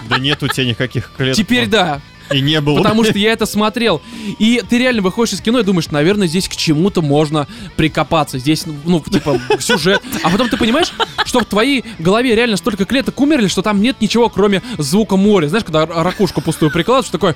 [0.09, 1.35] Да нет у тебя никаких клеток.
[1.37, 1.99] Теперь да,
[2.31, 2.77] И не было.
[2.77, 4.01] потому что я это смотрел.
[4.39, 8.37] И ты реально выходишь из кино и думаешь, наверное, здесь к чему-то можно прикопаться.
[8.39, 10.01] Здесь, ну, типа, сюжет.
[10.23, 10.91] А потом ты понимаешь,
[11.25, 15.47] что в твоей голове реально столько клеток умерли, что там нет ничего, кроме звука моря.
[15.47, 17.35] Знаешь, когда ракушку пустую прикладываешь, такое...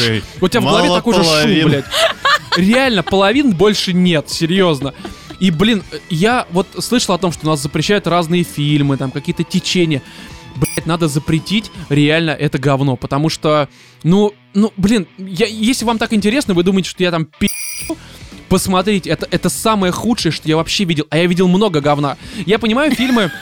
[0.00, 1.60] Эй, У тебя в голове такой же половин.
[1.60, 1.84] шум, блядь.
[2.56, 4.92] Реально, половин больше нет, серьезно.
[5.40, 9.42] И, блин, я вот слышал о том, что у нас запрещают разные фильмы, там какие-то
[9.44, 10.02] течения.
[10.56, 13.68] Блять, надо запретить реально это говно, потому что,
[14.02, 17.48] ну, ну, блин, я, если вам так интересно, вы думаете, что я там пи***,
[18.48, 22.16] посмотрите, это, это самое худшее, что я вообще видел, а я видел много говна.
[22.46, 23.32] Я понимаю фильмы,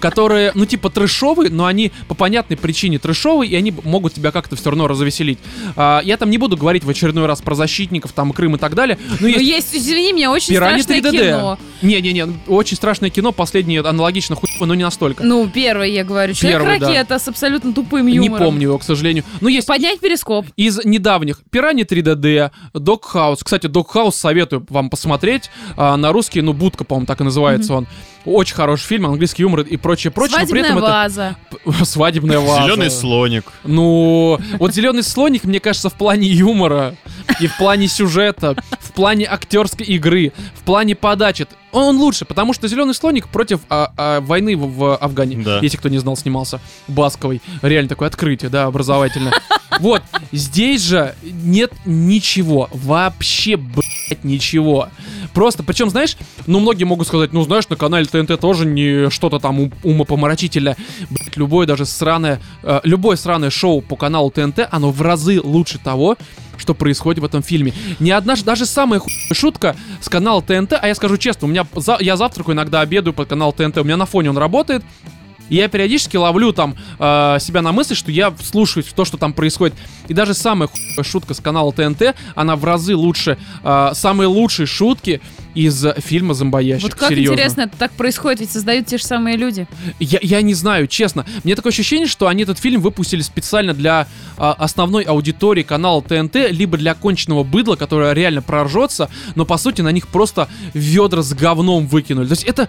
[0.00, 4.56] которые, ну, типа трэшовые, но они по понятной причине трэшовые, и они могут тебя как-то
[4.56, 5.38] все равно развеселить.
[5.76, 8.74] А, я там не буду говорить в очередной раз про защитников, там, Крым и так
[8.74, 11.10] далее, но Ну, есть извини меня, очень страшное 3D.
[11.12, 11.58] кино.
[11.82, 15.24] Не-не-не, очень страшное кино, последнее аналогично хуево, но не настолько.
[15.24, 16.34] Ну, первый, я говорю.
[16.34, 18.44] Человек-ракета с абсолютно тупым Не юмором.
[18.46, 19.24] помню его, к сожалению.
[19.40, 20.46] Но есть Поднять перископ.
[20.56, 23.38] из недавних Пираньи 3D, Dog House.
[23.42, 25.50] Кстати, Dog House советую вам посмотреть.
[25.76, 27.86] А, на русский, ну, Будка, по-моему, так и называется он.
[28.24, 30.38] Очень хороший фильм, английский юмор и прочее, прочее.
[30.40, 31.36] но при Свадебная этом это ваза.
[31.50, 32.62] П- Свадебная ваза.
[32.64, 33.44] Зеленый слоник.
[33.64, 36.94] Ну, вот зеленый слоник, мне кажется, в плане юмора
[37.40, 41.46] и в плане сюжета, в плане актерской игры, в плане подачи.
[41.72, 45.36] Он, он лучше, потому что зеленый слоник против а, а, войны в, в Афгане.
[45.44, 45.60] Да.
[45.60, 47.42] Если кто не знал, снимался Басковой.
[47.62, 49.34] Реально такое открытие, да, образовательное.
[49.80, 50.02] Вот,
[50.32, 52.68] здесь же нет ничего.
[52.72, 53.84] Вообще, блядь,
[54.22, 54.88] ничего.
[55.34, 56.16] Просто, причем, знаешь,
[56.46, 60.76] ну, многие могут сказать, ну, знаешь, на канале ТНТ тоже не что-то там ум- умопомрачительное.
[61.10, 65.78] Блядь, любое даже сраное, э, любое сраное шоу по каналу ТНТ, оно в разы лучше
[65.78, 66.16] того,
[66.56, 67.72] что происходит в этом фильме.
[68.00, 71.66] Ни одна, даже самая хуйная шутка с канала ТНТ, а я скажу честно, у меня,
[71.76, 74.82] за- я завтракаю, иногда обедаю по каналу ТНТ, у меня на фоне он работает,
[75.48, 79.16] и я периодически ловлю там э, себя на мысли, что я вслушиваюсь в то, что
[79.16, 79.76] там происходит.
[80.08, 84.66] И даже самая хуевая шутка с канала ТНТ, она в разы лучше, э, самые лучшие
[84.66, 85.20] шутки
[85.58, 86.84] из э, фильма «Зомбоящик».
[86.84, 87.34] Вот как Серьезно.
[87.34, 89.66] интересно это так происходит, ведь создают те же самые люди.
[89.98, 91.26] Я, я не знаю, честно.
[91.42, 94.06] Мне такое ощущение, что они этот фильм выпустили специально для
[94.36, 99.80] а, основной аудитории канала ТНТ, либо для конченного быдла, которое реально проржется, но по сути
[99.80, 102.28] на них просто ведра с говном выкинули.
[102.28, 102.68] То есть это...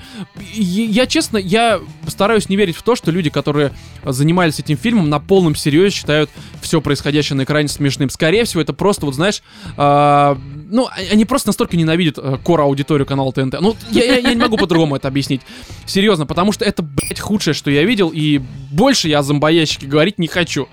[0.55, 3.71] Я, честно, я стараюсь не верить в то, что люди, которые
[4.03, 8.09] занимались этим фильмом, на полном серьезе считают все происходящее на экране смешным.
[8.09, 9.43] Скорее всего, это просто, вот знаешь,
[9.77, 10.39] а,
[10.69, 13.59] ну, а- они просто настолько ненавидят э, кор аудиторию канала ТНТ.
[13.61, 15.41] Ну, я, я- я не могу по-другому это объяснить.
[15.85, 18.39] Серьезно, потому что это, блядь, худшее, что я видел, и
[18.71, 20.67] больше я о зомбоящике говорить не хочу.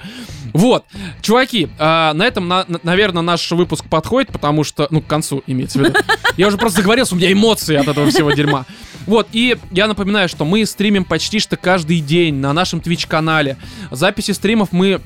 [0.52, 0.84] Вот,
[1.20, 5.42] чуваки, а, на этом, на- на- наверное, наш выпуск подходит, потому что, ну, к концу
[5.46, 5.98] имеется в виду.
[6.36, 8.64] Я уже просто заговорился, у меня эмоции от этого всего дерьма.
[9.06, 13.56] Вот, и я напоминаю, что мы стримим почти что каждый день на нашем Twitch-канале.
[13.90, 15.00] Записи стримов мы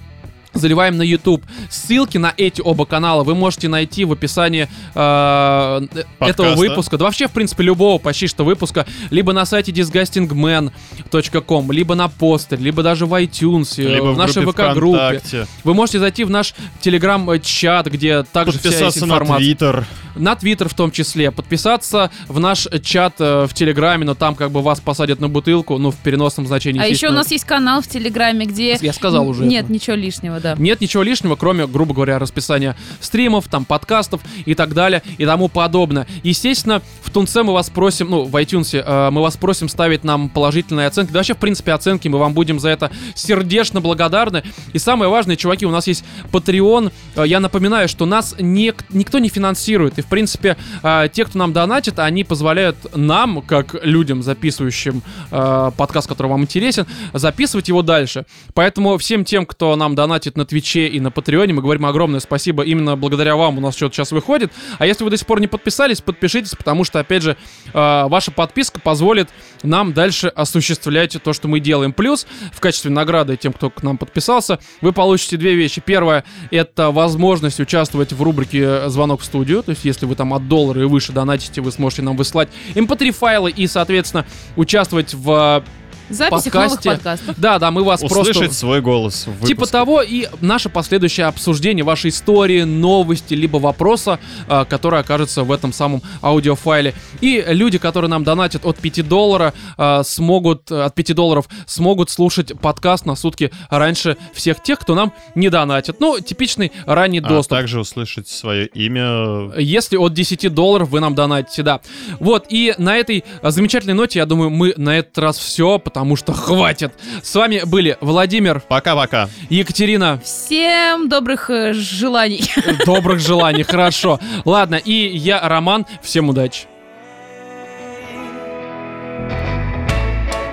[0.55, 1.45] заливаем на YouTube.
[1.69, 5.87] Ссылки на эти оба канала вы можете найти в описании э,
[6.21, 6.99] этого выпуска.
[6.99, 8.87] Да вообще, в принципе, любого почти что выпуска.
[9.11, 14.45] Либо на сайте disgustingman.com, либо на постере, либо даже в iTunes, э, Либо в нашей
[14.45, 15.21] ВК-группе.
[15.65, 19.45] Вы можете зайти в наш телеграм-чат, где также вся есть Подписаться на информация.
[19.45, 19.87] Твиттер.
[20.17, 21.31] На Твиттер в том числе.
[21.31, 25.79] Подписаться в наш чат э, в Телеграме, но там как бы вас посадят на бутылку,
[25.79, 26.81] ну, в переносном значении.
[26.81, 28.77] А еще у нас есть канал в Телеграме, где...
[28.81, 29.73] Я сказал уже Нет, это.
[29.73, 30.55] ничего лишнего, да.
[30.59, 35.49] Нет ничего лишнего, кроме, грубо говоря, расписания стримов, там, подкастов и так далее и тому
[35.49, 36.07] подобное.
[36.23, 40.29] Естественно, в Тунце мы вас просим, ну, в iTunes э, мы вас просим ставить нам
[40.29, 41.13] положительные оценки.
[41.13, 44.43] Да вообще, в принципе, оценки, мы вам будем за это сердечно благодарны.
[44.73, 46.93] И самое важное, чуваки, у нас есть Patreon.
[47.17, 49.99] Э, Я напоминаю, что нас не, никто не финансирует.
[49.99, 55.71] И, в принципе, э, те, кто нам донатит, они позволяют нам, как людям, записывающим э,
[55.77, 58.25] подкаст, который вам интересен, записывать его дальше.
[58.55, 62.63] Поэтому всем тем, кто нам донатит на Твиче и на Патреоне, мы говорим огромное спасибо.
[62.63, 64.53] Именно благодаря вам у нас что-то сейчас выходит.
[64.79, 67.37] А если вы до сих пор не подписались, подпишитесь, потому что, опять же,
[67.73, 69.29] э, ваша подписка позволит
[69.63, 71.93] нам дальше осуществлять то, что мы делаем.
[71.93, 75.83] Плюс, в качестве награды тем, кто к нам подписался, вы получите две вещи.
[75.85, 79.63] Первое— это возможность участвовать в рубрике «Звонок в студию».
[79.63, 83.51] То есть, если вы там от доллара и выше донатите, вы сможете нам выслать mp3-файлы
[83.51, 84.27] и, соответственно,
[84.57, 85.65] участвовать в
[86.11, 86.91] Новых подкасте.
[86.91, 87.39] подкастов.
[87.39, 88.55] Да, да, мы вас Услышать просто...
[88.55, 94.19] свой голос в Типа того, и наше последующее обсуждение вашей истории, новости, либо вопроса,
[94.49, 96.95] а, который окажется в этом самом аудиофайле.
[97.21, 102.59] И люди, которые нам донатят от 5 доллара, а, смогут, от 5 долларов смогут слушать
[102.61, 106.01] подкаст на сутки раньше всех тех, кто нам не донатит.
[106.01, 107.57] Ну, типичный ранний А доступ.
[107.59, 109.53] также услышать свое имя.
[109.59, 111.81] Если от 10 долларов вы нам донатите, да.
[112.19, 116.33] Вот, и на этой замечательной ноте, я думаю, мы на этот раз все, потому что
[116.33, 116.93] хватит.
[117.23, 119.29] С вами были Владимир, Пока-пока.
[119.49, 120.21] Екатерина.
[120.25, 122.45] Всем добрых э, желаний.
[122.87, 124.19] Добрых желаний, хорошо.
[124.45, 125.87] Ладно, и я, Роман.
[126.03, 126.67] Всем удачи.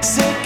[0.02, 0.37] Say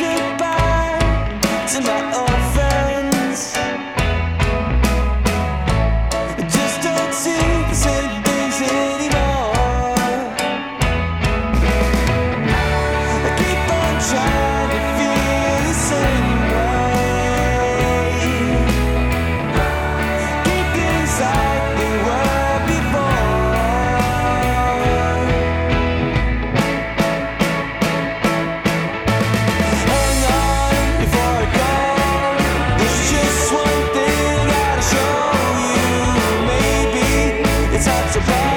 [38.11, 38.50] surprise.